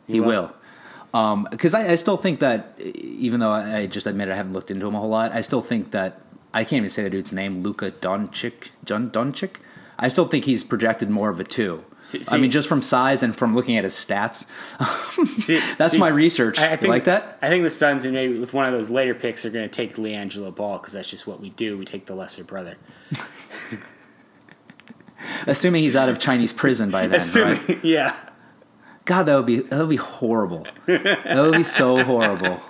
He, 0.07 0.21
will. 0.21 0.27
will. 1.13 1.19
Um, 1.19 1.47
because 1.51 1.73
I, 1.75 1.91
I 1.93 1.95
still 1.95 2.17
think 2.17 2.41
that, 2.41 2.75
even 2.81 3.39
though 3.41 3.53
I, 3.53 3.79
I 3.79 3.87
just 3.87 4.07
admit 4.07 4.29
I 4.29 4.35
haven't 4.35 4.53
looked 4.53 4.71
into 4.71 4.87
him 4.87 4.95
a 4.97 5.01
whole 5.01 5.09
lot, 5.09 5.33
I 5.33 5.41
still 5.41 5.61
think 5.63 5.93
that 5.93 6.21
I 6.53 6.65
can't 6.65 6.79
even 6.79 6.91
say 6.91 7.05
the 7.05 7.11
dude's 7.11 7.33
name, 7.33 7.63
Luka 7.63 7.93
Doncic. 7.93 8.71
John 8.85 9.11
Doncic. 9.11 9.57
I 9.97 10.09
still 10.09 10.27
think 10.27 10.45
he's 10.45 10.65
projected 10.65 11.09
more 11.09 11.31
of 11.31 11.39
a 11.39 11.45
two. 11.45 11.85
See- 12.01 12.21
I 12.33 12.39
mean, 12.39 12.51
just 12.51 12.69
from 12.69 12.83
size 12.83 13.23
and 13.23 13.35
from 13.37 13.55
looking 13.55 13.77
at 13.77 13.85
his 13.85 13.95
stats. 13.95 14.45
See- 15.41 15.61
That's 15.79 15.93
see, 15.95 16.01
my 16.01 16.09
research. 16.09 16.59
I, 16.59 16.67
I 16.67 16.71
You 16.73 16.77
think, 16.79 16.89
like 16.91 17.05
that? 17.05 17.39
I 17.41 17.49
think 17.49 17.63
the 17.63 17.71
Suns, 17.71 18.05
and 18.05 18.13
maybe 18.13 18.39
with 18.39 18.53
one 18.53 18.67
of 18.67 18.73
those 18.73 18.91
later 18.91 19.15
picks, 19.15 19.45
are 19.47 19.51
going 19.51 19.69
to 19.69 19.73
take 19.75 19.95
LiAngelo 19.95 20.53
Ball 20.55 20.79
because 20.79 20.93
that's 20.95 21.09
just 21.09 21.29
what 21.29 21.41
we 21.41 21.51
do. 21.51 21.79
We 21.79 21.85
take 21.85 22.07
the 22.07 22.15
lesser 22.17 22.43
brother. 22.43 22.75
Assuming 25.47 25.83
he's 25.83 25.97
out 25.97 26.09
of 26.09 26.19
Chinese 26.19 26.53
prison 26.53 26.91
by 26.91 27.07
then, 27.07 27.21
Assuming, 27.21 27.61
right? 27.69 27.81
yeah. 27.85 28.17
God, 29.05 29.25
that 29.25 29.37
would 29.37 29.47
be 29.47 29.61
that 29.61 29.79
would 29.79 29.89
be 29.89 29.97
horrible. 29.97 30.67
that 30.87 31.37
would 31.37 31.57
be 31.57 31.63
so 31.63 32.03
horrible. 32.03 32.61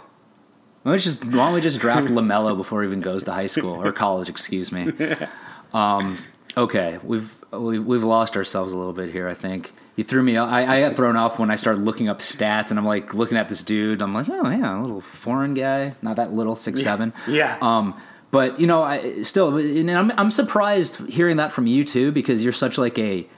Why 0.84 0.90
don't, 0.90 0.92
we 0.92 0.98
just, 0.98 1.24
why 1.24 1.32
don't 1.32 1.54
we 1.54 1.60
just 1.62 1.80
draft 1.80 2.08
Lamelo 2.08 2.56
before 2.56 2.82
he 2.82 2.88
even 2.88 3.00
goes 3.00 3.24
to 3.24 3.32
high 3.32 3.46
school 3.46 3.82
or 3.82 3.90
college? 3.92 4.28
Excuse 4.28 4.70
me. 4.72 4.92
Um, 5.72 6.18
okay, 6.56 7.00
we've 7.02 7.34
we've 7.50 7.84
we've 7.84 8.04
lost 8.04 8.36
ourselves 8.36 8.72
a 8.72 8.78
little 8.78 8.92
bit 8.92 9.10
here. 9.10 9.26
I 9.26 9.34
think 9.34 9.72
you 9.96 10.04
threw 10.04 10.22
me. 10.22 10.36
I, 10.36 10.76
I 10.76 10.80
got 10.82 10.94
thrown 10.94 11.16
off 11.16 11.40
when 11.40 11.50
I 11.50 11.56
started 11.56 11.82
looking 11.82 12.08
up 12.08 12.20
stats, 12.20 12.70
and 12.70 12.78
I'm 12.78 12.86
like 12.86 13.12
looking 13.12 13.36
at 13.36 13.48
this 13.48 13.64
dude. 13.64 14.00
I'm 14.00 14.14
like, 14.14 14.28
oh 14.28 14.48
yeah, 14.48 14.78
a 14.78 14.80
little 14.80 15.00
foreign 15.00 15.54
guy, 15.54 15.96
not 16.00 16.14
that 16.14 16.32
little, 16.32 16.54
six 16.54 16.80
seven. 16.80 17.12
Yeah. 17.26 17.58
Um, 17.60 18.00
but 18.35 18.59
you 18.59 18.66
know, 18.66 18.83
I 18.83 19.23
still, 19.23 19.57
and 19.57 19.88
I'm 19.92 20.11
I'm 20.18 20.33
surprised 20.33 21.09
hearing 21.09 21.37
that 21.37 21.53
from 21.53 21.68
you 21.68 21.85
too 21.85 22.11
because 22.11 22.42
you're 22.42 22.53
such 22.53 22.77
like 22.79 22.99
a, 22.99 23.29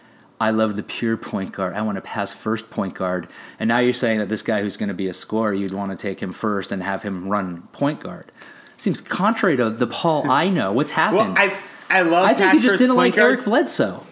I 0.41 0.49
love 0.49 0.75
the 0.77 0.83
pure 0.83 1.19
point 1.19 1.53
guard. 1.53 1.75
I 1.75 1.83
want 1.83 1.97
to 1.97 2.01
pass 2.01 2.33
first 2.33 2.71
point 2.71 2.95
guard, 2.95 3.29
and 3.61 3.69
now 3.69 3.77
you're 3.79 3.93
saying 3.93 4.21
that 4.21 4.31
this 4.31 4.41
guy 4.41 4.63
who's 4.63 4.79
going 4.79 4.89
to 4.89 4.95
be 4.95 5.07
a 5.07 5.13
scorer, 5.13 5.53
you'd 5.53 5.75
want 5.75 5.91
to 5.91 5.99
take 6.03 6.21
him 6.21 6.33
first 6.33 6.73
and 6.73 6.83
have 6.83 7.03
him 7.03 7.29
run 7.29 7.69
point 7.73 8.01
guard. 8.01 8.33
Seems 8.79 9.03
contrary 9.03 9.59
to 9.59 9.69
the 9.69 9.87
Paul 9.87 10.31
I 10.31 10.49
know. 10.49 10.73
What's 10.73 10.93
happened? 10.93 11.35
Well, 11.35 11.51
I 11.91 11.99
I 11.99 12.01
love. 12.01 12.25
I 12.27 12.33
think 12.33 12.55
you 12.55 12.61
just 12.63 12.79
didn't 12.79 12.97
like 12.97 13.19
Eric 13.19 13.35
guards. 13.37 13.45
Bledsoe. 13.45 14.07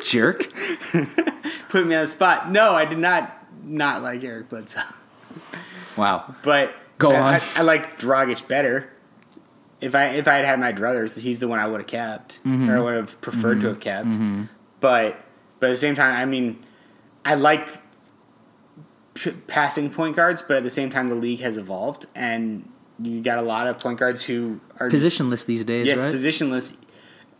Jerk. 0.02 0.50
Put 1.68 1.86
me 1.86 1.94
on 1.94 2.02
the 2.02 2.06
spot. 2.06 2.50
No, 2.50 2.72
I 2.72 2.86
did 2.86 2.96
not 2.96 3.36
not 3.62 4.00
like 4.00 4.24
Eric 4.24 4.48
Bledsoe, 4.48 4.80
Wow. 5.98 6.34
but 6.42 6.72
Go 6.98 7.10
I, 7.10 7.16
on. 7.20 7.34
I, 7.34 7.40
I 7.56 7.60
like 7.62 7.98
Dragic 7.98 8.46
better. 8.48 8.90
If 9.80 9.94
I 9.94 10.06
if 10.06 10.26
I 10.26 10.34
had 10.36 10.44
had 10.46 10.58
my 10.60 10.72
druthers, 10.72 11.18
he's 11.18 11.40
the 11.40 11.48
one 11.48 11.58
I 11.58 11.66
would 11.66 11.80
have 11.80 11.86
kept, 11.86 12.40
Mm-hmm. 12.44 12.70
or 12.70 12.76
I 12.78 12.80
would 12.80 12.94
have 12.96 13.20
preferred 13.20 13.60
to 13.60 13.68
have 13.68 13.80
kept. 13.80 14.08
But 14.80 15.20
but 15.60 15.66
at 15.66 15.70
the 15.72 15.76
same 15.76 15.94
time, 15.94 16.14
I 16.14 16.24
mean, 16.24 16.64
I 17.24 17.34
like 17.34 17.66
p- 19.14 19.32
passing 19.46 19.90
point 19.90 20.16
guards, 20.16 20.40
but 20.42 20.56
at 20.56 20.62
the 20.62 20.70
same 20.70 20.88
time, 20.90 21.08
the 21.10 21.14
league 21.14 21.40
has 21.40 21.56
evolved, 21.58 22.06
and 22.14 22.70
you 23.02 23.20
got 23.20 23.38
a 23.38 23.42
lot 23.42 23.66
of 23.66 23.78
point 23.78 23.98
guards 23.98 24.22
who 24.22 24.60
are 24.80 24.88
Positionless 24.88 25.44
these 25.44 25.64
days, 25.66 25.86
yes 25.86 26.04
right? 26.04 26.14
positionless. 26.14 26.76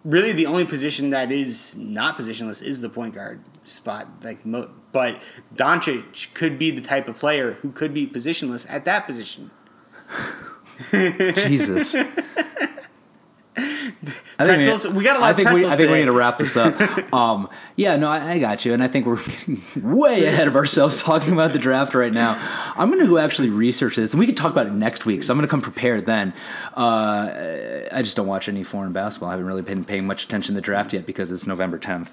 Really, 0.07 0.31
the 0.31 0.47
only 0.47 0.65
position 0.65 1.11
that 1.11 1.33
is 1.33 1.77
not 1.77 2.17
positionless 2.17 2.63
is 2.63 2.81
the 2.81 2.89
point 2.89 3.13
guard 3.15 3.41
spot. 3.65 4.07
Like, 4.23 4.47
mo- 4.47 4.71
but 4.93 5.21
Doncic 5.57 6.33
could 6.33 6.61
be 6.61 6.71
the 6.71 6.81
type 6.81 7.09
of 7.09 7.17
player 7.17 7.55
who 7.55 7.73
could 7.73 7.93
be 7.93 8.07
positionless 8.07 8.65
at 8.69 8.85
that 8.85 9.05
position. 9.05 9.51
Jesus. 10.93 11.97
I 14.39 14.45
Pretzels- 14.45 14.89
we 14.89 15.03
got 15.03 15.17
a 15.17 15.21
lot 15.21 15.27
I 15.27 15.31
of 15.31 15.37
think 15.37 15.51
we, 15.51 15.65
I 15.67 15.77
think 15.77 15.91
we 15.91 15.99
need 15.99 16.05
to 16.05 16.13
wrap 16.13 16.37
this 16.37 16.57
up. 16.59 16.75
um, 17.15 17.49
yeah, 17.75 17.97
no, 17.97 18.09
I, 18.11 18.33
I 18.33 18.39
got 18.39 18.65
you, 18.67 18.75
and 18.75 18.83
I 18.83 18.89
think 18.89 19.07
we're 19.07 19.17
getting 19.23 19.63
way 19.83 20.27
ahead 20.27 20.47
of 20.47 20.57
ourselves 20.57 21.03
talking 21.03 21.33
about 21.33 21.53
the 21.53 21.59
draft 21.59 21.95
right 21.95 22.13
now. 22.13 22.37
I'm 22.77 22.91
going 22.91 23.01
to 23.01 23.07
go 23.09 23.17
actually 23.19 23.49
research 23.49 23.97
this, 23.97 24.13
and 24.13 24.21
we 24.21 24.27
can 24.27 24.35
talk 24.35 24.53
about 24.53 24.67
it 24.67 24.73
next 24.75 25.07
week. 25.07 25.23
So 25.23 25.33
I'm 25.33 25.39
going 25.39 25.47
to 25.47 25.51
come 25.51 25.63
prepared 25.63 26.05
then. 26.05 26.35
Uh, 26.77 27.89
I 27.91 28.03
just 28.03 28.17
don't 28.17 28.27
watch 28.27 28.49
any 28.49 28.63
foreign 28.63 28.93
basketball. 28.93 29.31
I 29.31 29.33
haven't 29.33 29.47
really 29.47 29.63
been 29.63 29.85
paying 29.85 30.07
much 30.07 30.25
attention 30.25 30.55
to 30.55 30.61
the 30.61 30.63
draft 30.65 30.93
yet 30.93 31.07
because 31.07 31.33
it's 31.33 31.47
November 31.47 31.79
10th, 31.79 32.11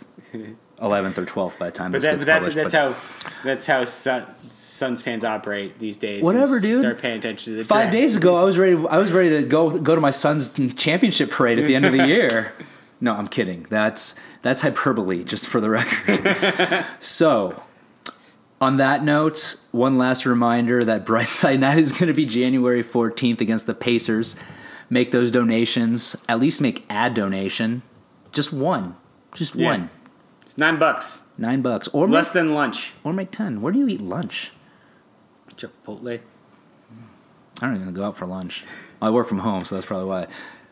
11th 0.80 1.18
or 1.18 1.26
12th 1.26 1.58
by 1.58 1.66
the 1.68 1.72
time 1.72 1.92
But, 1.92 2.02
this 2.02 2.06
that, 2.06 2.12
gets 2.14 2.26
but 2.26 2.26
that's 2.26 2.46
published. 2.48 2.56
that's 2.56 2.74
but- 2.74 3.34
how 3.34 3.44
that's 3.44 3.68
how 3.68 3.84
Sun, 3.86 4.36
Suns 4.74 5.04
fans 5.04 5.24
operate 5.24 5.78
these 5.80 5.98
days. 5.98 6.24
Whatever, 6.24 6.60
dude. 6.60 6.80
Start 6.82 7.00
paying 7.00 7.20
attention 7.20 7.54
to 7.54 7.58
the 7.58 7.64
Five 7.64 7.84
draft. 7.84 7.94
days 7.94 8.16
ago, 8.16 8.36
I 8.36 8.44
was 8.44 8.58
ready. 8.58 8.74
I 8.90 8.98
was 8.98 9.12
ready 9.12 9.30
to 9.30 9.44
go 9.44 9.70
go 9.78 9.94
to 9.94 10.02
my 10.02 10.10
Suns' 10.10 10.52
championship 10.76 11.30
parade 11.30 11.60
at 11.60 11.66
the 11.66 11.76
end 11.76 11.86
of 11.86 11.92
the 11.92 12.08
year. 12.08 12.54
No, 13.00 13.14
I'm 13.14 13.28
kidding. 13.28 13.68
That's 13.70 14.16
that's 14.42 14.62
hyperbole, 14.62 15.24
just 15.24 15.48
for 15.48 15.62
the 15.62 15.70
record. 15.70 16.86
so, 17.00 17.62
on 18.60 18.78
that 18.78 19.04
note, 19.04 19.58
one 19.72 19.98
last 20.00 20.26
reminder 20.26 20.82
that 20.84 21.06
Brightside 21.06 21.60
Night 21.68 21.78
is 21.78 21.92
going 21.92 22.08
to 22.08 22.14
be 22.14 22.26
January 22.26 22.84
14th 22.84 23.42
against 23.42 23.68
the 23.68 23.76
Pacers. 23.76 24.36
Make 24.90 25.12
those 25.12 25.30
donations. 25.32 26.16
At 26.28 26.40
least 26.40 26.62
make 26.62 26.84
a 26.90 27.12
donation. 27.12 27.84
Just 28.32 28.52
one. 28.52 28.96
Just 29.36 29.54
Yeah. 29.56 29.68
one. 29.70 29.90
It's 30.42 30.58
nine 30.58 30.78
bucks, 30.80 31.28
Nine 31.38 31.62
bucks, 31.62 31.88
or 31.90 32.08
less 32.08 32.30
make, 32.30 32.34
than 32.34 32.54
lunch. 32.56 32.94
or 33.04 33.14
make 33.14 33.30
ten. 33.32 33.62
Where 33.62 33.72
do 33.72 33.78
you 33.80 33.88
eat 33.88 34.02
lunch? 34.02 34.52
Chipotle. 35.56 36.20
I 37.62 37.68
don't 37.68 37.82
even 37.82 37.94
go 37.94 38.04
out 38.04 38.18
for 38.18 38.26
lunch. 38.26 38.64
I 39.02 39.10
work 39.10 39.28
from 39.28 39.40
home, 39.40 39.64
so 39.66 39.76
that's 39.76 39.86
probably 39.88 40.08
why. 40.08 40.28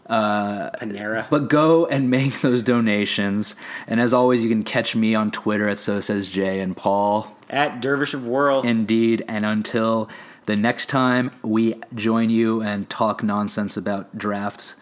Panera. 0.10 1.30
But 1.30 1.50
go 1.50 1.86
and 1.86 2.10
make 2.10 2.42
those 2.42 2.64
donations. 2.64 3.56
And 3.88 4.00
as 4.02 4.14
always, 4.14 4.44
you 4.44 4.50
can 4.50 4.64
catch 4.64 4.96
me 4.96 5.16
on 5.16 5.32
Twitter 5.32 5.70
at 5.70 5.80
So 5.80 6.00
Says 6.00 6.28
Jay 6.30 6.60
and 6.60 6.76
Paul. 6.76 7.36
at 7.50 7.82
Dervish 7.82 8.14
of 8.14 8.26
Whirl. 8.28 8.62
Indeed. 8.62 9.24
And 9.28 9.46
until 9.46 10.10
the 10.48 10.56
next 10.56 10.88
time 10.88 11.32
we 11.44 11.76
join 11.96 12.30
you 12.30 12.62
and 12.62 12.90
talk 12.90 13.24
nonsense 13.24 13.78
about 13.78 14.18
drafts 14.18 14.76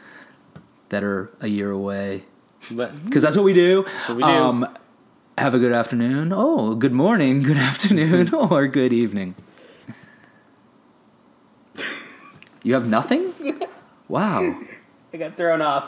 that 0.90 1.04
are 1.04 1.30
a 1.42 1.48
year 1.48 1.70
away, 1.70 2.24
because 2.70 3.22
that's 3.24 3.36
what 3.36 3.44
we 3.46 3.54
do. 3.54 3.86
what 4.08 4.18
we 4.18 4.24
do. 4.24 4.30
Um, 4.30 4.68
have 5.38 5.54
a 5.54 5.60
good 5.60 5.72
afternoon. 5.72 6.34
Oh, 6.34 6.74
good 6.76 6.92
morning, 6.94 7.44
good 7.44 7.58
afternoon, 7.70 8.34
or 8.34 8.68
good 8.68 8.92
evening. 8.94 9.36
You 12.64 12.74
have 12.74 12.88
nothing? 12.88 13.34
Wow. 14.10 14.60
I 15.14 15.18
got 15.18 15.38
thrown 15.38 15.62
off. 15.62 15.88